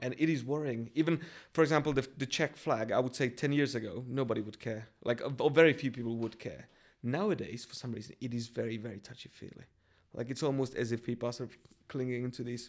and 0.00 0.14
it 0.18 0.28
is 0.28 0.44
worrying. 0.44 0.90
Even 0.94 1.20
for 1.54 1.62
example, 1.62 1.94
the 1.94 2.06
the 2.18 2.26
Czech 2.26 2.58
flag. 2.58 2.92
I 2.92 3.00
would 3.00 3.16
say 3.16 3.30
ten 3.30 3.50
years 3.50 3.74
ago, 3.74 4.04
nobody 4.06 4.42
would 4.42 4.60
care. 4.60 4.88
Like, 5.02 5.22
or 5.40 5.50
very 5.50 5.72
few 5.72 5.90
people 5.90 6.18
would 6.18 6.38
care. 6.38 6.68
Nowadays, 7.02 7.64
for 7.64 7.74
some 7.74 7.92
reason, 7.92 8.14
it 8.20 8.34
is 8.34 8.48
very 8.48 8.76
very 8.76 8.98
touchy 8.98 9.30
feely. 9.30 9.64
Like 10.12 10.28
it's 10.28 10.42
almost 10.42 10.74
as 10.74 10.92
if 10.92 11.02
people 11.02 11.30
are 11.30 11.32
sort 11.32 11.48
of 11.48 11.56
clinging 11.88 12.24
into 12.24 12.42
these 12.42 12.68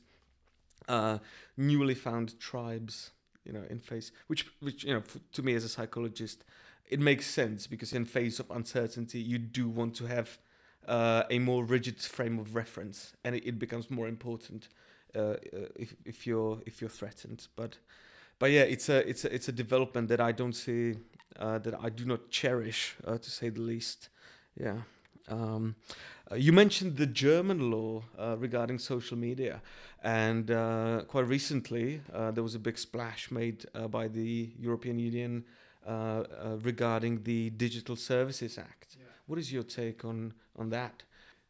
uh, 0.88 1.18
newly 1.58 1.96
found 1.96 2.40
tribes, 2.40 3.12
you 3.44 3.52
know, 3.52 3.64
in 3.70 3.80
face, 3.80 4.14
which, 4.28 4.46
which 4.62 4.86
you 4.86 4.94
know, 4.94 5.00
f- 5.00 5.20
to 5.34 5.44
me 5.44 5.54
as 5.54 5.66
a 5.66 5.70
psychologist, 5.70 6.46
it 6.90 7.02
makes 7.02 7.26
sense 7.28 7.68
because 7.68 7.92
in 7.92 8.06
face 8.06 8.40
of 8.40 8.50
uncertainty, 8.52 9.20
you 9.20 9.38
do 9.38 9.68
want 9.68 9.96
to 9.96 10.06
have 10.06 10.40
uh, 10.88 11.24
a 11.30 11.40
more 11.40 11.64
rigid 11.64 12.00
frame 12.02 12.40
of 12.40 12.56
reference, 12.56 13.14
and 13.24 13.36
it, 13.36 13.48
it 13.48 13.60
becomes 13.60 13.90
more 13.90 14.08
important 14.08 14.70
uh, 15.16 15.20
uh, 15.20 15.36
if, 15.78 15.96
if 16.06 16.28
you're 16.28 16.60
if 16.66 16.82
you're 16.82 16.90
threatened. 16.90 17.48
But 17.56 17.78
but 18.38 18.52
yeah, 18.52 18.64
it's 18.64 18.90
a 18.90 19.08
it's 19.08 19.24
a 19.26 19.34
it's 19.34 19.48
a 19.48 19.52
development 19.52 20.10
that 20.10 20.20
I 20.20 20.32
don't 20.32 20.56
see 20.56 20.96
uh, 21.40 21.60
that 21.60 21.74
I 21.82 21.90
do 21.90 22.06
not 22.06 22.30
cherish, 22.30 22.96
uh, 23.06 23.18
to 23.18 23.30
say 23.32 23.50
the 23.50 23.62
least. 23.62 24.10
Yeah. 24.60 24.78
Um, 25.28 25.76
uh, 26.32 26.36
you 26.36 26.54
mentioned 26.54 26.98
the 26.98 27.08
German 27.08 27.72
law 27.72 28.04
uh, 28.18 28.36
regarding 28.38 28.80
social 28.80 29.18
media, 29.18 29.62
and 30.04 30.48
quite 31.08 31.28
recently 31.28 32.02
there 32.12 32.44
was 32.44 32.56
a 32.56 32.60
big 32.60 32.78
splash 32.78 33.32
made 33.32 33.66
by 33.90 34.08
the 34.08 34.52
European 34.60 35.00
Union 35.00 35.44
regarding 36.62 37.24
the 37.24 37.50
Digital 37.52 37.96
Services 37.96 38.58
Act. 38.58 38.98
What 39.28 39.40
is 39.40 39.52
your 39.52 39.64
take 39.64 40.06
on 40.06 40.34
on 40.56 40.70
that? 40.70 41.04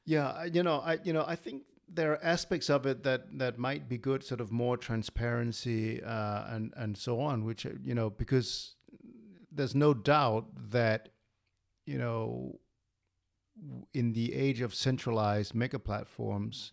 Yeah, 0.06 0.46
you 0.46 0.64
know, 0.64 0.80
I 0.80 1.00
you 1.04 1.14
know, 1.14 1.26
I 1.28 1.36
think 1.36 1.64
there 1.88 2.12
are 2.14 2.24
aspects 2.24 2.70
of 2.70 2.86
it 2.86 3.04
that 3.04 3.38
that 3.38 3.58
might 3.58 3.88
be 3.88 3.98
good, 3.98 4.24
sort 4.24 4.42
of 4.42 4.52
more 4.52 4.78
transparency 4.78 6.02
uh, 6.04 6.44
and 6.48 6.74
and 6.76 6.98
so 6.98 7.20
on. 7.20 7.46
Which 7.46 7.66
you 7.84 7.96
know, 7.96 8.10
because 8.10 8.76
there's 9.52 9.76
no 9.76 9.94
doubt 9.94 10.48
that 10.72 11.10
you 11.86 11.98
know, 11.98 12.60
in 13.94 14.14
the 14.14 14.34
age 14.34 14.62
of 14.62 14.74
centralized 14.74 15.54
mega 15.54 15.80
platforms, 15.80 16.72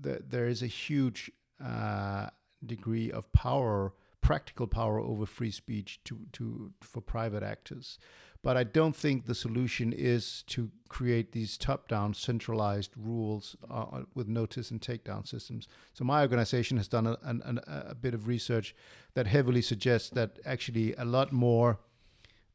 that 0.00 0.30
there 0.30 0.48
is 0.48 0.62
a 0.62 0.66
huge 0.66 1.30
uh, 1.64 2.26
degree 2.64 3.10
of 3.10 3.32
power, 3.32 3.94
practical 4.20 4.66
power 4.66 5.00
over 5.00 5.26
free 5.26 5.50
speech 5.50 6.00
to 6.04 6.26
to 6.32 6.72
for 6.80 7.00
private 7.00 7.42
actors. 7.42 7.98
But 8.42 8.56
I 8.56 8.64
don't 8.64 8.96
think 8.96 9.26
the 9.26 9.34
solution 9.34 9.92
is 9.92 10.44
to 10.46 10.70
create 10.88 11.32
these 11.32 11.58
top-down 11.58 12.14
centralized 12.14 12.92
rules 12.96 13.54
uh, 13.70 14.04
with 14.14 14.28
notice 14.28 14.70
and 14.70 14.80
takedown 14.80 15.28
systems. 15.28 15.68
So 15.92 16.04
my 16.04 16.22
organization 16.22 16.78
has 16.78 16.88
done 16.88 17.06
a, 17.06 17.16
a 17.90 17.94
bit 17.94 18.14
of 18.14 18.26
research 18.26 18.74
that 19.12 19.26
heavily 19.26 19.60
suggests 19.60 20.08
that 20.10 20.38
actually 20.46 20.94
a 20.94 21.04
lot 21.04 21.32
more 21.32 21.80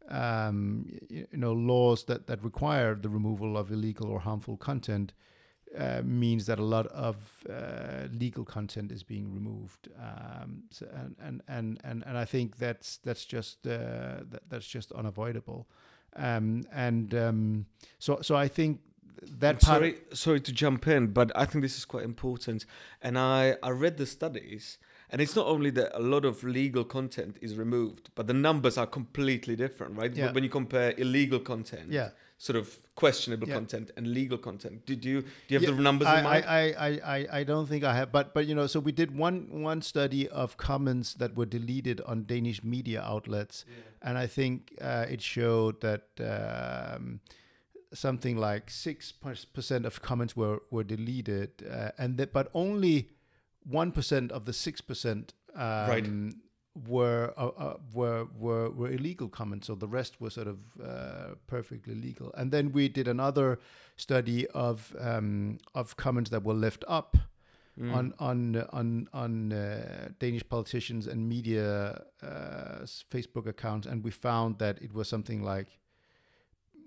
um, 0.09 0.85
you 1.09 1.27
know 1.31 1.53
laws 1.53 2.05
that, 2.05 2.27
that 2.27 2.43
require 2.43 2.95
the 2.95 3.09
removal 3.09 3.57
of 3.57 3.71
illegal 3.71 4.09
or 4.09 4.19
harmful 4.19 4.57
content 4.57 5.13
uh, 5.77 6.01
means 6.03 6.45
that 6.45 6.59
a 6.59 6.63
lot 6.63 6.87
of 6.87 7.15
uh, 7.49 8.07
legal 8.11 8.45
content 8.45 8.91
is 8.91 9.03
being 9.03 9.33
removed, 9.33 9.89
um, 9.99 10.63
so, 10.69 10.87
and, 10.93 11.15
and 11.19 11.41
and 11.47 11.79
and 11.83 12.03
and 12.05 12.17
I 12.17 12.25
think 12.25 12.57
that's 12.57 12.97
that's 12.97 13.25
just 13.25 13.67
uh, 13.67 14.23
that, 14.29 14.43
that's 14.49 14.67
just 14.67 14.91
unavoidable, 14.91 15.67
um, 16.15 16.63
and 16.71 17.13
um, 17.13 17.65
so 17.99 18.19
so 18.21 18.35
I 18.35 18.47
think 18.47 18.79
that 19.39 19.61
part. 19.61 19.77
sorry, 19.77 19.97
sorry 20.13 20.41
to 20.41 20.51
jump 20.51 20.87
in, 20.87 21.07
but 21.07 21.31
I 21.35 21.45
think 21.45 21.61
this 21.61 21.77
is 21.77 21.85
quite 21.85 22.03
important. 22.03 22.65
And 23.01 23.17
I, 23.17 23.55
I 23.63 23.69
read 23.69 23.97
the 23.97 24.05
studies, 24.05 24.77
and 25.09 25.21
it's 25.21 25.35
not 25.35 25.47
only 25.47 25.69
that 25.71 25.97
a 25.97 26.01
lot 26.01 26.25
of 26.25 26.43
legal 26.43 26.83
content 26.83 27.37
is 27.41 27.55
removed, 27.55 28.09
but 28.15 28.27
the 28.27 28.33
numbers 28.33 28.77
are 28.77 28.87
completely 28.87 29.55
different, 29.55 29.97
right? 29.97 30.13
Yeah. 30.13 30.31
When 30.31 30.43
you 30.43 30.49
compare 30.49 30.93
illegal 30.97 31.39
content, 31.39 31.91
yeah, 31.91 32.09
sort 32.37 32.57
of 32.57 32.79
questionable 32.95 33.47
Yeah. 33.47 33.55
content, 33.55 33.91
and 33.97 34.07
legal 34.07 34.37
content, 34.37 34.85
did 34.85 35.05
you 35.05 35.21
do 35.21 35.27
you 35.49 35.55
have 35.59 35.63
Yeah, 35.69 35.75
the 35.75 35.81
numbers 35.81 36.07
I, 36.07 36.17
in 36.17 36.23
mind? 36.23 36.45
I, 36.45 36.73
I, 36.87 36.89
I, 37.15 37.27
I 37.39 37.43
don't 37.43 37.67
think 37.67 37.83
I 37.83 37.93
have, 37.95 38.11
but 38.11 38.33
but 38.33 38.45
you 38.45 38.55
know, 38.55 38.67
so 38.67 38.79
we 38.79 38.91
did 38.91 39.17
one 39.17 39.47
one 39.63 39.81
study 39.81 40.27
of 40.27 40.57
comments 40.57 41.13
that 41.15 41.35
were 41.35 41.45
deleted 41.45 42.01
on 42.01 42.25
Danish 42.25 42.63
media 42.63 43.01
outlets, 43.01 43.65
and 44.01 44.17
I 44.17 44.27
think 44.27 44.73
uh, 44.81 45.05
it 45.09 45.21
showed 45.21 45.79
that 45.81 46.03
um, 46.19 47.19
something 47.93 48.37
like 48.37 48.69
six 48.69 49.11
percent 49.53 49.85
of 49.85 50.01
comments 50.01 50.35
were 50.35 50.59
were 50.71 50.83
deleted, 50.83 51.49
uh, 51.71 51.91
and 51.97 52.17
that 52.17 52.33
but 52.33 52.49
only 52.53 53.09
one 53.63 53.91
percent 53.91 54.31
of 54.31 54.45
the 54.45 54.53
six 54.53 54.81
percent 54.81 55.33
um, 55.55 55.87
Right. 55.89 56.05
Were 56.87 57.33
uh, 57.37 57.47
uh, 57.57 57.77
were 57.93 58.27
were 58.37 58.69
were 58.69 58.91
illegal 58.91 59.29
comments, 59.29 59.67
so 59.67 59.75
the 59.75 59.87
rest 59.87 60.19
were 60.19 60.29
sort 60.29 60.47
of 60.47 60.57
uh, 60.83 61.35
perfectly 61.47 61.95
legal. 61.95 62.31
And 62.37 62.51
then 62.51 62.71
we 62.73 62.89
did 62.89 63.07
another 63.07 63.59
study 63.97 64.47
of 64.47 64.95
um, 64.99 65.57
of 65.73 65.95
comments 65.95 66.29
that 66.31 66.43
were 66.43 66.53
left 66.53 66.83
up 66.87 67.17
Mm. 67.77 67.93
on 67.93 68.13
on 68.19 68.65
on 68.71 69.09
on 69.11 69.51
uh, 69.51 70.07
Danish 70.19 70.47
politicians 70.47 71.07
and 71.07 71.27
media 71.27 72.01
uh, 72.23 72.85
Facebook 73.11 73.47
accounts, 73.47 73.85
and 73.85 74.01
we 74.01 74.11
found 74.11 74.59
that 74.59 74.81
it 74.81 74.93
was 74.93 75.09
something 75.09 75.43
like 75.43 75.67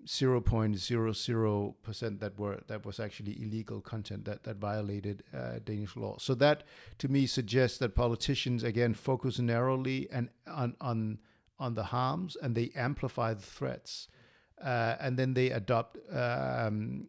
0.00 0.09 1.75
percent 1.83 2.21
that 2.21 2.39
were 2.39 2.61
that 2.67 2.85
was 2.87 2.99
actually 3.01 3.41
illegal 3.43 3.81
content 3.81 4.25
that 4.25 4.43
that 4.45 4.57
violated 4.57 5.23
uh, 5.37 5.59
Danish 5.65 5.97
law. 5.97 6.17
So 6.19 6.35
that 6.37 6.65
to 6.99 7.09
me 7.09 7.27
suggests 7.27 7.79
that 7.79 7.95
politicians 7.95 8.65
again 8.65 8.95
focus 8.95 9.39
narrowly 9.39 10.09
and 10.11 10.29
on 10.47 10.77
on 10.81 11.19
on 11.59 11.75
the 11.75 11.85
harms 11.85 12.37
and 12.43 12.55
they 12.55 12.71
amplify 12.75 13.35
the 13.35 13.43
threats, 13.43 14.09
uh, 14.65 14.97
and 15.01 15.19
then 15.19 15.35
they 15.35 15.51
adopt 15.51 15.99
um, 16.13 17.09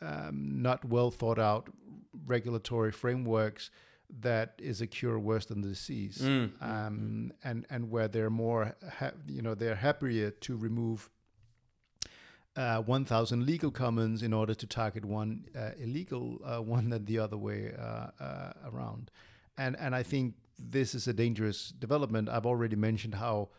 um, 0.00 0.62
not 0.62 0.84
well 0.84 1.10
thought 1.10 1.38
out 1.38 1.68
regulatory 2.26 2.92
frameworks 2.92 3.70
that 4.20 4.54
is 4.58 4.80
a 4.80 4.86
cure 4.86 5.18
worse 5.18 5.44
than 5.46 5.60
the 5.60 5.68
disease, 5.68 6.18
Mm. 6.22 6.50
um, 6.62 7.32
and 7.44 7.66
and 7.68 7.90
where 7.90 8.08
they're 8.08 8.30
more 8.30 8.74
ha- 8.98 9.12
you 9.26 9.42
know 9.42 9.54
they're 9.54 9.74
happier 9.76 10.30
to 10.30 10.56
remove 10.56 11.10
uh, 12.58 12.82
1,000 12.82 13.46
legal 13.46 13.70
comments 13.70 14.22
in 14.22 14.32
order 14.32 14.52
to 14.52 14.66
target 14.66 15.04
one 15.04 15.44
uh, 15.56 15.70
illegal 15.78 16.40
uh, 16.44 16.60
one 16.60 16.90
than 16.90 17.04
the 17.04 17.18
other 17.18 17.36
way 17.36 17.72
uh, 17.78 18.08
uh, 18.20 18.52
around. 18.70 19.10
And 19.56 19.76
and 19.78 19.94
I 19.94 20.02
think 20.02 20.34
this 20.58 20.94
is 20.94 21.06
a 21.06 21.12
dangerous 21.12 21.72
development. 21.78 22.28
I've 22.28 22.46
already 22.46 22.76
mentioned 22.76 23.14
how 23.14 23.50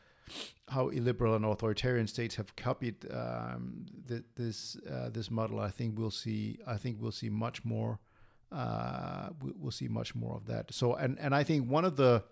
how 0.68 0.90
illiberal 0.90 1.36
and 1.36 1.46
authoritarian 1.46 2.08
states 2.08 2.36
have 2.36 2.56
copied 2.56 2.96
um, 3.12 3.86
th- 4.08 4.24
this 4.36 4.78
uh, 4.92 5.10
this 5.10 5.32
model. 5.32 5.60
I 5.60 5.70
think 5.70 5.98
we'll 5.98 6.12
see. 6.12 6.60
I 6.68 6.78
think 6.78 6.98
we'll 7.00 7.14
see 7.14 7.30
much 7.30 7.64
more. 7.64 8.00
We- 9.42 9.54
we'll 9.58 9.72
see 9.72 9.88
much 9.88 10.14
more 10.14 10.36
of 10.36 10.46
that. 10.48 10.74
So 10.74 10.96
and 10.96 11.18
and 11.20 11.34
I 11.34 11.44
think 11.44 11.72
one 11.72 11.86
of 11.86 11.96
the 11.96 12.24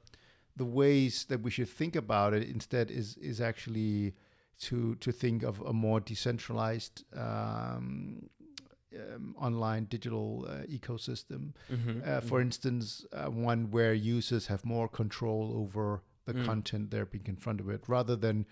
the 0.57 0.65
ways 0.65 1.25
that 1.25 1.41
we 1.41 1.51
should 1.51 1.69
think 1.69 1.95
about 1.95 2.33
it 2.33 2.43
instead 2.49 2.91
is 2.91 3.17
is 3.17 3.39
actually 3.39 4.13
to 4.59 4.95
to 4.95 5.11
think 5.11 5.43
of 5.43 5.59
a 5.61 5.73
more 5.73 5.99
decentralized 5.99 7.03
um, 7.15 8.29
um, 8.95 9.35
online 9.37 9.85
digital 9.85 10.45
uh, 10.49 10.63
ecosystem. 10.67 11.53
Mhm, 11.69 12.01
Uh, 12.07 12.21
for 12.21 12.39
mhm. 12.39 12.45
instance, 12.45 13.05
uh, 13.11 13.27
one 13.29 13.69
where 13.69 13.93
users 13.93 14.47
have 14.47 14.65
more 14.65 14.87
control 14.87 15.53
over 15.55 16.01
the 16.25 16.33
Mm. 16.33 16.45
content 16.45 16.91
they're 16.91 17.05
being 17.05 17.23
confronted 17.23 17.65
with, 17.65 17.87
rather 17.89 18.15
than 18.15 18.45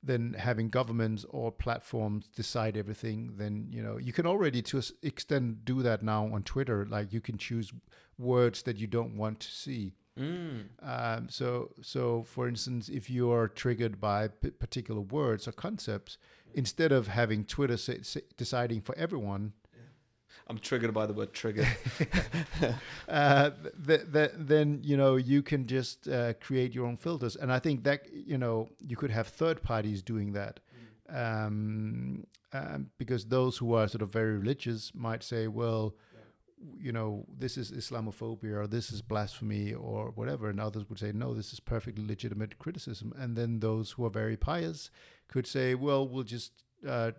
than 0.00 0.34
having 0.34 0.68
governments 0.70 1.24
or 1.30 1.50
platforms 1.50 2.28
decide 2.28 2.76
everything. 2.76 3.36
Then 3.36 3.66
you 3.72 3.82
know 3.82 3.96
you 3.98 4.12
can 4.12 4.26
already 4.26 4.62
to 4.62 4.80
extent 5.02 5.64
do 5.64 5.82
that 5.82 6.02
now 6.02 6.32
on 6.32 6.42
Twitter. 6.44 6.86
Like 6.86 7.12
you 7.12 7.20
can 7.20 7.36
choose 7.36 7.72
words 8.16 8.62
that 8.62 8.76
you 8.78 8.86
don't 8.86 9.16
want 9.16 9.40
to 9.40 9.48
see. 9.50 9.94
Mm. 10.18 10.64
Um, 10.82 11.28
so, 11.28 11.70
so 11.80 12.24
for 12.24 12.48
instance, 12.48 12.88
if 12.88 13.08
you 13.08 13.30
are 13.30 13.48
triggered 13.48 14.00
by 14.00 14.28
p- 14.28 14.50
particular 14.50 15.00
words 15.00 15.46
or 15.46 15.52
concepts, 15.52 16.18
instead 16.54 16.92
of 16.92 17.08
having 17.08 17.44
Twitter 17.44 17.76
say, 17.76 18.02
say, 18.02 18.22
deciding 18.36 18.80
for 18.80 18.96
everyone, 18.98 19.52
I'm 20.48 20.58
triggered 20.58 20.94
by 20.94 21.06
the 21.06 21.12
word 21.12 21.34
trigger. 21.34 21.66
uh, 23.08 23.50
th- 23.86 24.12
th- 24.12 24.30
then 24.34 24.80
you 24.82 24.96
know 24.96 25.16
you 25.16 25.42
can 25.42 25.66
just 25.66 26.08
uh, 26.08 26.32
create 26.34 26.74
your 26.74 26.86
own 26.86 26.96
filters, 26.96 27.36
and 27.36 27.52
I 27.52 27.58
think 27.58 27.84
that 27.84 28.06
you 28.10 28.38
know 28.38 28.70
you 28.80 28.96
could 28.96 29.10
have 29.10 29.28
third 29.28 29.62
parties 29.62 30.02
doing 30.02 30.32
that, 30.32 30.60
um, 31.10 32.24
um, 32.54 32.90
because 32.96 33.26
those 33.26 33.58
who 33.58 33.74
are 33.74 33.86
sort 33.88 34.00
of 34.00 34.10
very 34.10 34.38
religious 34.38 34.90
might 34.94 35.22
say, 35.22 35.48
well, 35.48 35.94
you 36.80 36.92
know, 36.92 37.24
this 37.38 37.56
is 37.56 37.70
Islamophobia 37.70 38.56
or 38.56 38.66
this 38.66 38.90
is 38.90 39.02
blasphemy 39.02 39.72
or 39.72 40.10
whatever, 40.14 40.48
and 40.48 40.60
others 40.60 40.88
would 40.88 40.98
say, 40.98 41.12
no, 41.12 41.34
this 41.34 41.52
is 41.52 41.60
perfectly 41.60 42.06
legitimate 42.06 42.58
criticism, 42.58 43.12
and 43.18 43.36
then 43.36 43.60
those 43.60 43.92
who 43.92 44.04
are 44.04 44.10
very 44.10 44.36
pious 44.36 44.90
could 45.28 45.46
say, 45.46 45.74
well, 45.74 46.06
we'll 46.06 46.24
just 46.24 46.52
uh, 46.86 47.10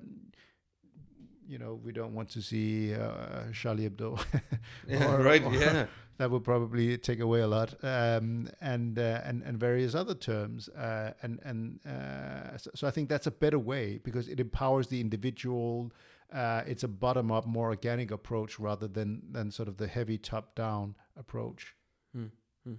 you 1.49 1.57
know, 1.57 1.79
we 1.83 1.91
don't 1.91 2.13
want 2.13 2.29
to 2.29 2.41
see 2.43 2.93
uh, 2.93 3.51
Charlie 3.51 3.89
Hebdo. 3.89 4.23
yeah, 4.87 5.11
or, 5.11 5.17
right. 5.23 5.43
Or 5.43 5.51
yeah, 5.51 5.87
that 6.17 6.29
would 6.29 6.43
probably 6.43 6.95
take 6.99 7.19
away 7.19 7.41
a 7.41 7.47
lot, 7.47 7.73
um, 7.83 8.47
and 8.61 8.99
uh, 8.99 9.21
and 9.25 9.41
and 9.41 9.59
various 9.59 9.95
other 9.95 10.13
terms, 10.13 10.69
uh, 10.69 11.13
and 11.23 11.39
and 11.43 11.79
uh, 11.87 12.55
so, 12.57 12.69
so, 12.75 12.87
I 12.87 12.91
think 12.91 13.09
that's 13.09 13.25
a 13.25 13.31
better 13.31 13.57
way 13.57 13.99
because 14.03 14.27
it 14.27 14.39
empowers 14.39 14.87
the 14.87 15.01
individual. 15.01 15.91
Uh, 16.31 16.61
it's 16.67 16.83
a 16.83 16.87
bottom-up, 16.87 17.47
more 17.47 17.69
organic 17.69 18.11
approach 18.11 18.59
rather 18.59 18.87
than 18.87 19.21
than 19.31 19.51
sort 19.51 19.67
of 19.67 19.77
the 19.77 19.87
heavy 19.87 20.17
top-down 20.17 20.95
approach. 21.17 21.75
Hmm. 22.13 22.27
Hmm. 22.63 22.75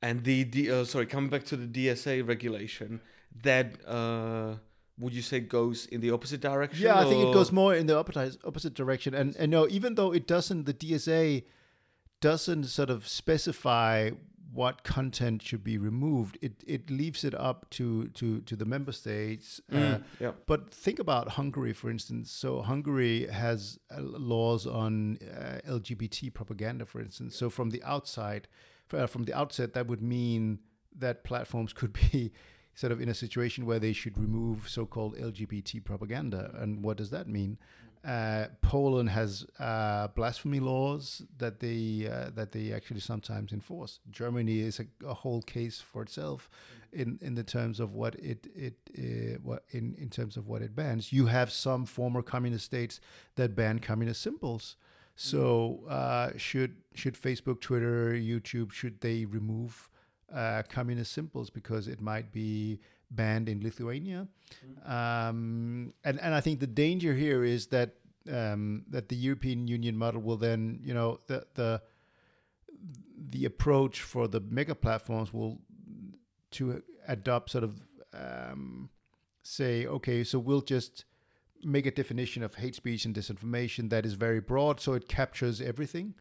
And 0.00 0.24
the, 0.24 0.44
the 0.44 0.70
uh, 0.70 0.84
sorry, 0.84 1.06
coming 1.06 1.30
back 1.30 1.44
to 1.46 1.56
the 1.56 1.66
DSA 1.66 2.26
regulation, 2.26 3.00
that 3.42 3.76
uh, 3.86 4.56
would 4.98 5.12
you 5.12 5.22
say 5.22 5.40
goes 5.40 5.86
in 5.86 6.00
the 6.00 6.10
opposite 6.10 6.40
direction? 6.40 6.84
Yeah, 6.84 6.98
I 6.98 7.04
think 7.04 7.24
it 7.24 7.34
goes 7.34 7.50
more 7.50 7.74
in 7.74 7.86
the 7.86 7.96
opposite 7.96 8.38
opposite 8.44 8.74
direction. 8.74 9.14
And 9.14 9.34
and 9.36 9.50
no, 9.50 9.66
even 9.68 9.96
though 9.96 10.12
it 10.12 10.26
doesn't, 10.26 10.64
the 10.66 10.74
DSA 10.74 11.44
doesn't 12.20 12.64
sort 12.64 12.90
of 12.90 13.08
specify 13.08 14.10
what 14.54 14.84
content 14.84 15.42
should 15.42 15.64
be 15.64 15.76
removed. 15.76 16.38
It 16.40 16.62
it 16.66 16.88
leaves 16.90 17.24
it 17.24 17.34
up 17.34 17.68
to 17.70 18.08
to 18.08 18.40
to 18.42 18.56
the 18.56 18.64
member 18.64 18.92
states. 18.92 19.60
Mm, 19.70 19.94
uh, 19.94 19.98
yeah. 20.20 20.32
But 20.46 20.72
think 20.72 20.98
about 20.98 21.30
Hungary, 21.30 21.72
for 21.72 21.90
instance. 21.90 22.30
So 22.30 22.62
Hungary 22.62 23.26
has 23.26 23.78
uh, 23.90 24.00
laws 24.00 24.66
on 24.66 25.18
uh, 25.22 25.58
LGBT 25.68 26.32
propaganda, 26.32 26.86
for 26.86 27.00
instance. 27.00 27.36
So 27.36 27.50
from 27.50 27.70
the 27.70 27.82
outside, 27.82 28.46
uh, 28.92 29.06
from 29.06 29.24
the 29.24 29.34
outset, 29.34 29.74
that 29.74 29.88
would 29.88 30.02
mean 30.02 30.60
that 30.96 31.24
platforms 31.24 31.72
could 31.72 31.92
be 31.92 32.32
sort 32.74 32.92
of 32.92 33.00
in 33.00 33.08
a 33.08 33.14
situation 33.14 33.66
where 33.66 33.78
they 33.78 33.92
should 33.92 34.18
remove 34.18 34.68
so-called 34.68 35.16
LGBT 35.16 35.84
propaganda. 35.84 36.50
And 36.54 36.82
what 36.82 36.96
does 36.96 37.10
that 37.10 37.28
mean? 37.28 37.58
Uh, 38.04 38.48
Poland 38.60 39.08
has 39.08 39.46
uh, 39.58 40.08
blasphemy 40.08 40.60
laws 40.60 41.22
that 41.38 41.60
they 41.60 42.06
uh, 42.06 42.28
that 42.34 42.52
they 42.52 42.70
actually 42.70 43.00
sometimes 43.00 43.52
enforce. 43.52 44.00
Germany 44.10 44.60
is 44.60 44.78
a, 44.78 44.86
a, 45.06 45.14
whole 45.14 45.40
case 45.40 45.80
for 45.80 46.02
itself 46.02 46.50
in, 46.92 47.18
in 47.22 47.34
the 47.34 47.42
terms 47.42 47.80
of 47.80 47.94
what 47.94 48.14
it 48.16 48.46
it 48.54 48.74
uh, 48.98 49.38
what 49.42 49.64
in, 49.70 49.94
in 49.98 50.10
terms 50.10 50.36
of 50.36 50.46
what 50.46 50.60
it 50.60 50.76
bans. 50.76 51.14
You 51.14 51.26
have 51.26 51.50
some 51.50 51.86
former 51.86 52.20
communist 52.20 52.66
states 52.66 53.00
that 53.36 53.56
ban 53.56 53.78
communist 53.78 54.20
symbols. 54.20 54.76
So 55.16 55.80
uh, 55.88 56.32
should 56.36 56.76
should 56.94 57.14
Facebook, 57.14 57.62
Twitter, 57.62 58.12
YouTube 58.12 58.70
should 58.70 59.00
they 59.00 59.24
remove 59.24 59.88
uh, 60.30 60.62
communist 60.68 61.12
symbols 61.12 61.48
because 61.48 61.88
it 61.88 62.00
might 62.00 62.32
be 62.32 62.80
banned 63.10 63.48
in 63.48 63.60
Lithuania. 63.62 64.28
Mm-hmm. 64.66 64.92
Um, 64.92 65.94
and, 66.04 66.20
and 66.20 66.34
I 66.34 66.40
think 66.40 66.60
the 66.60 66.66
danger 66.66 67.14
here 67.14 67.44
is 67.44 67.68
that 67.68 67.96
um, 68.30 68.84
that 68.88 69.08
the 69.08 69.16
European 69.16 69.68
Union 69.68 69.96
model 69.96 70.22
will 70.22 70.36
then, 70.38 70.80
you 70.82 70.94
know, 70.94 71.20
the 71.26 71.46
the 71.54 71.82
the 73.30 73.44
approach 73.44 74.00
for 74.00 74.28
the 74.28 74.40
mega 74.40 74.74
platforms 74.74 75.32
will 75.32 75.60
to 76.52 76.82
adopt 77.08 77.50
sort 77.50 77.64
of 77.64 77.80
um, 78.12 78.88
say, 79.42 79.86
okay, 79.86 80.24
so 80.24 80.38
we'll 80.38 80.62
just 80.62 81.04
make 81.62 81.86
a 81.86 81.90
definition 81.90 82.42
of 82.42 82.54
hate 82.54 82.74
speech 82.74 83.04
and 83.04 83.14
disinformation 83.14 83.90
that 83.90 84.04
is 84.06 84.14
very 84.14 84.40
broad, 84.40 84.80
so 84.80 84.92
it 84.92 85.08
captures 85.08 85.60
everything. 85.60 86.14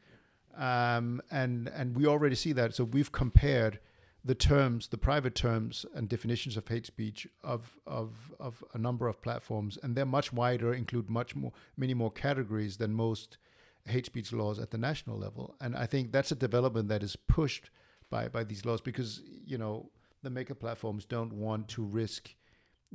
Um, 0.56 1.22
and 1.32 1.68
and 1.70 1.96
we 1.96 2.06
already 2.06 2.36
see 2.36 2.54
that. 2.54 2.76
So 2.76 2.84
we've 2.84 3.12
compared 3.12 3.80
the 4.26 4.36
terms, 4.36 4.88
the 4.88 4.98
private 4.98 5.36
terms 5.36 5.86
and 5.94 6.08
definitions 6.08 6.56
of 6.56 6.68
hate 6.68 6.86
speech 6.86 7.28
of, 7.44 7.78
of, 7.86 8.34
of 8.40 8.64
a 8.74 8.78
number 8.78 9.08
of 9.08 9.22
platforms, 9.22 9.78
and 9.84 9.96
they're 9.96 10.06
much 10.06 10.32
wider, 10.32 10.74
include 10.74 11.10
much 11.10 11.36
more, 11.36 11.52
many 11.76 11.94
more 11.94 12.12
categories 12.12 12.78
than 12.78 12.94
most 12.94 13.38
hate 13.86 14.06
speech 14.06 14.32
laws 14.32 14.60
at 14.60 14.72
the 14.72 14.78
national 14.78 15.18
level. 15.18 15.56
And 15.60 15.76
I 15.76 15.86
think 15.86 16.12
that's 16.12 16.32
a 16.32 16.36
development 16.36 16.88
that 16.88 17.04
is 17.04 17.18
pushed 17.18 17.70
by, 18.10 18.30
by 18.30 18.46
these 18.46 18.66
laws 18.66 18.80
because, 18.80 19.22
you 19.46 19.58
know, 19.58 19.90
the 20.22 20.30
mega 20.30 20.56
platforms 20.56 21.04
don't 21.04 21.34
want 21.34 21.68
to 21.70 21.84
risk 21.84 22.34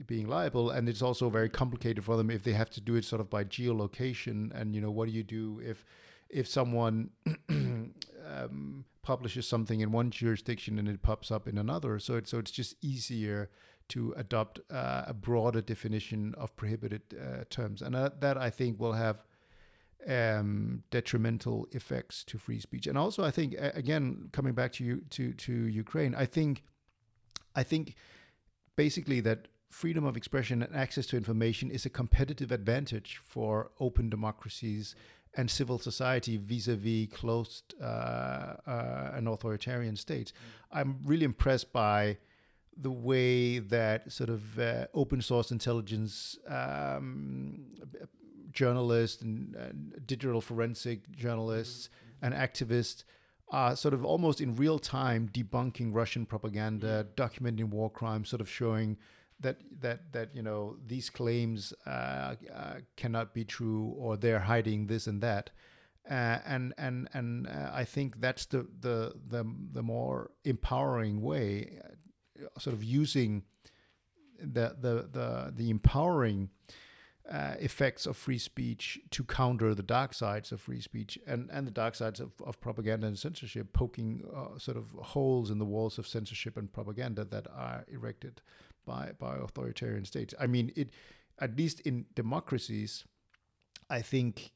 being 0.06 0.28
liable 0.28 0.70
and 0.70 0.88
it's 0.88 1.02
also 1.02 1.28
very 1.28 1.48
complicated 1.48 2.04
for 2.04 2.16
them 2.16 2.30
if 2.30 2.44
they 2.44 2.52
have 2.52 2.70
to 2.70 2.80
do 2.80 2.94
it 2.94 3.04
sort 3.04 3.20
of 3.20 3.28
by 3.28 3.42
geolocation 3.42 4.48
and 4.54 4.72
you 4.72 4.80
know 4.80 4.92
what 4.92 5.08
do 5.08 5.12
you 5.12 5.24
do 5.24 5.60
if 5.64 5.84
if 6.30 6.46
someone 6.46 7.10
um, 8.28 8.84
publishes 9.02 9.48
something 9.48 9.80
in 9.80 9.92
one 9.92 10.10
jurisdiction 10.10 10.78
and 10.78 10.88
it 10.88 11.02
pops 11.02 11.30
up 11.30 11.48
in 11.48 11.58
another. 11.58 11.98
So 11.98 12.16
it's 12.16 12.30
so 12.30 12.38
it's 12.38 12.50
just 12.50 12.76
easier 12.82 13.50
to 13.88 14.12
adopt 14.16 14.60
uh, 14.70 15.04
a 15.06 15.14
broader 15.14 15.62
definition 15.62 16.34
of 16.36 16.54
prohibited 16.56 17.02
uh, 17.14 17.44
terms, 17.48 17.80
and 17.80 17.96
uh, 17.96 18.10
that 18.20 18.36
I 18.36 18.50
think 18.50 18.78
will 18.78 18.92
have 18.92 19.24
um, 20.06 20.82
detrimental 20.90 21.66
effects 21.72 22.22
to 22.24 22.38
free 22.38 22.60
speech. 22.60 22.86
And 22.86 22.98
also, 22.98 23.24
I 23.24 23.30
think 23.30 23.54
again 23.58 24.28
coming 24.32 24.52
back 24.52 24.72
to 24.74 24.84
you 24.84 25.02
to 25.10 25.32
to 25.32 25.52
Ukraine, 25.52 26.14
I 26.14 26.26
think 26.26 26.64
I 27.54 27.62
think 27.62 27.94
basically 28.76 29.20
that 29.20 29.48
freedom 29.70 30.04
of 30.04 30.16
expression 30.16 30.62
and 30.62 30.74
access 30.74 31.06
to 31.06 31.16
information 31.16 31.70
is 31.70 31.84
a 31.84 31.90
competitive 31.90 32.50
advantage 32.52 33.20
for 33.22 33.70
open 33.80 34.08
democracies 34.08 34.94
and 35.38 35.48
civil 35.48 35.78
society 35.78 36.36
vis-a-vis 36.36 37.06
closed 37.12 37.74
uh, 37.80 37.84
uh, 37.84 39.12
and 39.14 39.28
authoritarian 39.28 39.94
states. 39.94 40.32
Mm. 40.32 40.78
I'm 40.78 40.98
really 41.04 41.24
impressed 41.24 41.72
by 41.72 42.18
the 42.76 42.90
way 42.90 43.60
that 43.60 44.10
sort 44.12 44.30
of 44.30 44.58
uh, 44.58 44.86
open 44.94 45.22
source 45.22 45.52
intelligence 45.52 46.36
um, 46.48 47.66
journalists 48.50 49.22
and, 49.22 49.54
and, 49.54 50.06
digital 50.06 50.40
forensic 50.40 51.08
journalists 51.12 51.88
mm-hmm. 51.88 52.24
and 52.26 52.34
activists 52.34 53.04
are 53.50 53.76
sort 53.76 53.94
of 53.94 54.04
almost 54.04 54.40
in 54.40 54.56
real 54.56 54.78
time 54.78 55.30
debunking 55.32 55.94
Russian 55.94 56.26
propaganda, 56.26 57.04
mm-hmm. 57.04 57.22
documenting 57.22 57.70
war 57.70 57.90
crimes, 57.90 58.28
sort 58.28 58.40
of 58.40 58.50
showing 58.50 58.96
that 59.40 59.58
that 59.80 60.12
that 60.12 60.34
you 60.34 60.42
know 60.42 60.76
these 60.86 61.10
claims 61.10 61.72
uh, 61.86 62.34
uh, 62.54 62.74
cannot 62.96 63.34
be 63.34 63.44
true 63.44 63.94
or 63.96 64.16
they're 64.16 64.40
hiding 64.40 64.86
this 64.86 65.06
and 65.06 65.20
that. 65.22 65.50
Uh, 66.10 66.38
and 66.46 66.72
and 66.78 67.08
and 67.12 67.46
uh, 67.46 67.70
I 67.72 67.84
think 67.84 68.20
that's 68.20 68.46
the, 68.46 68.66
the 68.80 69.14
the 69.28 69.44
the 69.72 69.82
more 69.82 70.30
empowering 70.44 71.20
way 71.20 71.80
uh, 71.84 72.58
sort 72.58 72.74
of 72.74 72.82
using 72.82 73.42
the 74.40 74.74
the 74.80 75.08
the 75.12 75.52
the 75.54 75.68
empowering 75.68 76.48
uh, 77.30 77.56
effects 77.60 78.06
of 78.06 78.16
free 78.16 78.38
speech 78.38 78.98
to 79.10 79.22
counter 79.22 79.74
the 79.74 79.82
dark 79.82 80.14
sides 80.14 80.50
of 80.50 80.62
free 80.62 80.80
speech 80.80 81.18
and, 81.26 81.50
and 81.52 81.66
the 81.66 81.70
dark 81.70 81.94
sides 81.94 82.20
of, 82.20 82.32
of 82.42 82.58
propaganda 82.58 83.06
and 83.06 83.18
censorship, 83.18 83.74
poking 83.74 84.24
sort 84.56 84.78
of 84.78 84.86
holes 84.98 85.50
in 85.50 85.58
the 85.58 85.66
walls 85.66 85.98
of 85.98 86.06
censorship 86.06 86.56
and 86.56 86.72
propaganda 86.72 87.22
that 87.26 87.46
are 87.54 87.84
erected 87.92 88.40
by 88.88 89.12
by 89.18 89.36
authoritarian 89.36 90.04
states. 90.04 90.34
I 90.40 90.46
mean, 90.46 90.72
it 90.74 90.88
at 91.38 91.56
least 91.56 91.80
in 91.80 92.06
democracies, 92.14 93.04
I 93.88 94.00
think 94.02 94.52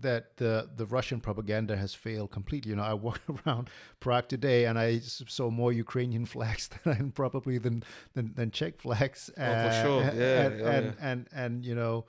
that 0.00 0.36
the 0.36 0.68
the 0.76 0.86
Russian 0.86 1.20
propaganda 1.20 1.76
has 1.76 1.94
failed 1.94 2.30
completely. 2.30 2.70
You 2.70 2.76
know, 2.76 2.82
I 2.82 2.94
walked 2.94 3.22
around 3.46 3.70
Prague 4.00 4.28
today 4.28 4.66
and 4.66 4.78
I 4.78 5.00
saw 5.00 5.50
more 5.50 5.72
Ukrainian 5.72 6.26
flags 6.26 6.68
than 6.84 7.12
probably 7.12 7.58
than 7.58 7.82
than, 8.14 8.34
than 8.34 8.50
Czech 8.50 8.80
flags. 8.80 9.30
Oh, 9.38 9.42
uh, 9.42 9.62
for 9.64 9.82
sure, 9.82 10.02
yeah, 10.02 10.10
and, 10.10 10.60
yeah, 10.60 10.70
and, 10.70 10.86
yeah. 10.86 11.10
and 11.10 11.28
and 11.32 11.66
you 11.66 11.74
know. 11.74 12.04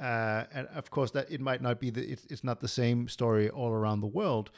Uh, 0.00 0.46
and 0.52 0.66
of 0.74 0.90
course, 0.90 1.12
that 1.12 1.30
it 1.30 1.40
might 1.40 1.62
not 1.62 1.78
be 1.78 1.88
the 1.88 2.02
it's, 2.12 2.24
it's 2.28 2.42
not 2.42 2.58
the 2.60 2.66
same 2.66 3.06
story 3.06 3.48
all 3.48 3.70
around 3.70 4.00
the 4.00 4.12
world, 4.20 4.50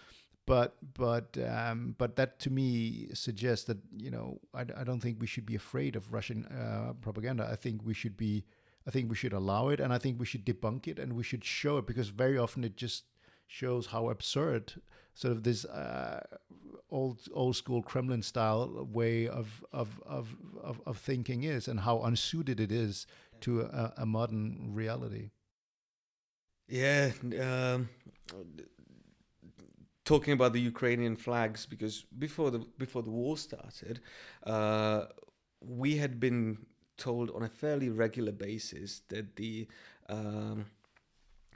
but 0.47 0.77
but 0.95 1.37
um, 1.39 1.95
but 1.99 2.17
that 2.17 2.39
to 2.41 2.51
me 2.51 3.09
suggests 3.15 3.65
that 3.67 3.79
you 3.97 4.11
know 4.11 4.41
I, 4.53 4.63
I 4.77 4.85
don't 4.85 5.01
think 5.01 5.21
we 5.21 5.27
should 5.27 5.47
be 5.47 5.55
afraid 5.55 5.97
of 5.97 6.13
Russian 6.13 6.45
uh, 6.47 6.93
propaganda. 7.01 7.49
I 7.51 7.57
think 7.57 7.83
we 7.85 7.95
should 7.95 8.17
be 8.17 8.45
I 8.87 8.91
think 8.91 9.09
we 9.09 9.17
should 9.17 9.33
allow 9.33 9.69
it, 9.69 9.81
and 9.81 9.93
I 9.93 9.99
think 9.99 10.21
we 10.21 10.27
should 10.27 10.45
debunk 10.45 10.87
it, 10.87 10.99
and 10.99 11.15
we 11.15 11.23
should 11.23 11.45
show 11.45 11.79
it 11.79 11.87
because 11.87 12.09
very 12.09 12.37
often 12.37 12.65
it 12.65 12.77
just 12.77 13.05
shows 13.47 13.87
how 13.87 14.11
absurd 14.11 14.75
sort 15.15 15.33
of 15.33 15.43
this 15.43 15.65
uh, 15.65 16.21
old 16.91 17.21
old 17.33 17.57
school 17.57 17.83
Kremlin 17.83 18.23
style 18.23 18.87
way 18.93 19.27
of 19.27 19.65
of, 19.73 20.01
of 20.05 20.37
of 20.63 20.81
of 20.85 20.99
thinking 20.99 21.45
is, 21.45 21.69
and 21.69 21.81
how 21.81 21.99
unsuited 22.03 22.61
it 22.61 22.71
is 22.71 23.07
to 23.41 23.63
a, 23.63 23.95
a 23.99 24.07
modern 24.07 24.71
reality. 24.75 25.31
Yeah. 26.69 27.13
Um, 27.41 27.89
talking 30.05 30.35
about 30.35 30.53
the 30.53 30.61
Ukrainian 30.61 31.17
flags, 31.17 31.67
because 31.67 32.05
before 32.19 32.51
the 32.51 32.61
before 32.79 33.03
the 33.03 33.11
war 33.11 33.37
started, 33.37 34.01
uh, 34.45 35.05
we 35.61 35.97
had 35.97 36.21
been 36.21 36.59
told 36.97 37.31
on 37.31 37.43
a 37.43 37.49
fairly 37.49 37.89
regular 37.89 38.33
basis 38.33 39.03
that 39.09 39.37
the 39.37 39.67
um, 40.09 40.67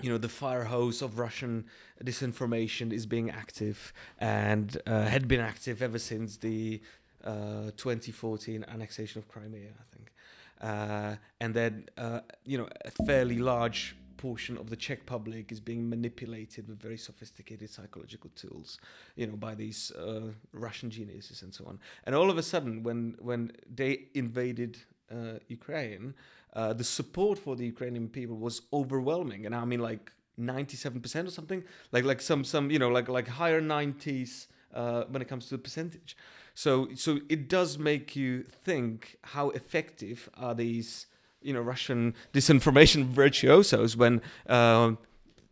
you 0.03 0.11
know 0.11 0.19
the 0.19 0.29
fire 0.29 0.65
hose 0.65 1.03
of 1.03 1.19
Russian 1.19 1.67
disinformation 2.05 2.93
is 2.93 3.07
being 3.07 3.31
active 3.31 3.93
and 4.19 4.81
uh, 4.87 5.05
had 5.05 5.29
been 5.29 5.41
active 5.41 5.83
ever 5.83 5.99
since 5.99 6.37
the 6.37 6.81
uh, 7.25 7.71
2014 7.77 8.65
annexation 8.69 9.19
of 9.19 9.29
Crimea, 9.29 9.71
I 9.71 9.97
think, 9.97 10.13
uh, 10.61 11.17
and 11.41 11.53
then 11.53 11.89
uh, 11.97 12.21
you 12.45 12.59
know 12.59 12.69
a 12.85 12.91
fairly 13.05 13.39
large 13.39 13.97
portion 14.19 14.59
of 14.59 14.67
the 14.69 14.77
Czech 14.77 15.07
public 15.07 15.51
is 15.51 15.61
being 15.61 15.89
manipulated 15.89 16.69
with 16.69 16.79
very 16.89 16.99
sophisticated 16.99 17.71
psychological 17.71 18.31
tools, 18.43 18.79
you 19.17 19.27
know, 19.27 19.37
by 19.37 19.55
these 19.55 19.81
uh, 19.93 20.33
Russian 20.53 20.91
geniuses 20.91 21.43
and 21.43 21.53
so 21.55 21.65
on. 21.71 21.79
And 22.05 22.15
all 22.15 22.31
of 22.31 22.37
a 22.37 22.43
sudden, 22.43 22.83
when 22.83 23.01
when 23.29 23.53
they 23.81 23.93
invaded 24.15 24.73
uh, 25.11 25.39
Ukraine, 25.59 26.15
uh, 26.53 26.73
the 26.81 26.85
support 26.85 27.39
for 27.39 27.57
the 27.57 27.67
Ukrainian 27.75 28.09
people 28.19 28.37
was 28.37 28.57
overwhelming, 28.73 29.47
and 29.47 29.55
I 29.55 29.65
mean 29.65 29.83
like 29.91 30.05
ninety-seven 30.37 31.01
percent 31.01 31.29
or 31.29 31.31
something, 31.39 31.65
like 31.95 32.05
like 32.05 32.21
some 32.31 32.45
some 32.45 32.71
you 32.75 32.81
know 32.83 32.93
like 32.99 33.09
like 33.19 33.29
higher 33.43 33.63
nineties 33.79 34.49
uh, 34.75 35.03
when 35.11 35.23
it 35.23 35.29
comes 35.29 35.45
to 35.49 35.57
the 35.57 35.63
percentage. 35.69 36.17
So 36.55 36.71
so 36.95 37.11
it 37.29 37.49
does 37.49 37.79
make 37.79 38.07
you 38.17 38.31
think 38.67 39.17
how 39.35 39.47
effective 39.61 40.29
are 40.35 40.55
these 40.55 41.07
you 41.43 41.53
know 41.53 41.61
Russian 41.61 42.15
disinformation 42.33 43.05
virtuosos 43.23 43.97
when 43.97 44.21
um, 44.49 44.99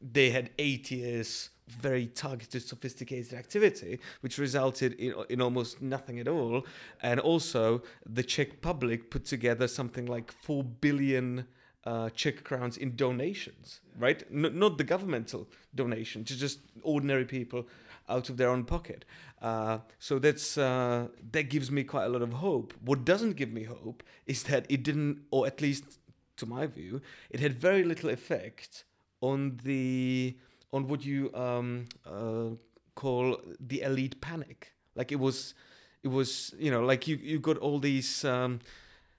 they 0.00 0.30
had 0.30 0.50
eight 0.58 0.90
years 0.90 1.50
very 1.68 2.06
targeted, 2.06 2.62
sophisticated 2.62 3.34
activity, 3.34 3.98
which 4.20 4.38
resulted 4.38 4.92
in, 4.94 5.14
in 5.28 5.40
almost 5.40 5.82
nothing 5.82 6.20
at 6.20 6.28
all. 6.28 6.64
And 7.02 7.18
also, 7.18 7.82
the 8.04 8.22
Czech 8.22 8.60
public 8.60 9.10
put 9.10 9.24
together 9.24 9.66
something 9.66 10.06
like 10.06 10.30
4 10.30 10.62
billion 10.62 11.46
uh, 11.84 12.10
Czech 12.10 12.44
crowns 12.44 12.76
in 12.76 12.96
donations, 12.96 13.80
right? 13.98 14.22
N- 14.32 14.58
not 14.58 14.78
the 14.78 14.84
governmental 14.84 15.48
donation, 15.74 16.24
to 16.24 16.36
just 16.36 16.60
ordinary 16.82 17.24
people 17.24 17.66
out 18.08 18.28
of 18.30 18.36
their 18.36 18.50
own 18.50 18.64
pocket. 18.64 19.04
Uh, 19.40 19.78
so 19.98 20.18
that's 20.18 20.56
uh, 20.56 21.08
that 21.32 21.44
gives 21.44 21.70
me 21.70 21.84
quite 21.84 22.04
a 22.04 22.08
lot 22.08 22.22
of 22.22 22.34
hope. 22.34 22.74
What 22.80 23.04
doesn't 23.04 23.36
give 23.36 23.52
me 23.52 23.64
hope 23.64 24.02
is 24.26 24.44
that 24.44 24.66
it 24.68 24.82
didn't, 24.82 25.22
or 25.30 25.46
at 25.46 25.60
least 25.60 25.98
to 26.36 26.46
my 26.46 26.66
view, 26.66 27.00
it 27.30 27.40
had 27.40 27.54
very 27.54 27.82
little 27.82 28.10
effect 28.10 28.84
on 29.20 29.58
the 29.64 30.36
on 30.72 30.88
what 30.88 31.04
you 31.04 31.32
um, 31.34 31.86
uh, 32.04 32.50
call 32.94 33.40
the 33.60 33.82
elite 33.82 34.20
panic. 34.20 34.72
Like 34.94 35.12
it 35.12 35.20
was, 35.20 35.54
it 36.02 36.08
was 36.08 36.54
you 36.58 36.70
know 36.70 36.82
like 36.84 37.06
you 37.06 37.16
you 37.16 37.38
got 37.38 37.58
all 37.58 37.78
these. 37.78 38.24
Um, 38.24 38.60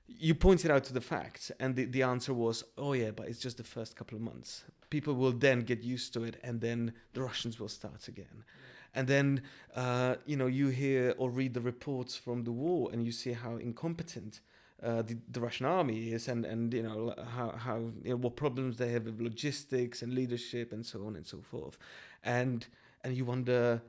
you 0.08 0.34
pointed 0.34 0.72
out 0.72 0.86
to 0.86 0.94
the 0.94 1.02
facts, 1.02 1.52
and 1.60 1.76
the, 1.76 1.84
the 1.84 2.02
answer 2.02 2.34
was, 2.34 2.64
oh 2.78 2.94
yeah, 2.94 3.12
but 3.12 3.28
it's 3.28 3.40
just 3.40 3.58
the 3.58 3.64
first 3.64 3.98
couple 3.98 4.16
of 4.16 4.22
months. 4.22 4.64
People 4.90 5.16
will 5.16 5.34
then 5.34 5.60
get 5.62 5.84
used 5.84 6.14
to 6.14 6.24
it, 6.24 6.38
and 6.44 6.62
then 6.62 6.94
the 7.14 7.22
Russians 7.22 7.60
will 7.60 7.68
start 7.68 8.08
again. 8.08 8.46
And 8.94 9.08
then, 9.08 9.42
uh, 9.76 10.16
you 10.26 10.38
know, 10.38 10.48
you 10.48 10.68
hear 10.68 11.14
or 11.18 11.30
read 11.30 11.54
the 11.54 11.62
reports 11.62 12.16
from 12.16 12.44
the 12.44 12.52
war, 12.52 12.90
and 12.92 13.06
you 13.06 13.12
see 13.12 13.34
how 13.34 13.58
incompetent 13.58 14.42
uh, 14.84 15.02
the, 15.02 15.18
the, 15.32 15.42
Russian 15.42 15.66
army 15.66 16.12
is, 16.12 16.28
and 16.28 16.46
and 16.46 16.74
you 16.74 16.84
know 16.84 17.14
how 17.36 17.50
how 17.58 17.78
you 18.04 18.12
know, 18.12 18.18
what 18.18 18.36
problems 18.36 18.78
they 18.78 18.92
have 18.92 19.06
with 19.06 19.20
logistics 19.20 20.04
and 20.04 20.14
leadership 20.14 20.72
and 20.72 20.86
so 20.86 21.06
on 21.08 21.16
and 21.16 21.26
so 21.26 21.40
forth, 21.42 21.78
and 22.24 22.68
and 23.04 23.16
you 23.16 23.26
wonder. 23.26 23.82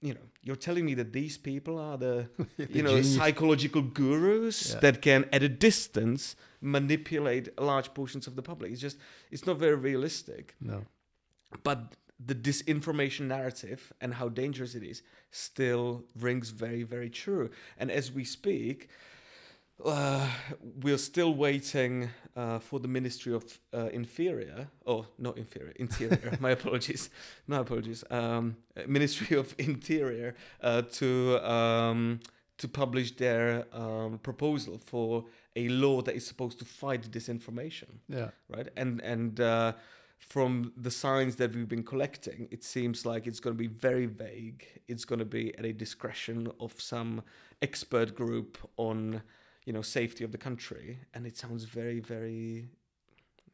You 0.00 0.12
know, 0.12 0.20
you're 0.42 0.56
telling 0.56 0.84
me 0.84 0.92
that 0.96 1.14
these 1.14 1.38
people 1.38 1.78
are 1.78 1.96
the, 1.96 2.28
the 2.58 2.68
you 2.68 2.82
know, 2.82 2.90
genius. 2.90 3.16
psychological 3.16 3.80
gurus 3.80 4.74
yeah. 4.74 4.80
that 4.80 5.00
can, 5.00 5.24
at 5.32 5.42
a 5.42 5.48
distance, 5.48 6.36
manipulate 6.60 7.58
large 7.58 7.94
portions 7.94 8.26
of 8.26 8.36
the 8.36 8.42
public. 8.42 8.70
It's 8.70 8.82
just, 8.82 8.98
it's 9.30 9.46
not 9.46 9.56
very 9.56 9.76
realistic. 9.76 10.56
No. 10.60 10.84
But 11.62 11.94
the 12.24 12.34
disinformation 12.34 13.22
narrative 13.22 13.92
and 14.00 14.14
how 14.14 14.28
dangerous 14.28 14.74
it 14.74 14.82
is 14.82 15.02
still 15.30 16.04
rings 16.18 16.50
very, 16.50 16.82
very 16.82 17.10
true. 17.10 17.50
And 17.78 17.90
as 17.90 18.12
we 18.12 18.24
speak, 18.24 18.88
uh, 19.84 20.28
we're 20.82 20.98
still 20.98 21.34
waiting 21.34 22.10
uh, 22.36 22.60
for 22.60 22.78
the 22.78 22.88
Ministry 22.88 23.34
of 23.34 23.58
uh, 23.72 23.88
Inferior, 23.92 24.68
or 24.84 25.06
not 25.18 25.36
Inferior, 25.36 25.72
Interior. 25.76 26.36
my 26.40 26.50
apologies, 26.50 27.10
my 27.46 27.58
apologies. 27.58 28.04
Um, 28.10 28.56
Ministry 28.86 29.36
of 29.36 29.54
Interior 29.58 30.36
uh, 30.60 30.82
to 30.82 31.38
um, 31.50 32.20
to 32.58 32.68
publish 32.68 33.16
their 33.16 33.66
um, 33.72 34.18
proposal 34.22 34.78
for 34.78 35.24
a 35.56 35.68
law 35.68 36.00
that 36.02 36.14
is 36.14 36.24
supposed 36.24 36.58
to 36.60 36.64
fight 36.64 37.02
disinformation. 37.10 37.98
Yeah. 38.08 38.30
Right. 38.48 38.68
And 38.76 39.00
and 39.02 39.40
uh, 39.40 39.72
from 40.26 40.72
the 40.76 40.90
signs 40.90 41.36
that 41.36 41.54
we've 41.54 41.68
been 41.68 41.82
collecting, 41.82 42.48
it 42.50 42.64
seems 42.64 43.04
like 43.04 43.26
it's 43.26 43.40
going 43.40 43.54
to 43.54 43.58
be 43.58 43.66
very 43.68 44.06
vague. 44.06 44.64
It's 44.88 45.04
going 45.04 45.18
to 45.18 45.24
be 45.24 45.56
at 45.58 45.64
a 45.64 45.72
discretion 45.72 46.50
of 46.60 46.80
some 46.80 47.22
expert 47.62 48.14
group 48.14 48.58
on 48.76 49.22
you 49.64 49.72
know 49.72 49.82
safety 49.82 50.24
of 50.24 50.32
the 50.32 50.38
country 50.38 50.98
and 51.14 51.26
it 51.26 51.36
sounds 51.36 51.64
very 51.64 51.98
very 51.98 52.66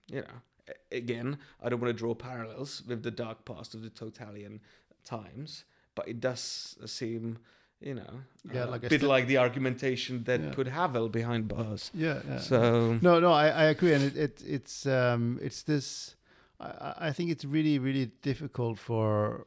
you 0.09 0.21
know 0.21 0.75
again 0.91 1.39
i 1.63 1.69
don't 1.69 1.81
want 1.81 1.89
to 1.89 1.97
draw 1.97 2.15
parallels 2.15 2.83
with 2.89 3.05
the 3.05 3.11
dark 3.11 3.45
past 3.45 3.75
of 3.75 3.83
the 3.83 3.91
totalitarian 3.91 4.61
times 5.05 5.65
but 5.95 6.09
it 6.09 6.21
does 6.21 6.77
seem 6.87 7.39
you 7.81 7.95
know 7.95 8.21
yeah, 8.53 8.65
uh, 8.65 8.71
like 8.71 8.85
a 8.85 8.89
bit 8.89 9.03
like 9.03 9.27
the 9.27 9.39
argumentation 9.39 10.25
that 10.25 10.41
yeah. 10.41 10.51
put 10.51 10.67
Havel 10.67 11.09
behind 11.09 11.49
bars. 11.49 11.91
Yeah, 11.95 12.21
yeah. 12.29 12.39
So 12.39 12.99
no, 13.01 13.21
no, 13.21 13.33
I, 13.33 13.49
I 13.49 13.65
agree, 13.65 13.95
and 13.95 14.05
it, 14.05 14.17
it 14.17 14.43
it's 14.47 14.87
um 14.87 15.39
it's 15.43 15.63
this. 15.63 16.15
I, 16.61 16.95
I 17.09 17.13
think 17.13 17.31
it's 17.31 17.45
really 17.45 17.79
really 17.79 18.07
difficult 18.23 18.79
for 18.79 19.47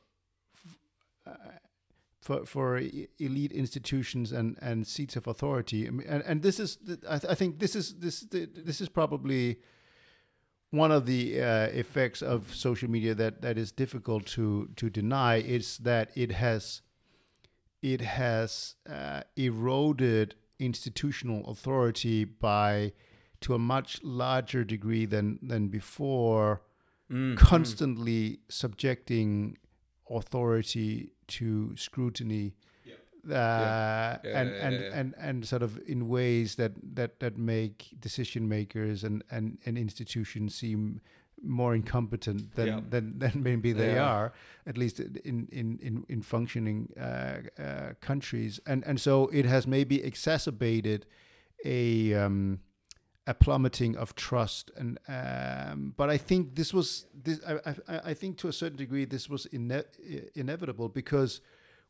uh, 1.28 1.34
for 2.22 2.46
for 2.46 2.82
elite 3.20 3.52
institutions 3.52 4.32
and 4.32 4.58
and 4.62 4.88
seats 4.88 5.16
of 5.16 5.28
authority. 5.28 5.86
and 5.88 6.02
and 6.02 6.42
this 6.42 6.60
is 6.60 6.78
I, 7.08 7.18
th- 7.20 7.32
I 7.32 7.36
think 7.36 7.60
this 7.60 7.76
is 7.76 7.96
this 7.96 8.22
this 8.32 8.82
is 8.82 8.90
probably 8.90 9.60
one 10.72 10.92
of 10.92 11.06
the 11.06 11.40
uh, 11.40 11.68
effects 11.68 12.22
of 12.22 12.54
social 12.56 12.90
media 12.90 13.14
that 13.14 13.42
that 13.42 13.58
is 13.58 13.72
difficult 13.72 14.26
to 14.26 14.70
to 14.76 14.90
deny 14.90 15.36
is 15.36 15.78
that 15.80 16.10
it 16.16 16.32
has 16.32 16.82
it 17.82 18.02
has 18.02 18.76
uh, 18.90 19.22
eroded 19.36 20.36
institutional 20.60 21.46
authority 21.50 22.24
by 22.24 22.94
to 23.42 23.54
a 23.54 23.60
much 23.60 24.02
larger 24.02 24.64
degree 24.64 25.06
than 25.06 25.40
than 25.44 25.68
before 25.68 26.62
mm, 27.14 27.38
constantly 27.38 28.30
mm. 28.30 28.38
subjecting 28.50 29.58
authority 30.10 31.12
to 31.28 31.76
scrutiny 31.76 32.56
uh, 33.30 33.34
yeah. 33.34 34.18
Yeah, 34.24 34.42
and 34.42 34.50
yeah, 34.50 34.68
and, 34.68 34.76
and 34.94 35.16
and 35.18 35.48
sort 35.48 35.64
of 35.64 35.80
in 35.88 36.10
ways 36.10 36.56
that 36.56 36.74
that 36.96 37.20
that 37.22 37.38
make 37.38 37.94
decision 38.00 38.50
makers 38.50 39.04
and 39.04 39.24
and, 39.32 39.58
and 39.66 39.78
institutions 39.78 40.56
seem 40.56 41.00
more 41.42 41.74
incompetent 41.76 42.54
than 42.56 42.90
than, 42.90 43.20
than 43.20 43.44
maybe 43.44 43.72
they 43.72 43.98
are 43.98 44.34
at 44.66 44.78
least 44.78 45.00
in 45.00 45.48
in 45.52 45.80
in, 45.82 46.06
in 46.10 46.22
functioning 46.22 46.90
uh, 47.00 47.38
uh, 47.58 47.94
countries. 48.02 48.60
And 48.66 48.84
and 48.86 49.00
so 49.00 49.28
it 49.28 49.46
has 49.46 49.68
maybe 49.68 50.04
exacerbated 50.04 51.06
a 51.64 52.14
um, 52.14 52.60
a 53.26 53.34
plummeting 53.34 53.96
of 53.96 54.16
trust 54.16 54.70
and 54.76 55.00
um, 55.08 55.94
but 55.96 56.10
I 56.10 56.18
think 56.18 56.56
this 56.56 56.74
was 56.74 57.06
this 57.14 57.40
I, 57.48 57.76
I, 57.88 58.00
I 58.06 58.14
think 58.14 58.38
to 58.40 58.50
a 58.50 58.54
certain 58.54 58.78
degree 58.78 59.06
this 59.06 59.30
was 59.30 59.48
ine- 59.54 59.86
inevitable 60.36 60.90
because 60.90 61.40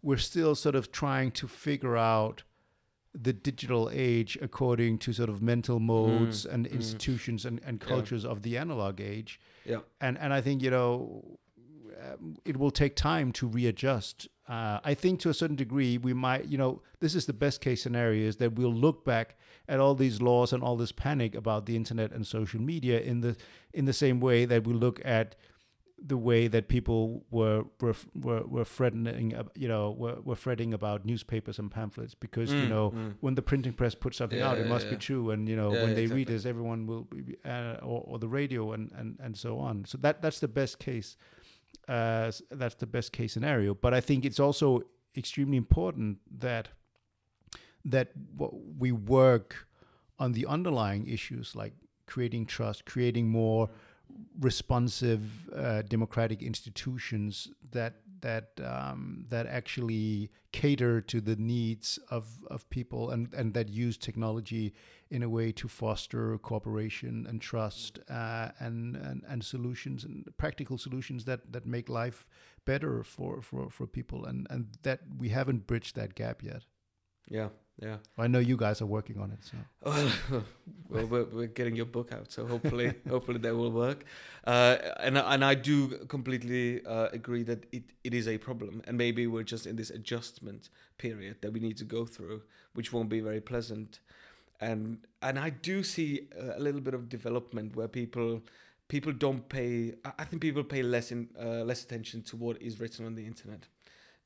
we're 0.03 0.17
still 0.17 0.53
sort 0.53 0.75
of 0.75 0.91
trying 0.91 1.31
to 1.31 1.47
figure 1.47 1.97
out 1.97 2.43
the 3.15 3.33
digital 3.33 3.89
age 3.91 4.37
according 4.41 4.97
to 4.99 5.13
sort 5.13 5.29
of 5.29 5.41
mental 5.41 5.79
modes 5.79 6.45
mm, 6.45 6.53
and 6.53 6.67
mm. 6.67 6.71
institutions 6.71 7.45
and, 7.45 7.61
and 7.65 7.79
cultures 7.79 8.23
yeah. 8.23 8.29
of 8.29 8.43
the 8.43 8.57
analog 8.57 9.01
age 9.01 9.39
yeah 9.65 9.79
and 10.01 10.17
and 10.19 10.33
I 10.33 10.41
think 10.41 10.61
you 10.61 10.69
know 10.69 11.39
it 12.45 12.57
will 12.57 12.71
take 12.71 12.95
time 12.95 13.31
to 13.31 13.47
readjust 13.47 14.27
uh, 14.47 14.79
I 14.83 14.93
think 14.93 15.19
to 15.21 15.29
a 15.29 15.33
certain 15.33 15.55
degree 15.55 15.97
we 15.97 16.13
might 16.13 16.45
you 16.45 16.57
know 16.57 16.81
this 16.99 17.15
is 17.15 17.25
the 17.25 17.33
best 17.33 17.61
case 17.61 17.81
scenario 17.81 18.27
is 18.27 18.37
that 18.37 18.53
we'll 18.53 18.73
look 18.73 19.05
back 19.05 19.37
at 19.67 19.79
all 19.79 19.95
these 19.95 20.21
laws 20.21 20.51
and 20.53 20.61
all 20.63 20.75
this 20.75 20.91
panic 20.91 21.35
about 21.35 21.65
the 21.65 21.75
internet 21.75 22.11
and 22.11 22.27
social 22.27 22.61
media 22.61 22.99
in 22.99 23.21
the 23.21 23.35
in 23.73 23.85
the 23.85 23.93
same 23.93 24.19
way 24.19 24.45
that 24.45 24.65
we 24.65 24.73
look 24.73 24.99
at 25.05 25.35
the 26.05 26.17
way 26.17 26.47
that 26.47 26.67
people 26.67 27.23
were 27.31 27.63
were 27.79 27.95
were, 28.13 28.43
were 28.43 28.65
threatening, 28.65 29.33
you 29.55 29.67
know, 29.67 29.91
were, 29.91 30.17
were 30.23 30.35
fretting 30.35 30.73
about 30.73 31.05
newspapers 31.05 31.59
and 31.59 31.71
pamphlets 31.71 32.13
because 32.13 32.51
mm, 32.51 32.61
you 32.61 32.67
know 32.67 32.91
mm. 32.91 33.13
when 33.21 33.35
the 33.35 33.41
printing 33.41 33.73
press 33.73 33.95
puts 33.95 34.17
something 34.17 34.39
yeah, 34.39 34.49
out, 34.49 34.57
it 34.57 34.67
must 34.67 34.87
yeah. 34.87 34.91
be 34.91 34.97
true, 34.97 35.31
and 35.31 35.47
you 35.47 35.55
know 35.55 35.69
when 35.69 35.95
they 35.95 36.03
exactly. 36.03 36.15
read 36.15 36.27
this, 36.27 36.45
everyone 36.45 36.85
will, 36.85 37.03
be, 37.03 37.37
uh, 37.45 37.75
or, 37.81 38.03
or 38.05 38.19
the 38.19 38.27
radio 38.27 38.73
and, 38.73 38.91
and 38.97 39.17
and 39.21 39.37
so 39.37 39.59
on. 39.59 39.85
So 39.85 39.97
that 39.99 40.21
that's 40.21 40.39
the 40.39 40.47
best 40.47 40.79
case. 40.79 41.15
Uh, 41.87 42.31
that's 42.51 42.75
the 42.75 42.87
best 42.87 43.11
case 43.11 43.33
scenario. 43.33 43.73
But 43.73 43.93
I 43.93 44.01
think 44.01 44.25
it's 44.25 44.39
also 44.39 44.83
extremely 45.15 45.57
important 45.57 46.19
that 46.39 46.69
that 47.85 48.11
we 48.79 48.91
work 48.91 49.67
on 50.17 50.31
the 50.31 50.45
underlying 50.45 51.05
issues 51.07 51.55
like 51.55 51.73
creating 52.07 52.45
trust, 52.45 52.85
creating 52.85 53.27
more 53.27 53.69
responsive 54.39 55.49
uh, 55.49 55.81
democratic 55.81 56.41
institutions 56.41 57.49
that 57.71 57.95
that 58.23 58.51
um, 58.63 59.25
that 59.29 59.45
actually 59.45 60.31
cater 60.51 61.01
to 61.01 61.21
the 61.21 61.35
needs 61.35 61.99
of, 62.09 62.25
of 62.49 62.67
people 62.69 63.11
and, 63.11 63.33
and 63.33 63.53
that 63.53 63.69
use 63.69 63.97
technology 63.97 64.73
in 65.09 65.21
a 65.23 65.29
way 65.29 65.51
to 65.51 65.67
foster 65.67 66.37
cooperation 66.39 67.25
and 67.29 67.41
trust 67.41 67.99
uh, 68.09 68.49
and, 68.59 68.95
and 68.95 69.23
and 69.27 69.43
solutions 69.43 70.03
and 70.03 70.25
practical 70.37 70.77
solutions 70.77 71.25
that, 71.25 71.51
that 71.51 71.65
make 71.65 71.89
life 71.89 72.25
better 72.65 73.03
for, 73.03 73.41
for, 73.41 73.69
for 73.69 73.85
people 73.85 74.25
and, 74.25 74.47
and 74.49 74.67
that 74.83 75.01
we 75.17 75.29
haven't 75.29 75.67
bridged 75.67 75.95
that 75.95 76.15
gap 76.15 76.41
yet. 76.41 76.63
Yeah, 77.29 77.49
yeah. 77.81 77.97
I 78.17 78.27
know 78.27 78.39
you 78.39 78.55
guys 78.55 78.81
are 78.81 78.85
working 78.85 79.19
on 79.19 79.31
it. 79.31 79.39
So, 79.41 79.57
well, 80.89 81.05
we're, 81.05 81.23
we're 81.25 81.47
getting 81.47 81.75
your 81.75 81.85
book 81.85 82.11
out, 82.13 82.31
so 82.31 82.45
hopefully, 82.45 82.93
hopefully 83.09 83.39
that 83.39 83.55
will 83.55 83.71
work. 83.71 84.05
Uh, 84.45 84.77
and 84.99 85.17
and 85.17 85.43
I 85.43 85.55
do 85.55 86.05
completely 86.07 86.85
uh, 86.85 87.09
agree 87.11 87.43
that 87.43 87.65
it, 87.71 87.83
it 88.03 88.13
is 88.13 88.27
a 88.27 88.37
problem, 88.37 88.83
and 88.85 88.97
maybe 88.97 89.25
we're 89.25 89.43
just 89.43 89.65
in 89.65 89.75
this 89.75 89.89
adjustment 89.89 90.69
period 90.97 91.37
that 91.41 91.51
we 91.51 91.59
need 91.59 91.77
to 91.77 91.85
go 91.85 92.05
through, 92.05 92.43
which 92.73 92.93
won't 92.93 93.09
be 93.09 93.21
very 93.21 93.41
pleasant. 93.41 93.99
And 94.61 94.99
and 95.21 95.39
I 95.39 95.49
do 95.49 95.83
see 95.83 96.27
a 96.37 96.59
little 96.59 96.81
bit 96.81 96.93
of 96.93 97.09
development 97.09 97.75
where 97.75 97.87
people 97.87 98.41
people 98.87 99.11
don't 99.11 99.49
pay. 99.49 99.95
I 100.19 100.25
think 100.25 100.41
people 100.41 100.63
pay 100.63 100.83
less 100.83 101.11
in 101.11 101.29
uh, 101.41 101.63
less 101.63 101.83
attention 101.83 102.21
to 102.23 102.35
what 102.35 102.61
is 102.61 102.79
written 102.79 103.05
on 103.05 103.15
the 103.15 103.25
internet. 103.25 103.65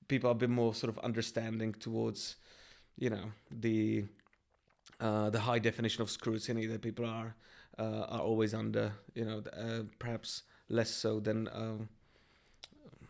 People 0.09 0.29
are 0.29 0.33
a 0.33 0.35
bit 0.35 0.49
more 0.49 0.73
sort 0.73 0.89
of 0.89 0.99
understanding 0.99 1.73
towards 1.73 2.35
you 2.97 3.09
know 3.09 3.31
the 3.51 4.05
uh, 4.99 5.29
the 5.29 5.39
high 5.39 5.59
definition 5.59 6.01
of 6.01 6.09
scrutiny 6.09 6.65
that 6.65 6.81
people 6.81 7.05
are 7.05 7.35
uh, 7.77 8.05
are 8.09 8.21
always 8.21 8.53
under. 8.53 8.93
You 9.13 9.25
know, 9.25 9.43
uh, 9.53 9.83
perhaps 9.99 10.43
less 10.69 10.89
so 10.89 11.19
than 11.19 11.47
um, 11.53 11.89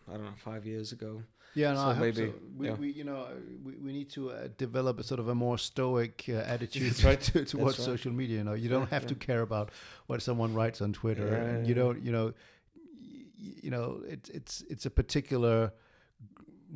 I 0.08 0.12
don't 0.12 0.24
know 0.24 0.30
five 0.36 0.66
years 0.66 0.92
ago. 0.92 1.22
Yeah, 1.54 1.72
no, 1.72 1.92
so 1.92 1.98
maybe 1.98 2.26
so. 2.26 2.34
We, 2.56 2.66
yeah. 2.68 2.74
we, 2.74 2.92
you 2.92 3.04
know, 3.04 3.26
we, 3.64 3.72
we 3.76 3.92
need 3.92 4.10
to 4.10 4.30
uh, 4.30 4.48
develop 4.58 5.00
a 5.00 5.02
sort 5.02 5.18
of 5.18 5.28
a 5.28 5.34
more 5.34 5.58
stoic 5.58 6.24
uh, 6.28 6.32
attitude 6.46 7.02
right. 7.02 7.20
to, 7.20 7.44
towards 7.44 7.78
right. 7.78 7.84
social 7.84 8.12
media. 8.12 8.38
You 8.38 8.44
know, 8.44 8.54
you 8.54 8.68
don't 8.68 8.90
have 8.90 9.04
yeah. 9.04 9.08
to 9.08 9.14
care 9.14 9.40
about 9.40 9.70
what 10.06 10.22
someone 10.22 10.54
writes 10.54 10.80
on 10.80 10.92
Twitter, 10.92 11.26
and 11.26 11.66
you 11.66 11.74
don't, 11.74 12.04
you 12.04 12.12
know, 12.12 12.32
you 13.38 13.70
know, 13.70 14.02
it's 14.06 14.28
it's 14.28 14.64
it's 14.68 14.86
a 14.86 14.90
particular 14.90 15.72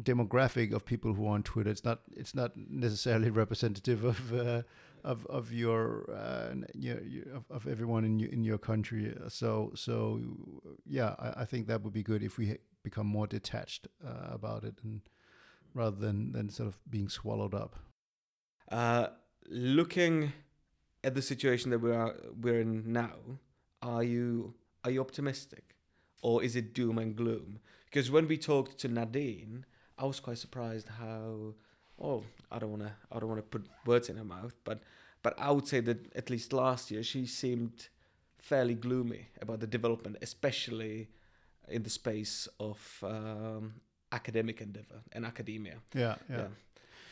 demographic 0.01 0.73
of 0.73 0.85
people 0.85 1.13
who 1.15 1.27
are 1.27 1.35
on 1.35 1.43
Twitter. 1.43 1.71
It's 1.71 1.85
not 1.85 2.01
it's 2.17 2.35
not 2.35 2.53
necessarily 2.57 3.31
representative 3.45 4.05
of 4.05 4.33
uh, 4.33 4.63
of 5.05 5.27
of 5.27 5.53
your, 5.53 6.11
uh, 6.11 6.55
your, 6.75 7.03
your 7.03 7.25
of, 7.35 7.45
of, 7.51 7.67
everyone 7.67 8.05
in 8.05 8.19
your, 8.19 8.31
in 8.31 8.45
your 8.45 8.59
country. 8.59 9.15
So 9.29 9.73
so 9.75 10.21
yeah, 10.87 11.15
I, 11.19 11.43
I, 11.43 11.45
think 11.45 11.67
that 11.67 11.83
would 11.83 11.93
be 11.93 12.03
good 12.03 12.23
if 12.23 12.39
we 12.39 12.59
become 12.83 13.07
more 13.07 13.27
detached 13.27 13.89
uh, 14.07 14.33
about 14.33 14.65
it 14.65 14.75
and 14.83 15.01
rather 15.75 15.97
than 15.97 16.33
than 16.33 16.49
sort 16.49 16.69
of 16.69 16.79
being 16.89 17.09
swallowed 17.09 17.55
up. 17.55 17.77
Uh, 18.71 19.09
looking 19.49 20.33
at 21.05 21.15
the 21.15 21.23
situation 21.23 21.71
that 21.71 21.81
we 21.81 21.93
are 21.93 22.15
we're 22.41 22.61
in 22.61 22.93
now, 22.93 23.17
are 23.83 24.05
you 24.05 24.55
are 24.85 24.91
you 24.91 25.01
optimistic, 25.01 25.77
or 26.23 26.43
is 26.43 26.57
it 26.57 26.75
doom 26.75 26.99
and 26.99 27.17
gloom? 27.17 27.59
Because 27.87 28.11
when 28.11 28.27
we 28.27 28.39
talked 28.39 28.79
to 28.79 28.89
Nadine, 28.89 29.67
I 29.99 30.05
was 30.05 30.21
quite 30.21 30.39
surprised 30.39 30.89
how. 30.89 31.55
Oh, 32.01 32.25
I 32.51 32.59
don't 32.59 32.71
want 32.71 32.83
to. 32.83 32.93
I 33.11 33.19
don't 33.19 33.29
want 33.29 33.39
to 33.41 33.59
put 33.59 33.67
words 33.87 34.09
in 34.09 34.17
her 34.17 34.25
mouth, 34.25 34.55
but 34.65 34.81
but 35.23 35.39
I 35.39 35.51
would 35.51 35.69
say 35.69 35.81
that 35.81 36.13
at 36.15 36.31
least 36.31 36.53
last 36.53 36.91
year 36.91 37.03
she 37.03 37.27
seemed 37.27 37.89
fairly 38.39 38.75
gloomy 38.75 39.29
about 39.41 39.61
the 39.61 39.67
development, 39.67 40.17
especially 40.21 41.09
in 41.69 41.83
the 41.85 41.91
space 41.91 42.49
of 42.59 42.79
um, 43.03 43.75
academic 44.11 44.61
endeavor 44.61 45.03
and 45.13 45.25
academia. 45.25 45.77
Yeah, 45.95 46.17
yeah. 46.29 46.37
yeah. 46.37 46.47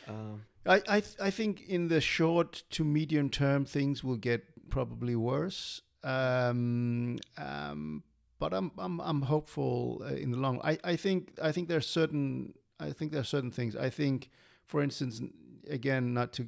Um, 0.07 0.41
I 0.65 0.81
I, 0.87 0.99
th- 0.99 1.15
I 1.21 1.29
think 1.29 1.61
in 1.67 1.87
the 1.87 2.01
short 2.01 2.63
to 2.71 2.83
medium 2.83 3.29
term 3.29 3.65
things 3.65 4.03
will 4.03 4.17
get 4.17 4.43
probably 4.69 5.15
worse. 5.15 5.81
Um, 6.03 7.19
um, 7.37 8.03
but 8.39 8.53
I'm 8.53 8.71
I'm 8.77 8.99
I'm 8.99 9.21
hopeful 9.21 10.01
uh, 10.03 10.15
in 10.15 10.31
the 10.31 10.37
long. 10.37 10.59
I 10.63 10.77
I 10.83 10.95
think 10.95 11.31
I 11.41 11.51
think 11.51 11.69
there's 11.69 11.87
certain 11.87 12.53
I 12.81 12.91
think 12.91 13.11
there 13.11 13.21
are 13.21 13.25
certain 13.25 13.51
things. 13.51 13.75
I 13.75 13.89
think, 13.89 14.29
for 14.65 14.81
instance, 14.81 15.21
again, 15.69 16.13
not 16.13 16.33
to 16.33 16.47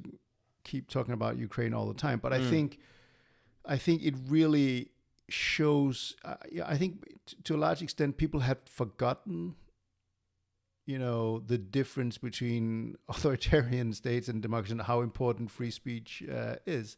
keep 0.64 0.88
talking 0.88 1.14
about 1.14 1.38
Ukraine 1.38 1.74
all 1.74 1.86
the 1.86 1.94
time, 1.94 2.18
but 2.18 2.32
mm. 2.32 2.36
I 2.36 2.50
think, 2.50 2.78
I 3.64 3.76
think 3.76 4.02
it 4.02 4.14
really 4.28 4.90
shows. 5.28 6.14
Uh, 6.24 6.34
I 6.64 6.76
think 6.76 7.04
t- 7.26 7.36
to 7.44 7.54
a 7.54 7.58
large 7.58 7.82
extent, 7.82 8.16
people 8.16 8.40
have 8.40 8.58
forgotten. 8.66 9.54
You 10.86 10.98
know 10.98 11.38
the 11.38 11.56
difference 11.56 12.18
between 12.18 12.96
authoritarian 13.08 13.94
states 13.94 14.28
and 14.28 14.42
democracy, 14.42 14.72
and 14.72 14.82
how 14.82 15.00
important 15.00 15.50
free 15.50 15.70
speech 15.70 16.22
uh, 16.30 16.56
is, 16.66 16.96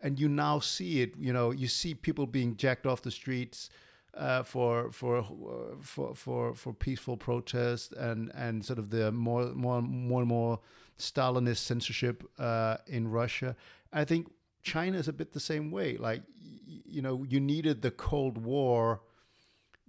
and 0.00 0.20
you 0.20 0.28
now 0.28 0.60
see 0.60 1.02
it. 1.02 1.14
You 1.18 1.32
know, 1.32 1.50
you 1.50 1.66
see 1.66 1.94
people 1.94 2.26
being 2.26 2.56
jacked 2.56 2.86
off 2.86 3.02
the 3.02 3.10
streets 3.10 3.70
uh, 4.16 4.42
for 4.42 4.90
for 4.90 5.24
for 5.80 6.14
for 6.14 6.54
for 6.54 6.72
peaceful 6.72 7.16
protest 7.16 7.92
and 7.92 8.30
and 8.34 8.64
sort 8.64 8.78
of 8.78 8.90
the 8.90 9.10
more 9.12 9.46
more 9.54 9.82
more 9.82 10.20
and 10.20 10.28
more 10.28 10.60
Stalinist 10.98 11.58
censorship 11.58 12.24
uh, 12.38 12.76
in 12.86 13.08
Russia. 13.08 13.56
I 13.92 14.04
think 14.04 14.30
China 14.62 14.98
is 14.98 15.08
a 15.08 15.12
bit 15.12 15.32
the 15.32 15.40
same 15.40 15.70
way. 15.70 15.96
Like 15.96 16.22
you 16.66 17.02
know, 17.02 17.24
you 17.28 17.40
needed 17.40 17.82
the 17.82 17.90
Cold 17.90 18.38
War 18.38 19.00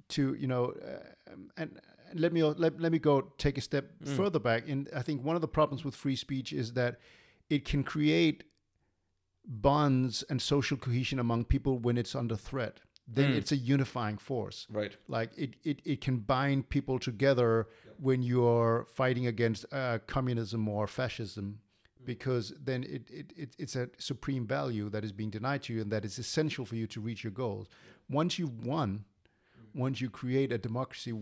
to 0.10 0.34
you 0.36 0.48
know, 0.48 0.74
uh, 0.84 1.34
and 1.58 1.80
let 2.14 2.34
me 2.34 2.44
let, 2.44 2.80
let 2.80 2.92
me 2.92 3.00
go 3.00 3.22
take 3.38 3.58
a 3.58 3.62
step 3.62 3.92
mm. 4.04 4.16
further 4.16 4.40
back. 4.40 4.68
And 4.68 4.90
I 4.96 5.02
think 5.02 5.24
one 5.24 5.36
of 5.36 5.42
the 5.42 5.48
problems 5.48 5.86
with 5.86 5.96
free 5.96 6.16
speech 6.16 6.54
is 6.54 6.74
that 6.74 7.00
it 7.50 7.66
can 7.66 7.84
create 7.84 8.44
bonds 9.48 10.24
and 10.30 10.42
social 10.42 10.78
cohesion 10.78 11.20
among 11.20 11.46
people 11.46 11.78
when 11.78 11.98
it's 11.98 12.16
under 12.16 12.36
threat 12.36 12.80
then 13.08 13.32
mm. 13.32 13.38
it's 13.38 13.52
a 13.52 13.58
unifying 13.58 14.18
force. 14.18 14.68
Right. 14.70 14.96
Like 15.08 15.32
it, 15.38 15.56
it, 15.64 15.80
it 15.86 16.02
can 16.02 16.18
bind 16.18 16.70
people 16.70 17.00
together 17.00 17.68
yeah. 17.86 17.92
when 18.00 18.24
you're 18.24 18.88
fighting 18.94 19.28
against 19.28 19.66
uh, 19.72 20.00
communism 20.08 20.68
or 20.68 20.88
fascism, 20.88 21.60
mm. 22.02 22.06
because 22.06 22.54
then 22.62 22.84
it, 22.84 23.10
it, 23.12 23.34
it, 23.36 23.56
it's 23.60 23.76
a 23.76 23.90
supreme 23.98 24.48
value 24.48 24.90
that 24.90 25.04
is 25.04 25.12
being 25.12 25.30
denied 25.30 25.64
to 25.64 25.74
you 25.74 25.82
and 25.82 25.92
that 25.92 26.04
is 26.04 26.18
essential 26.18 26.66
for 26.66 26.76
you 26.76 26.88
to 26.88 27.00
reach 27.00 27.24
your 27.24 27.32
goals. 27.32 27.68
Once 28.10 28.40
you've 28.40 28.66
won, 28.66 29.06
mm. 29.60 29.80
once 29.80 30.02
you 30.02 30.10
create 30.10 30.52
a 30.52 30.58
democracy, 30.58 31.14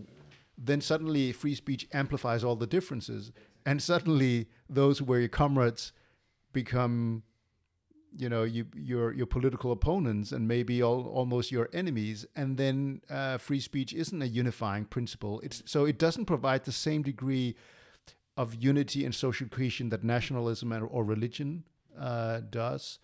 then 0.56 0.80
suddenly 0.80 1.32
free 1.32 1.54
speech 1.54 1.86
amplifies 1.92 2.44
all 2.44 2.56
the 2.56 2.66
differences. 2.66 3.30
And 3.66 3.82
suddenly 3.82 4.48
those 4.70 4.98
who 4.98 5.04
were 5.04 5.20
your 5.20 5.28
comrades 5.28 5.92
become 6.52 7.24
you 8.16 8.28
know 8.28 8.44
you, 8.44 8.66
your 8.74 9.12
your 9.12 9.26
political 9.26 9.72
opponents 9.72 10.32
and 10.32 10.46
maybe 10.46 10.82
all, 10.82 11.06
almost 11.08 11.50
your 11.50 11.68
enemies 11.72 12.26
and 12.36 12.56
then 12.56 13.00
uh, 13.10 13.38
free 13.38 13.60
speech 13.60 13.92
isn't 13.92 14.22
a 14.22 14.26
unifying 14.26 14.84
principle. 14.84 15.40
It's 15.40 15.62
so 15.66 15.84
it 15.84 15.98
doesn't 15.98 16.26
provide 16.26 16.64
the 16.64 16.72
same 16.72 17.02
degree 17.02 17.56
of 18.36 18.54
unity 18.54 19.04
and 19.04 19.14
social 19.14 19.48
cohesion 19.48 19.90
that 19.90 20.02
nationalism 20.02 20.72
or 20.72 21.04
religion 21.04 21.64
uh, 21.98 22.40
does. 22.50 22.98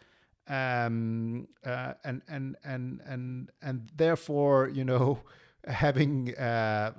Um, 0.48 1.46
uh, 1.64 1.94
and 2.04 2.22
and 2.28 2.56
and 2.64 3.00
and 3.06 3.50
and 3.62 3.90
therefore 3.96 4.68
you 4.68 4.84
know 4.84 5.20
having 5.66 6.34
uh, 6.36 6.92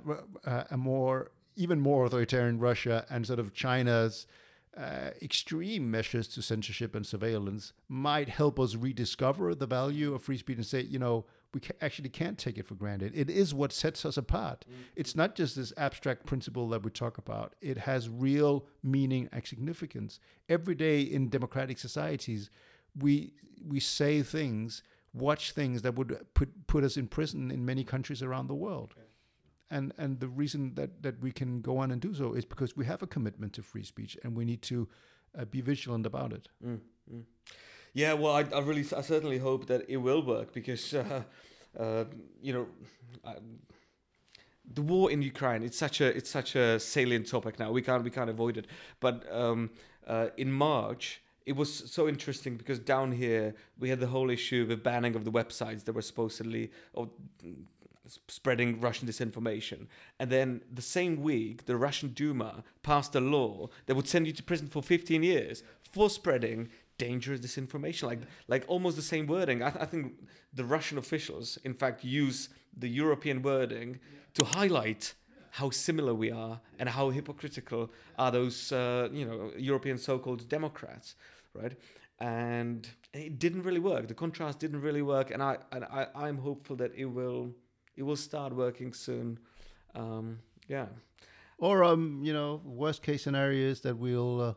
a 0.70 0.76
more 0.76 1.32
even 1.56 1.80
more 1.80 2.06
authoritarian 2.06 2.58
Russia 2.58 3.04
and 3.10 3.26
sort 3.26 3.38
of 3.38 3.52
China's 3.52 4.26
uh, 4.76 5.10
extreme 5.20 5.90
measures 5.90 6.28
to 6.28 6.42
censorship 6.42 6.94
and 6.94 7.06
surveillance 7.06 7.72
might 7.88 8.28
help 8.28 8.58
us 8.58 8.74
rediscover 8.74 9.54
the 9.54 9.66
value 9.66 10.14
of 10.14 10.22
free 10.22 10.38
speech 10.38 10.56
and 10.56 10.66
say, 10.66 10.82
you 10.82 10.98
know, 10.98 11.26
we 11.52 11.60
ca- 11.60 11.74
actually 11.82 12.08
can't 12.08 12.38
take 12.38 12.56
it 12.56 12.66
for 12.66 12.74
granted. 12.74 13.12
It 13.14 13.28
is 13.28 13.52
what 13.52 13.72
sets 13.72 14.06
us 14.06 14.16
apart. 14.16 14.64
Mm-hmm. 14.64 14.82
It's 14.96 15.14
not 15.14 15.34
just 15.34 15.56
this 15.56 15.72
abstract 15.76 16.24
principle 16.24 16.68
that 16.70 16.82
we 16.82 16.90
talk 16.90 17.18
about, 17.18 17.54
it 17.60 17.78
has 17.78 18.08
real 18.08 18.64
meaning 18.82 19.28
and 19.32 19.46
significance. 19.46 20.18
Every 20.48 20.74
day 20.74 21.02
in 21.02 21.28
democratic 21.28 21.78
societies, 21.78 22.48
we, 22.98 23.34
we 23.66 23.78
say 23.80 24.22
things, 24.22 24.82
watch 25.12 25.52
things 25.52 25.82
that 25.82 25.96
would 25.96 26.18
put, 26.32 26.66
put 26.66 26.84
us 26.84 26.96
in 26.96 27.08
prison 27.08 27.50
in 27.50 27.66
many 27.66 27.84
countries 27.84 28.22
around 28.22 28.46
the 28.46 28.54
world. 28.54 28.94
And 29.72 29.92
and 29.98 30.20
the 30.20 30.28
reason 30.28 30.74
that 30.74 31.02
that 31.02 31.20
we 31.20 31.32
can 31.32 31.60
go 31.60 31.78
on 31.78 31.90
and 31.90 32.00
do 32.00 32.14
so 32.14 32.34
is 32.34 32.44
because 32.44 32.76
we 32.76 32.84
have 32.86 33.02
a 33.02 33.06
commitment 33.06 33.52
to 33.54 33.62
free 33.62 33.84
speech, 33.84 34.16
and 34.22 34.36
we 34.36 34.44
need 34.44 34.62
to 34.62 34.88
uh, 35.38 35.44
be 35.44 35.60
vigilant 35.60 36.06
about 36.06 36.32
it. 36.32 36.48
Mm, 36.64 36.80
mm. 37.12 37.24
Yeah, 37.94 38.14
well, 38.14 38.32
I, 38.32 38.44
I 38.54 38.60
really, 38.60 38.86
I 38.96 39.02
certainly 39.02 39.38
hope 39.38 39.66
that 39.66 39.84
it 39.88 39.98
will 39.98 40.22
work 40.22 40.52
because, 40.52 40.94
uh, 40.94 41.22
uh, 41.78 42.04
you 42.40 42.52
know, 42.52 42.66
I, 43.24 43.34
the 44.74 44.82
war 44.82 45.10
in 45.10 45.20
Ukraine. 45.22 45.62
It's 45.62 45.76
such 45.76 46.00
a, 46.00 46.06
it's 46.16 46.30
such 46.30 46.56
a 46.56 46.78
salient 46.80 47.26
topic 47.26 47.58
now. 47.58 47.70
We 47.70 47.82
can't, 47.82 48.02
we 48.02 48.10
can't 48.10 48.30
avoid 48.30 48.56
it. 48.56 48.66
But 49.00 49.30
um, 49.30 49.70
uh, 50.06 50.28
in 50.36 50.50
March, 50.52 51.22
it 51.44 51.52
was 51.52 51.90
so 51.92 52.08
interesting 52.08 52.56
because 52.56 52.78
down 52.78 53.12
here 53.12 53.54
we 53.78 53.90
had 53.90 54.00
the 54.00 54.06
whole 54.06 54.30
issue 54.30 54.62
of 54.62 54.68
the 54.68 54.76
banning 54.76 55.14
of 55.14 55.24
the 55.24 55.32
websites 55.32 55.84
that 55.84 55.92
were 55.92 56.02
supposedly 56.02 56.70
or 56.94 57.10
spreading 58.28 58.80
Russian 58.80 59.08
disinformation. 59.08 59.86
And 60.18 60.30
then 60.30 60.62
the 60.72 60.82
same 60.82 61.22
week, 61.22 61.66
the 61.66 61.76
Russian 61.76 62.10
Duma 62.10 62.64
passed 62.82 63.14
a 63.14 63.20
law 63.20 63.68
that 63.86 63.94
would 63.94 64.08
send 64.08 64.26
you 64.26 64.32
to 64.32 64.42
prison 64.42 64.68
for 64.68 64.82
15 64.82 65.22
years 65.22 65.62
for 65.92 66.10
spreading 66.10 66.68
dangerous 66.98 67.40
disinformation. 67.40 68.04
Like, 68.04 68.20
like 68.48 68.64
almost 68.68 68.96
the 68.96 69.02
same 69.02 69.26
wording. 69.26 69.62
I, 69.62 69.70
th- 69.70 69.82
I 69.82 69.86
think 69.86 70.14
the 70.52 70.64
Russian 70.64 70.98
officials, 70.98 71.58
in 71.64 71.74
fact, 71.74 72.04
use 72.04 72.48
the 72.76 72.88
European 72.88 73.42
wording 73.42 74.00
to 74.34 74.44
highlight 74.44 75.14
how 75.50 75.68
similar 75.70 76.14
we 76.14 76.30
are 76.30 76.60
and 76.78 76.88
how 76.88 77.10
hypocritical 77.10 77.90
are 78.18 78.30
those, 78.30 78.72
uh, 78.72 79.08
you 79.12 79.24
know, 79.26 79.52
European 79.56 79.98
so-called 79.98 80.48
Democrats, 80.48 81.14
right? 81.54 81.76
And 82.18 82.88
it 83.12 83.38
didn't 83.38 83.62
really 83.62 83.80
work. 83.80 84.08
The 84.08 84.14
contrast 84.14 84.58
didn't 84.58 84.80
really 84.80 85.02
work, 85.02 85.30
and 85.30 85.42
I 85.42 85.58
and 85.72 85.84
I, 85.84 86.06
I'm 86.14 86.38
hopeful 86.38 86.76
that 86.76 86.92
it 86.94 87.06
will 87.06 87.52
it 87.96 88.02
will 88.02 88.16
start 88.16 88.54
working 88.54 88.92
soon. 88.92 89.38
Um, 89.94 90.38
yeah. 90.68 90.86
Or 91.58 91.84
um, 91.84 92.20
you 92.24 92.32
know, 92.32 92.60
worst 92.64 93.02
case 93.02 93.22
scenario 93.22 93.68
is 93.68 93.80
that 93.82 93.96
we'll 93.96 94.40
uh, 94.40 94.54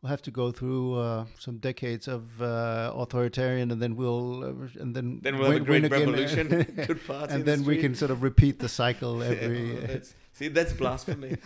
we'll 0.00 0.10
have 0.10 0.22
to 0.22 0.30
go 0.30 0.50
through 0.50 0.98
uh, 0.98 1.24
some 1.38 1.58
decades 1.58 2.08
of 2.08 2.40
uh, 2.40 2.92
authoritarian, 2.94 3.70
and 3.70 3.82
then 3.82 3.96
we'll 3.96 4.44
uh, 4.44 4.80
and 4.80 4.94
then 4.94 5.20
then 5.22 5.38
we'll 5.38 5.50
win, 5.50 5.58
have 5.58 5.62
a 5.62 5.64
great 5.66 5.90
revolution, 5.90 6.48
good 6.86 7.06
party, 7.06 7.34
and 7.34 7.44
then 7.44 7.62
the 7.62 7.68
we 7.68 7.78
can 7.78 7.94
sort 7.94 8.10
of 8.10 8.22
repeat 8.22 8.58
the 8.60 8.68
cycle 8.68 9.22
every. 9.32 9.74
yeah, 9.74 9.86
that's, 9.86 10.14
see, 10.32 10.48
that's 10.48 10.72
blasphemy. 10.72 11.36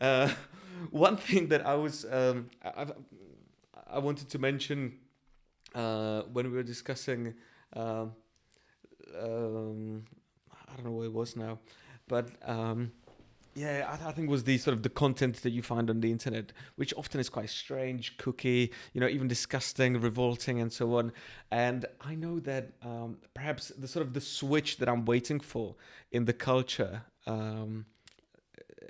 Uh, 0.00 0.28
one 0.90 1.16
thing 1.16 1.48
that 1.48 1.64
I 1.64 1.74
was 1.76 2.04
um, 2.10 2.50
I, 2.62 2.86
I 3.86 3.98
wanted 3.98 4.28
to 4.28 4.38
mention 4.38 4.98
uh, 5.74 6.22
when 6.32 6.50
we 6.50 6.56
were 6.56 6.62
discussing. 6.62 7.34
Um, 7.72 8.12
um, 9.22 10.04
I 10.52 10.76
don't 10.76 10.84
know 10.86 10.92
what 10.92 11.04
it 11.04 11.12
was 11.12 11.36
now, 11.36 11.58
but 12.08 12.28
um, 12.44 12.92
yeah, 13.54 13.86
I, 13.88 13.96
th- 13.96 14.08
I, 14.08 14.12
think 14.12 14.28
it 14.28 14.30
was 14.30 14.44
the 14.44 14.58
sort 14.58 14.76
of 14.76 14.82
the 14.82 14.88
content 14.88 15.42
that 15.42 15.50
you 15.50 15.62
find 15.62 15.88
on 15.88 16.00
the 16.00 16.10
internet, 16.10 16.52
which 16.74 16.92
often 16.96 17.20
is 17.20 17.28
quite 17.28 17.50
strange, 17.50 18.16
cookie, 18.16 18.72
you 18.92 19.00
know, 19.00 19.06
even 19.06 19.28
disgusting, 19.28 20.00
revolting, 20.00 20.60
and 20.60 20.72
so 20.72 20.96
on. 20.96 21.12
And 21.52 21.86
I 22.00 22.16
know 22.16 22.40
that 22.40 22.72
um, 22.82 23.18
perhaps 23.32 23.68
the 23.68 23.86
sort 23.86 24.04
of 24.04 24.12
the 24.12 24.20
switch 24.20 24.78
that 24.78 24.88
I'm 24.88 25.04
waiting 25.04 25.38
for 25.38 25.76
in 26.10 26.24
the 26.24 26.32
culture 26.32 27.02
um, 27.26 27.86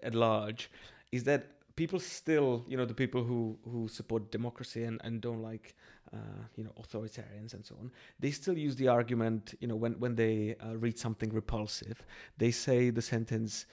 at 0.03 0.15
large 0.15 0.71
is 1.13 1.25
that 1.25 1.51
people 1.77 2.01
still, 2.01 2.65
you 2.67 2.77
know, 2.77 2.87
the 2.87 2.95
people 2.95 3.23
who 3.23 3.59
who 3.71 3.89
support 3.89 4.31
democracy 4.31 4.85
and, 4.85 5.01
and 5.05 5.21
don't 5.21 5.43
like 5.43 5.75
uh, 6.13 6.19
you 6.57 6.65
know 6.65 6.73
authoritarians 6.81 7.55
and 7.55 7.65
so 7.65 7.75
on 7.81 7.91
they 8.21 8.31
still 8.31 8.57
use 8.57 8.77
the 8.77 8.89
argument 8.89 9.55
you 9.61 9.67
know 9.67 9.77
when 9.77 9.93
when 9.95 10.15
they 10.15 10.55
uh, 10.65 10.77
read 10.77 10.99
something 10.99 11.31
repulsive 11.33 12.05
they 12.39 12.51
say 12.51 12.91
the 12.91 13.03
sentence 13.03 13.67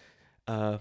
uh, 0.48 0.78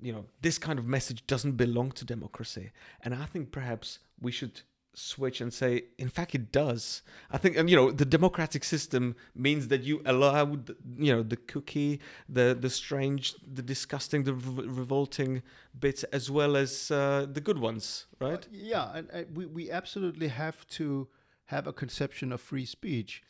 you 0.00 0.12
know 0.12 0.24
this 0.42 0.58
kind 0.58 0.78
of 0.78 0.86
message 0.86 1.26
doesn't 1.26 1.52
belong 1.52 1.90
to 1.92 2.04
democracy. 2.04 2.70
And 3.02 3.14
i 3.14 3.26
think 3.26 3.50
perhaps 3.50 4.00
we 4.20 4.30
should 4.30 4.62
switch 4.94 5.40
and 5.40 5.52
say, 5.52 5.84
in 5.98 6.08
fact, 6.08 6.34
it 6.34 6.52
does. 6.52 7.02
I 7.30 7.38
think, 7.38 7.56
and 7.56 7.68
you 7.68 7.76
know, 7.76 7.90
the 7.90 8.04
democratic 8.04 8.64
system 8.64 9.16
means 9.34 9.68
that 9.68 9.82
you 9.82 10.02
allow, 10.06 10.56
you 10.96 11.14
know, 11.14 11.22
the 11.22 11.36
cookie, 11.36 12.00
the 12.28 12.56
the 12.58 12.70
strange, 12.70 13.34
the 13.46 13.62
disgusting, 13.62 14.24
the 14.24 14.34
re- 14.34 14.66
revolting 14.66 15.42
bits, 15.78 16.04
as 16.04 16.30
well 16.30 16.56
as 16.56 16.90
uh, 16.90 17.26
the 17.30 17.40
good 17.40 17.58
ones, 17.58 18.06
right? 18.20 18.44
Uh, 18.44 18.50
yeah, 18.50 18.96
and, 18.96 19.10
and 19.10 19.36
we 19.36 19.46
we 19.46 19.70
absolutely 19.70 20.28
have 20.28 20.66
to 20.68 21.08
have 21.46 21.66
a 21.66 21.72
conception 21.72 22.32
of 22.32 22.40
free 22.40 22.64
speech, 22.64 23.22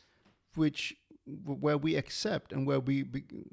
which 0.55 0.97
where 1.27 1.79
we 1.79 1.97
accept 1.97 2.53
and 2.53 2.67
where 2.67 2.81
we, 2.81 3.05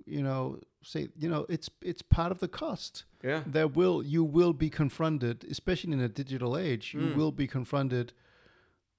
you 0.05 0.21
know, 0.21 0.59
say, 0.83 1.07
you 1.17 1.29
know, 1.29 1.45
it's 1.49 1.69
it's 1.81 2.01
part 2.01 2.31
of 2.31 2.39
the 2.39 2.47
cost. 2.47 3.05
Yeah. 3.23 3.43
There 3.45 3.67
will 3.67 4.03
you 4.03 4.23
will 4.23 4.53
be 4.53 4.69
confronted, 4.69 5.45
especially 5.49 5.93
in 5.93 6.01
a 6.01 6.09
digital 6.09 6.57
age, 6.57 6.93
you 6.93 7.01
mm. 7.01 7.15
will 7.15 7.31
be 7.31 7.47
confronted 7.47 8.13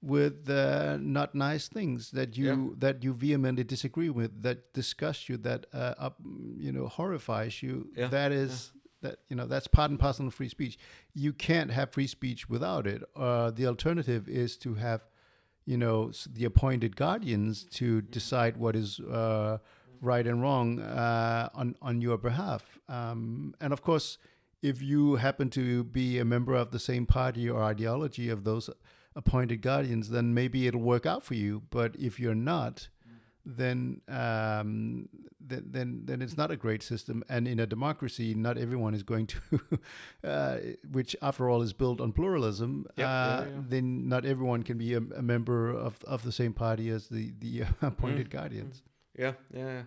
with 0.01 0.49
uh, 0.49 0.97
not 0.99 1.33
nice 1.33 1.69
things 1.69 2.11
that 2.11 2.37
you 2.37 2.45
yeah. 2.45 2.75
that 2.79 3.03
you 3.03 3.13
vehemently 3.13 3.63
disagree 3.63 4.09
with, 4.09 4.43
that 4.43 4.73
disgust 4.73 5.29
you, 5.29 5.37
that 5.37 5.65
uh, 5.73 5.93
up, 5.97 6.17
you 6.57 6.71
know 6.71 6.87
horrifies 6.87 7.63
you. 7.63 7.89
Yeah. 7.95 8.07
That 8.07 8.31
is. 8.31 8.71
Yeah. 8.73 8.79
That 9.03 9.19
you 9.27 9.35
know 9.35 9.47
that's 9.47 9.67
part 9.67 9.91
and 9.91 9.99
parcel 9.99 10.27
of 10.27 10.33
free 10.33 10.47
speech. 10.47 10.77
You 11.13 11.33
can't 11.33 11.71
have 11.71 11.91
free 11.91 12.07
speech 12.07 12.47
without 12.47 12.87
it. 12.87 13.03
Uh, 13.17 13.51
the 13.51 13.67
alternative 13.67 14.29
is 14.29 14.55
to 14.59 14.75
have 14.75 15.01
you 15.65 15.77
know 15.77 16.11
the 16.31 16.45
appointed 16.45 16.95
guardians 16.95 17.63
to 17.63 18.01
decide 18.01 18.57
what 18.57 18.75
is 18.75 18.99
uh, 18.99 19.57
right 20.01 20.27
and 20.27 20.41
wrong 20.41 20.79
uh, 20.79 21.49
on 21.53 21.75
on 21.81 22.01
your 22.01 22.17
behalf. 22.17 22.79
Um, 22.89 23.53
and 23.61 23.73
of 23.73 23.81
course, 23.81 24.17
if 24.61 24.81
you 24.81 25.15
happen 25.15 25.49
to 25.51 25.83
be 25.83 26.19
a 26.19 26.25
member 26.25 26.53
of 26.55 26.71
the 26.71 26.79
same 26.79 27.05
party 27.05 27.49
or 27.49 27.63
ideology 27.63 28.29
of 28.29 28.43
those 28.43 28.69
appointed 29.15 29.61
guardians, 29.61 30.09
then 30.09 30.33
maybe 30.33 30.67
it'll 30.67 30.81
work 30.81 31.05
out 31.05 31.23
for 31.23 31.35
you. 31.35 31.63
But 31.69 31.95
if 31.97 32.19
you're 32.19 32.35
not, 32.35 32.87
then 33.45 34.01
um, 34.07 35.09
then, 35.39 35.63
then 35.69 36.01
then 36.05 36.21
it's 36.21 36.37
not 36.37 36.51
a 36.51 36.55
great 36.55 36.81
system. 36.81 37.23
And 37.29 37.47
in 37.47 37.59
a 37.59 37.65
democracy, 37.65 38.33
not 38.33 38.57
everyone 38.57 38.93
is 38.93 39.03
going 39.03 39.27
to, 39.27 39.39
uh, 40.23 40.57
which 40.91 41.15
after 41.21 41.49
all 41.49 41.61
is 41.61 41.73
built 41.73 41.99
on 41.99 42.13
pluralism. 42.13 42.85
Yep, 42.97 43.07
uh, 43.07 43.09
yeah, 43.09 43.39
yeah. 43.39 43.61
Then 43.67 44.07
not 44.07 44.25
everyone 44.25 44.63
can 44.63 44.77
be 44.77 44.93
a, 44.93 45.01
a, 45.17 45.21
member 45.21 45.69
of, 45.69 46.03
of 46.05 46.23
the 46.23 46.31
same 46.31 46.53
party 46.53 46.89
as 46.89 47.07
the 47.07 47.33
the 47.39 47.63
appointed 47.81 48.27
mm. 48.27 48.31
guardians. 48.31 48.83
Yeah, 49.17 49.33
yeah. 49.53 49.83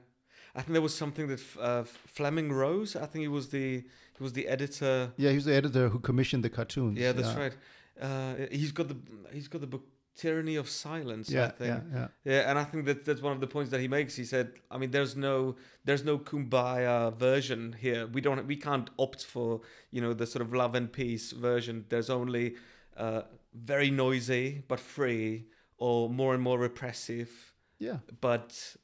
I 0.55 0.63
think 0.63 0.73
there 0.73 0.83
was 0.83 0.95
something 0.95 1.29
that 1.29 1.41
uh, 1.61 1.85
Fleming 1.85 2.53
Rose. 2.53 2.97
I 2.97 3.07
think 3.07 3.23
he 3.23 3.29
was 3.29 3.49
the 3.49 3.85
he 4.17 4.23
was 4.23 4.33
the 4.33 4.49
editor. 4.49 5.13
Yeah, 5.17 5.31
he 5.31 5.37
was 5.37 5.45
the 5.45 5.55
editor 5.55 5.89
who 5.89 5.99
commissioned 5.99 6.45
the 6.45 6.51
cartoons. 6.51 6.99
Yeah, 6.99 7.13
that's 7.13 7.29
yeah. 7.29 7.43
right. 7.43 7.57
Uh, 8.01 8.35
he's 8.51 8.73
got 8.73 8.89
the 8.89 8.97
he's 9.33 9.49
got 9.49 9.61
the 9.61 9.67
book 9.67 9.85
tyranny 10.17 10.57
of 10.57 10.69
silence 10.69 11.31
yeah, 11.31 11.47
I 11.47 11.49
think. 11.51 11.83
Yeah, 11.93 11.99
yeah. 11.99 12.09
yeah, 12.25 12.51
and 12.51 12.59
I 12.59 12.65
think 12.65 12.87
that 12.87 13.05
that's 13.05 13.23
one 13.23 13.33
of 13.33 13.41
the 13.41 13.47
points 13.47 13.71
that 13.71 13.81
he 13.81 13.89
makes. 13.89 14.17
He 14.17 14.25
said, 14.25 14.53
I 14.71 14.79
mean, 14.79 14.91
there's 14.91 15.17
no 15.17 15.57
there's 15.85 16.05
no 16.05 16.19
kumbaya 16.19 17.15
version 17.15 17.77
here. 17.79 18.07
We 18.07 18.21
don't 18.21 18.47
we 18.47 18.57
can't 18.57 18.91
opt 18.99 19.25
for, 19.25 19.61
you 19.91 20.01
know, 20.01 20.13
the 20.15 20.27
sort 20.27 20.43
of 20.43 20.53
love 20.53 20.75
and 20.75 20.93
peace 20.93 21.33
version. 21.33 21.85
There's 21.89 22.11
only 22.11 22.57
uh, 22.97 23.23
very 23.55 23.91
noisy 23.91 24.63
but 24.67 24.81
free 24.81 25.47
or 25.79 26.09
more 26.09 26.35
and 26.35 26.43
more 26.43 26.59
repressive. 26.59 27.31
Yeah. 27.79 27.99
But 28.21 28.77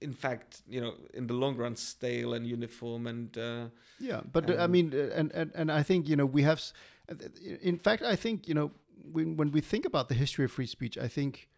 in 0.00 0.12
fact, 0.12 0.62
you 0.68 0.80
know, 0.80 0.94
in 1.14 1.26
the 1.26 1.34
long 1.34 1.56
run, 1.56 1.76
stale 1.76 2.34
and 2.34 2.46
uniform 2.46 3.06
and. 3.06 3.36
Uh, 3.36 3.66
yeah, 3.98 4.20
but 4.32 4.50
uh, 4.50 4.56
I 4.58 4.66
mean, 4.66 4.92
uh, 4.94 5.10
and, 5.14 5.32
and 5.32 5.50
and 5.54 5.72
I 5.72 5.82
think 5.82 6.08
you 6.08 6.16
know 6.16 6.26
we 6.26 6.42
have, 6.42 6.62
in 7.62 7.78
fact, 7.78 8.02
I 8.02 8.16
think 8.16 8.46
you 8.48 8.54
know 8.54 8.72
when 9.12 9.36
when 9.36 9.52
we 9.52 9.60
think 9.60 9.84
about 9.84 10.08
the 10.08 10.14
history 10.14 10.44
of 10.44 10.52
free 10.52 10.66
speech, 10.66 10.98
I 10.98 11.08
think 11.08 11.48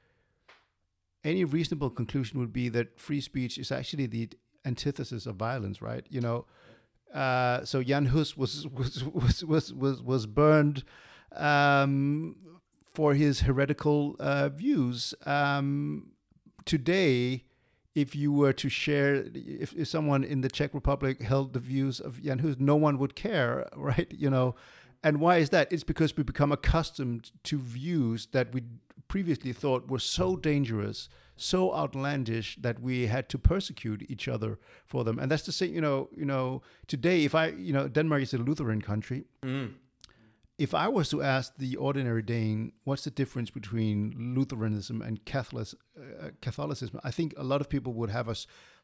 any 1.25 1.45
reasonable 1.45 1.91
conclusion 1.91 2.39
would 2.41 2.53
be 2.53 2.69
that 2.71 2.99
free 2.99 3.21
speech 3.21 3.59
is 3.59 3.73
actually 3.73 4.07
the 4.07 4.31
antithesis 4.65 5.27
of 5.27 5.37
violence, 5.37 5.83
right? 5.83 6.07
You 6.09 6.21
know, 6.21 6.47
uh, 7.15 7.65
so 7.65 7.83
Jan 7.83 8.07
Hus 8.07 8.37
was 8.37 8.67
was 8.73 9.05
was 9.05 9.45
was 9.45 9.73
was, 9.73 10.03
was 10.03 10.27
burned 10.27 10.85
um, 11.35 12.37
for 12.95 13.15
his 13.15 13.41
heretical 13.41 14.17
uh, 14.19 14.49
views. 14.49 15.15
Um, 15.27 16.13
today, 16.65 17.45
if 17.95 18.15
you 18.15 18.33
were 18.33 18.53
to 18.53 18.69
share, 18.69 19.25
if, 19.35 19.73
if 19.75 19.89
someone 19.89 20.23
in 20.23 20.41
the 20.43 20.49
Czech 20.49 20.75
Republic 20.75 21.21
held 21.21 21.53
the 21.53 21.59
views 21.59 22.01
of 22.01 22.23
Jan 22.23 22.39
Hus, 22.41 22.57
no 22.59 22.77
one 22.77 22.99
would 22.99 23.15
care, 23.15 23.69
right? 23.77 24.13
You 24.17 24.31
know, 24.31 24.55
and 25.03 25.21
why 25.21 25.39
is 25.39 25.51
that? 25.51 25.73
It's 25.73 25.85
because 25.85 26.17
we 26.17 26.23
become 26.23 26.53
accustomed 26.53 27.31
to 27.45 27.59
views 27.59 28.27
that 28.33 28.53
we 28.53 28.63
previously 29.09 29.53
thought 29.53 29.91
were 29.91 29.99
so 29.99 30.37
dangerous, 30.37 31.09
so 31.37 31.75
outlandish 31.75 32.57
that 32.61 32.81
we 32.81 33.07
had 33.07 33.29
to 33.31 33.39
persecute 33.39 34.05
each 34.09 34.29
other 34.29 34.59
for 34.87 35.05
them. 35.05 35.19
And 35.19 35.31
that's 35.31 35.45
the 35.45 35.53
same, 35.53 35.75
you 35.75 35.81
know, 35.81 36.09
you 36.17 36.25
know, 36.25 36.63
today 36.87 37.25
if 37.25 37.35
I, 37.35 37.49
you 37.49 37.73
know, 37.73 37.89
Denmark 37.89 38.23
is 38.23 38.35
a 38.35 38.39
Lutheran 38.39 38.83
country. 38.83 39.25
Mm. 39.43 39.75
if 40.59 40.75
I 40.75 40.89
was 40.89 41.09
to 41.11 41.23
ask 41.23 41.57
the 41.57 41.77
ordinary 41.77 42.23
Dane, 42.23 42.73
what's 42.83 43.05
the 43.05 43.11
difference 43.11 43.49
between 43.51 44.35
Lutheranism 44.37 45.01
and 45.03 45.25
Catholic, 45.25 45.69
uh, 45.97 46.31
Catholicism? 46.43 47.01
I 47.05 47.13
think 47.13 47.33
a 47.37 47.45
lot 47.45 47.61
of 47.61 47.69
people 47.69 47.93
would 47.95 48.11
have 48.11 48.29
a 48.29 48.35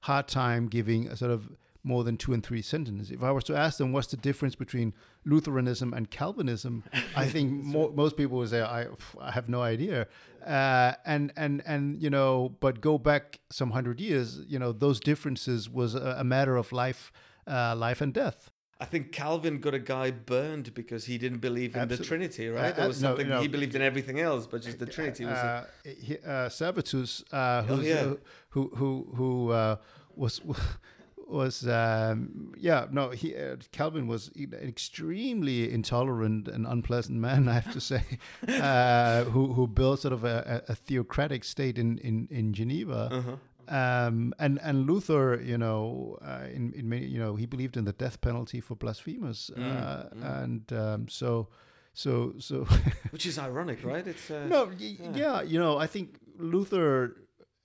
hard 0.03 0.29
time 0.29 0.69
giving 0.69 1.09
a 1.09 1.17
sort 1.17 1.33
of 1.33 1.51
more 1.85 2.03
than 2.03 2.17
two 2.17 2.33
and 2.33 2.43
three 2.43 2.63
sentences. 2.63 3.11
If 3.11 3.23
I 3.23 3.31
was 3.31 3.45
to 3.45 3.57
ask 3.57 3.77
them 3.77 3.93
what's 3.93 4.09
the 4.09 4.17
difference 4.17 4.55
between 4.55 4.95
Lutheranism 5.27 5.93
and 5.93 6.11
Calvinism, 6.11 6.83
I 7.15 7.27
think 7.35 7.53
more, 7.53 7.93
most 7.93 8.17
people 8.17 8.39
would 8.39 8.49
say 8.49 8.63
I, 8.63 8.87
I 9.21 9.31
have 9.31 9.49
no 9.51 9.63
idea. 9.63 10.09
Uh, 10.45 10.95
and 11.05 11.33
and 11.37 11.63
and 11.67 12.03
you 12.03 12.11
know, 12.11 12.57
but 12.61 12.81
go 12.81 12.99
back 12.99 13.41
some 13.51 13.71
hundred 13.71 14.01
years, 14.01 14.41
you 14.47 14.59
know, 14.59 14.73
those 14.73 14.99
differences 14.99 15.69
was 15.69 15.95
a, 15.95 16.17
a 16.19 16.25
matter 16.25 16.57
of 16.57 16.73
life, 16.73 17.13
uh, 17.47 17.77
life 17.77 18.01
and 18.01 18.13
death. 18.13 18.51
I 18.81 18.87
think 18.87 19.13
Calvin 19.13 19.61
got 19.61 19.73
a 19.73 19.79
guy 19.79 20.11
burned 20.11 20.75
because 20.75 21.05
he 21.05 21.17
didn't 21.17 21.39
believe 21.39 21.75
in 21.75 21.83
Absolutely. 21.83 21.97
the 21.97 22.09
Trinity, 22.09 22.49
right? 22.49 22.79
Uh, 22.79 22.89
was 22.89 23.01
no, 23.01 23.11
something 23.11 23.29
no, 23.29 23.41
he 23.41 23.49
believed 23.49 23.75
in 23.75 23.83
everything 23.83 24.21
else, 24.21 24.47
but 24.47 24.63
just 24.63 24.79
the 24.79 24.87
Trinity 24.87 25.25
was. 25.25 25.39
Uh, 25.39 25.65
he, 25.85 26.17
uh, 26.19 26.49
Servetus, 26.49 27.23
uh, 27.33 27.65
oh, 27.69 27.81
yeah. 27.81 28.15
who 28.49 28.71
who 28.75 29.07
who 29.15 29.77
was 30.17 30.41
was 31.29 31.67
um, 31.69 32.53
yeah 32.59 32.87
no 32.91 33.11
he 33.11 33.35
uh, 33.37 33.57
Calvin 33.73 34.07
was 34.07 34.31
an 34.37 34.55
extremely 34.63 35.73
intolerant 35.73 36.49
and 36.49 36.67
unpleasant 36.67 37.19
man 37.19 37.49
I 37.49 37.55
have 37.55 37.73
to 37.73 37.81
say 37.81 38.03
uh, 38.49 39.25
who 39.25 39.53
who 39.53 39.67
built 39.67 40.01
sort 40.01 40.13
of 40.13 40.25
a, 40.25 40.63
a, 40.69 40.75
theocratic 40.75 41.45
state 41.45 41.79
in 41.79 41.99
in 41.99 42.29
in 42.31 42.53
Geneva. 42.53 43.09
Uh-huh. 43.13 43.37
Um, 43.67 44.35
and 44.39 44.61
and 44.63 44.87
Luther, 44.87 45.41
you 45.43 45.57
know, 45.57 46.19
uh, 46.23 46.47
in 46.53 46.73
in 46.75 46.89
many, 46.89 47.07
you 47.07 47.19
know, 47.19 47.35
he 47.35 47.47
believed 47.47 47.77
in 47.77 47.85
the 47.85 47.93
death 47.93 48.21
penalty 48.21 48.61
for 48.61 48.75
blasphemers, 48.75 49.51
mm, 49.57 49.63
uh, 49.63 50.03
mm. 50.15 50.43
and 50.43 50.73
um, 50.73 51.09
so 51.09 51.49
so 51.95 52.35
so. 52.39 52.67
Which 53.11 53.25
is 53.25 53.39
ironic, 53.39 53.83
right? 53.83 54.07
It's 54.07 54.31
uh, 54.31 54.47
no, 54.49 54.67
y- 54.67 54.99
yeah. 55.01 55.13
yeah. 55.15 55.43
you 55.43 55.59
know, 55.59 55.79
I 55.79 55.87
think 55.87 56.19
Luther 56.37 57.17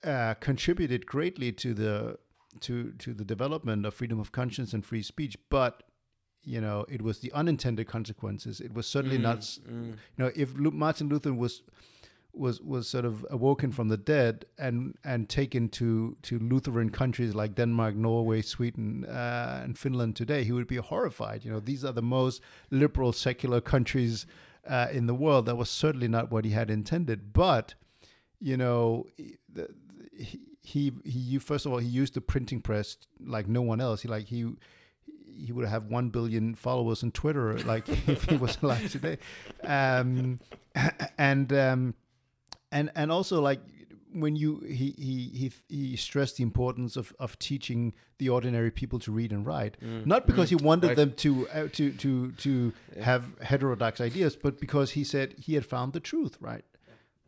uh, 0.02 0.34
contributed 0.40 1.04
greatly 1.04 1.52
to 1.52 1.74
the 1.74 2.18
to 2.60 2.92
to 2.92 3.14
the 3.14 3.24
development 3.24 3.86
of 3.86 3.94
freedom 3.94 4.18
of 4.18 4.32
conscience 4.32 4.72
and 4.72 4.84
free 4.84 5.02
speech, 5.02 5.36
but 5.48 5.82
you 6.42 6.60
know 6.60 6.84
it 6.88 7.02
was 7.02 7.20
the 7.20 7.32
unintended 7.32 7.86
consequences. 7.86 8.60
It 8.60 8.74
was 8.74 8.86
certainly 8.86 9.18
mm, 9.18 9.22
not. 9.22 9.40
Mm. 9.40 9.90
You 9.90 9.96
know, 10.18 10.30
if 10.34 10.54
Martin 10.54 11.08
Luther 11.08 11.32
was 11.32 11.62
was 12.32 12.60
was 12.60 12.88
sort 12.88 13.04
of 13.04 13.26
awoken 13.30 13.72
from 13.72 13.88
the 13.88 13.96
dead 13.96 14.44
and 14.58 14.96
and 15.04 15.28
taken 15.28 15.68
to 15.68 16.16
to 16.22 16.38
Lutheran 16.38 16.90
countries 16.90 17.34
like 17.34 17.54
Denmark, 17.54 17.94
Norway, 17.94 18.42
Sweden, 18.42 19.04
uh, 19.06 19.60
and 19.64 19.78
Finland 19.78 20.16
today, 20.16 20.44
he 20.44 20.52
would 20.52 20.66
be 20.66 20.76
horrified. 20.76 21.44
You 21.44 21.52
know, 21.52 21.60
these 21.60 21.84
are 21.84 21.92
the 21.92 22.02
most 22.02 22.42
liberal 22.70 23.12
secular 23.12 23.60
countries 23.60 24.26
uh, 24.68 24.88
in 24.92 25.06
the 25.06 25.14
world. 25.14 25.46
That 25.46 25.56
was 25.56 25.70
certainly 25.70 26.08
not 26.08 26.30
what 26.30 26.44
he 26.44 26.52
had 26.52 26.70
intended. 26.70 27.32
But 27.32 27.74
you 28.38 28.56
know, 28.56 29.06
the, 29.16 29.68
he, 30.12 30.40
he 30.70 30.92
he 31.04 31.38
first 31.38 31.66
of 31.66 31.72
all 31.72 31.78
he 31.78 31.88
used 31.88 32.14
the 32.14 32.20
printing 32.20 32.60
press 32.60 32.96
like 33.24 33.48
no 33.48 33.62
one 33.62 33.80
else. 33.80 34.02
He 34.02 34.08
like 34.08 34.26
he 34.26 34.52
he 35.36 35.52
would 35.52 35.66
have 35.66 35.86
one 35.86 36.10
billion 36.10 36.54
followers 36.54 37.02
on 37.02 37.10
Twitter 37.10 37.58
like 37.72 37.88
if 38.08 38.24
he 38.24 38.36
was 38.36 38.56
alive 38.62 38.90
today, 38.90 39.18
um, 39.64 40.38
and 41.18 41.52
um, 41.52 41.94
and 42.70 42.90
and 42.94 43.10
also 43.10 43.40
like 43.40 43.60
when 44.12 44.36
you 44.36 44.60
he 44.60 44.94
he 44.96 45.30
he 45.34 45.52
he 45.68 45.96
stressed 45.96 46.36
the 46.36 46.44
importance 46.44 46.96
of 46.96 47.12
of 47.18 47.38
teaching 47.38 47.92
the 48.18 48.28
ordinary 48.28 48.70
people 48.70 48.98
to 48.98 49.12
read 49.12 49.32
and 49.32 49.46
write 49.46 49.76
mm. 49.80 50.04
not 50.04 50.26
because 50.26 50.46
mm. 50.46 50.58
he 50.58 50.64
wanted 50.64 50.96
them 50.96 51.12
to 51.12 51.48
uh, 51.50 51.68
to 51.72 51.92
to 51.92 52.32
to 52.32 52.72
yeah. 52.96 53.04
have 53.04 53.24
heterodox 53.40 54.00
ideas 54.00 54.34
but 54.34 54.60
because 54.60 54.92
he 54.92 55.04
said 55.04 55.34
he 55.38 55.54
had 55.54 55.64
found 55.64 55.92
the 55.92 56.00
truth 56.00 56.36
right 56.40 56.64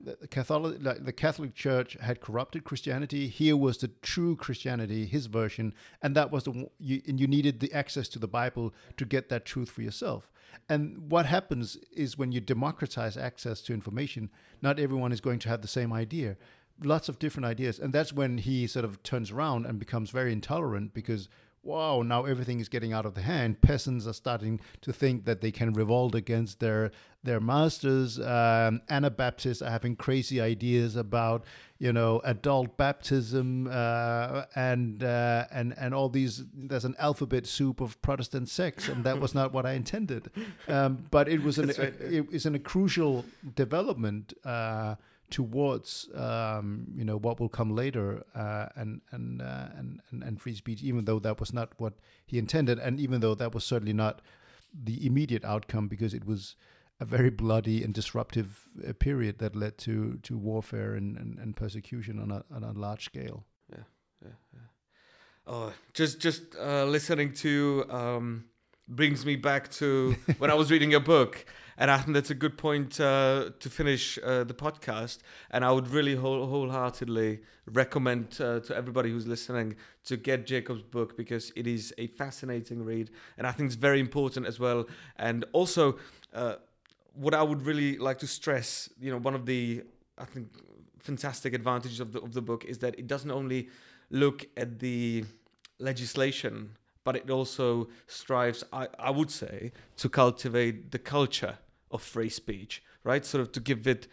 the 0.03 0.27
Catholic, 0.27 0.79
like 0.83 1.05
the 1.05 1.13
Catholic 1.13 1.55
Church 1.55 1.97
had 2.01 2.21
corrupted 2.21 2.65
Christianity. 2.65 3.29
Here 3.29 3.57
was 3.57 3.79
the 3.79 3.89
true 3.89 4.37
Christianity, 4.37 5.07
his 5.07 5.27
version, 5.27 5.75
and 6.03 6.17
that 6.17 6.31
was 6.31 6.45
the 6.45 6.69
you, 6.79 7.03
and 7.07 7.21
you 7.21 7.27
needed 7.27 7.61
the 7.61 7.73
access 7.73 8.09
to 8.09 8.19
the 8.19 8.29
Bible 8.29 8.75
to 8.97 9.05
get 9.05 9.29
that 9.29 9.45
truth 9.45 9.71
for 9.71 9.83
yourself. 9.83 10.31
And 10.69 11.11
what 11.11 11.27
happens 11.27 11.77
is 11.93 12.19
when 12.19 12.33
you 12.33 12.41
democratize 12.41 13.17
access 13.17 13.63
to 13.63 13.75
information, 13.75 14.31
not 14.61 14.79
everyone 14.79 15.13
is 15.13 15.21
going 15.21 15.39
to 15.41 15.49
have 15.49 15.63
the 15.63 15.69
same 15.69 15.93
idea. 15.93 16.37
Lots 16.83 17.09
of 17.09 17.19
different 17.19 17.47
ideas, 17.47 17.79
and 17.79 17.93
that's 17.93 18.13
when 18.13 18.39
he 18.39 18.67
sort 18.67 18.85
of 18.85 19.03
turns 19.03 19.31
around 19.31 19.67
and 19.67 19.79
becomes 19.79 20.11
very 20.11 20.33
intolerant 20.33 20.95
because 20.95 21.29
wow, 21.63 22.03
now 22.03 22.25
everything 22.25 22.61
is 22.61 22.69
getting 22.69 22.93
out 22.93 23.07
of 23.07 23.15
the 23.15 23.23
hand. 23.23 23.61
Peasants 23.61 24.07
are 24.07 24.13
starting 24.13 24.61
to 24.81 24.93
think 24.93 25.25
that 25.25 25.41
they 25.41 25.53
can 25.53 25.73
revolt 25.73 26.15
against 26.15 26.61
their 26.61 26.91
their 27.25 27.41
masters. 27.41 28.19
Um, 28.19 28.83
Anabaptists 28.91 29.63
are 29.63 29.71
having 29.71 29.95
crazy 29.95 30.41
ideas 30.41 30.97
about 30.97 31.45
you 31.79 31.93
know 31.93 32.21
adult 32.25 32.77
baptism 32.77 33.69
uh, 33.71 34.45
and 34.57 35.05
uh, 35.05 35.47
and 35.53 35.75
and 35.79 35.95
all 35.95 36.09
these. 36.09 36.45
There's 36.53 36.85
an 36.85 36.97
alphabet 36.99 37.47
soup 37.47 37.81
of 37.81 38.01
Protestant 38.03 38.49
sects, 38.49 38.89
and 38.89 39.05
that 39.05 39.21
was 39.21 39.35
not 39.35 39.53
what 39.53 39.65
I 39.65 39.73
intended. 39.73 40.31
Um, 40.69 41.05
but 41.11 41.29
it 41.29 41.43
was 41.43 41.59
an 41.59 41.69
right. 41.69 41.79
a, 41.79 42.17
it 42.19 42.27
is 42.33 42.47
an, 42.47 42.55
a 42.55 42.59
crucial 42.59 43.25
development. 43.55 44.33
Uh, 44.45 44.97
towards 45.33 46.09
um, 46.15 46.87
you 46.95 47.05
know 47.05 47.17
what 47.17 47.41
will 47.41 47.49
come 47.49 47.75
later 47.75 48.23
uh, 48.35 48.67
and 48.77 49.01
and, 49.11 49.43
uh, 49.43 49.69
and 49.77 50.01
and 50.11 50.23
and 50.23 50.41
free 50.41 50.55
speech, 50.55 50.83
even 50.83 51.07
though 51.07 51.19
that 51.19 51.41
was 51.41 51.53
not 51.53 51.73
what 51.79 51.95
he 52.27 52.39
intended, 52.39 52.79
and 52.79 53.01
even 53.01 53.21
though 53.21 53.35
that 53.35 53.55
was 53.55 53.65
certainly 53.65 53.95
not 53.95 54.21
the 54.73 55.05
immediate 55.07 55.45
outcome, 55.45 55.89
because 55.89 56.15
it 56.15 56.25
was 56.27 56.55
a 57.01 57.05
very 57.05 57.31
bloody 57.31 57.83
and 57.83 57.95
disruptive 57.95 58.69
uh, 58.87 58.93
period 58.93 59.39
that 59.39 59.57
led 59.57 59.79
to 59.79 60.19
to 60.23 60.37
warfare 60.39 60.95
and, 60.95 61.17
and, 61.17 61.39
and 61.39 61.57
persecution 61.57 62.19
on 62.19 62.31
a 62.31 62.45
on 62.55 62.63
a 62.63 62.73
large 62.73 63.05
scale. 63.07 63.45
Yeah, 63.71 63.85
yeah, 64.23 64.37
yeah. 64.53 64.69
Oh, 65.47 65.73
just 65.95 66.21
just 66.21 66.43
uh, 66.57 66.85
listening 66.85 67.33
to 67.35 67.85
um, 67.91 68.45
brings 68.89 69.25
me 69.25 69.37
back 69.37 69.71
to 69.73 70.17
when 70.39 70.51
I 70.51 70.55
was 70.55 70.71
reading 70.71 70.91
your 70.91 71.01
book 71.01 71.47
and 71.79 71.91
I 71.91 71.99
think 71.99 72.15
that's 72.15 72.31
a 72.31 72.35
good 72.35 72.59
point 72.59 73.01
uh, 73.01 73.51
to 73.59 73.71
finish 73.71 74.19
uh, 74.23 74.45
the 74.45 74.55
podcast. 74.55 75.19
And 75.51 75.65
I 75.65 75.73
would 75.73 75.89
really 75.89 76.15
whole, 76.15 76.47
wholeheartedly 76.47 77.41
recommend 77.67 78.39
uh, 78.41 78.61
to 78.61 78.77
everybody 78.77 79.11
who's 79.11 79.27
listening 79.27 79.77
to 80.05 80.17
get 80.17 80.47
Jacob's 80.47 80.83
book 80.83 81.17
because 81.17 81.53
it 81.57 81.67
is 81.67 81.93
a 81.99 82.09
fascinating 82.09 82.85
read, 82.85 83.11
and 83.39 83.47
I 83.47 83.53
think 83.53 83.67
it's 83.67 83.77
very 83.77 84.01
important 84.01 84.47
as 84.47 84.61
well. 84.61 84.87
And 85.17 85.45
also, 85.53 85.99
uh, 86.35 86.57
what 87.15 87.35
I 87.35 87.43
would 87.43 87.63
really 87.63 87.99
like 87.99 88.19
to 88.19 88.27
stress, 88.27 88.89
you 89.01 89.11
know, 89.11 89.19
one 89.19 89.35
of 89.35 89.47
the 89.47 89.83
I 90.19 90.25
think 90.25 90.49
fantastic 90.99 91.53
advantages 91.53 92.01
of 92.01 92.13
the 92.13 92.21
of 92.21 92.33
the 92.33 92.43
book 92.43 92.65
is 92.65 92.79
that 92.79 92.99
it 92.99 93.07
doesn't 93.07 93.31
only 93.31 93.69
look 94.11 94.47
at 94.57 94.79
the 94.79 95.25
legislation 95.79 96.77
but 97.05 97.17
it 97.17 97.31
also 97.31 97.89
strives, 98.07 98.65
I, 98.73 98.89
I 98.99 99.11
would 99.11 99.31
say, 99.31 99.73
to 99.97 100.09
cultivate 100.09 100.91
the 100.93 100.99
culture 100.99 101.59
of 101.91 102.03
free 102.03 102.29
speech, 102.29 102.83
right? 103.05 103.25
Sort 103.25 103.43
of 103.43 103.53
to 103.53 103.61
give 103.61 103.87
it 103.87 104.07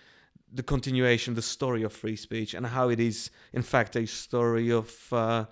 the 0.51 0.63
continuation, 0.63 1.35
the 1.35 1.41
story 1.41 1.83
of 1.83 1.93
free 1.93 2.15
speech, 2.15 2.53
and 2.53 2.65
how 2.67 2.89
it 2.89 2.99
is, 2.99 3.29
in 3.53 3.61
fact, 3.61 3.95
a 3.95 4.05
story 4.07 4.71
of 4.71 5.13
uh, 5.13 5.45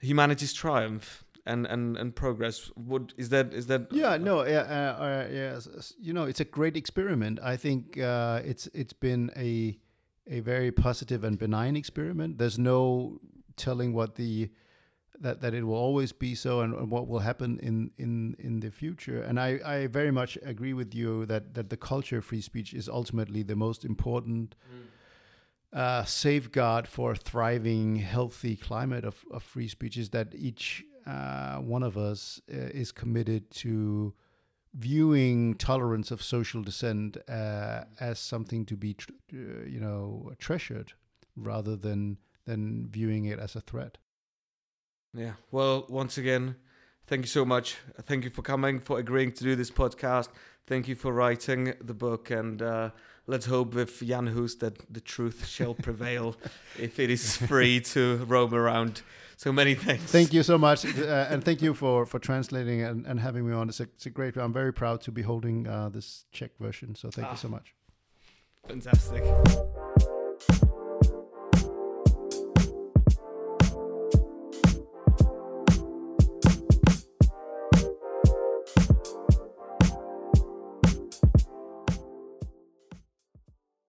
humanity's 0.00 0.52
triumph 0.52 1.24
and, 1.46 1.66
and, 1.66 1.96
and 1.96 2.14
progress. 2.14 2.70
Would 2.76 3.14
is 3.16 3.30
that 3.30 3.54
is 3.54 3.66
that? 3.68 3.90
Yeah, 3.90 4.18
no, 4.18 4.44
yeah, 4.44 4.60
uh, 4.60 5.02
uh, 5.02 5.28
yeah. 5.32 5.60
You 5.98 6.12
know, 6.12 6.24
it's 6.24 6.40
a 6.40 6.44
great 6.44 6.76
experiment. 6.76 7.40
I 7.42 7.56
think 7.56 7.98
uh, 7.98 8.42
it's 8.44 8.66
it's 8.74 8.92
been 8.92 9.30
a 9.36 9.78
a 10.30 10.40
very 10.40 10.70
positive 10.70 11.24
and 11.24 11.38
benign 11.38 11.74
experiment. 11.74 12.36
There's 12.38 12.58
no 12.58 13.18
telling 13.56 13.94
what 13.94 14.16
the 14.16 14.50
that, 15.20 15.40
that 15.40 15.54
it 15.54 15.64
will 15.64 15.74
always 15.74 16.12
be 16.12 16.34
so 16.34 16.60
and, 16.60 16.74
and, 16.74 16.90
what 16.90 17.08
will 17.08 17.18
happen 17.18 17.58
in, 17.60 17.90
in, 17.98 18.36
in 18.38 18.60
the 18.60 18.70
future. 18.70 19.22
And 19.22 19.40
I, 19.40 19.58
I 19.64 19.86
very 19.86 20.10
much 20.10 20.38
agree 20.42 20.72
with 20.72 20.94
you 20.94 21.26
that, 21.26 21.54
that 21.54 21.70
the 21.70 21.76
culture 21.76 22.18
of 22.18 22.24
free 22.24 22.40
speech 22.40 22.72
is 22.72 22.88
ultimately 22.88 23.42
the 23.42 23.56
most 23.56 23.84
important 23.84 24.54
mm. 24.72 25.78
uh, 25.78 26.04
safeguard 26.04 26.86
for 26.86 27.12
a 27.12 27.16
thriving, 27.16 27.96
healthy 27.96 28.56
climate 28.56 29.04
of, 29.04 29.24
of 29.30 29.42
free 29.42 29.68
speech 29.68 29.96
is 29.96 30.10
that 30.10 30.34
each 30.34 30.84
uh, 31.06 31.56
one 31.56 31.82
of 31.82 31.96
us 31.96 32.40
uh, 32.52 32.56
is 32.56 32.92
committed 32.92 33.50
to 33.50 34.14
viewing 34.74 35.54
tolerance 35.54 36.10
of 36.10 36.22
social 36.22 36.62
dissent 36.62 37.16
uh, 37.28 37.84
as 37.98 38.18
something 38.18 38.64
to 38.66 38.76
be, 38.76 38.94
tr- 38.94 39.10
uh, 39.32 39.64
you 39.66 39.80
know, 39.80 40.30
treasured 40.38 40.92
rather 41.34 41.74
than, 41.74 42.18
than 42.44 42.88
viewing 42.90 43.24
it 43.24 43.38
as 43.38 43.56
a 43.56 43.60
threat. 43.60 43.98
Yeah. 45.14 45.32
Well, 45.50 45.86
once 45.88 46.18
again, 46.18 46.56
thank 47.06 47.22
you 47.22 47.28
so 47.28 47.44
much. 47.44 47.76
Thank 48.02 48.24
you 48.24 48.30
for 48.30 48.42
coming, 48.42 48.80
for 48.80 48.98
agreeing 48.98 49.32
to 49.32 49.44
do 49.44 49.56
this 49.56 49.70
podcast. 49.70 50.28
Thank 50.66 50.86
you 50.88 50.94
for 50.94 51.12
writing 51.12 51.74
the 51.80 51.94
book, 51.94 52.30
and 52.30 52.60
uh, 52.60 52.90
let's 53.26 53.46
hope 53.46 53.74
with 53.74 54.00
Jan 54.06 54.26
Hus 54.26 54.56
that 54.56 54.92
the 54.92 55.00
truth 55.00 55.46
shall 55.46 55.74
prevail 55.82 56.36
if 56.78 56.98
it 56.98 57.08
is 57.10 57.36
free 57.36 57.80
to 57.80 58.16
roam 58.28 58.52
around. 58.54 59.00
So 59.38 59.52
many 59.52 59.74
thanks. 59.76 60.02
Thank 60.12 60.32
you 60.34 60.42
so 60.42 60.58
much, 60.58 60.84
uh, 60.84 61.26
and 61.30 61.42
thank 61.44 61.62
you 61.62 61.72
for 61.72 62.04
for 62.06 62.18
translating 62.18 62.82
and, 62.82 63.06
and 63.06 63.20
having 63.20 63.46
me 63.48 63.54
on. 63.54 63.68
It's 63.68 63.80
a, 63.80 63.84
it's 63.84 64.06
a 64.06 64.10
great. 64.10 64.36
I'm 64.36 64.52
very 64.52 64.72
proud 64.72 65.00
to 65.02 65.12
be 65.12 65.22
holding 65.22 65.66
uh, 65.66 65.88
this 65.88 66.26
Czech 66.32 66.50
version. 66.60 66.94
So 66.96 67.10
thank 67.10 67.28
Ah. 67.28 67.30
you 67.32 67.36
so 67.38 67.48
much. 67.48 67.72
Fantastic. 68.66 69.22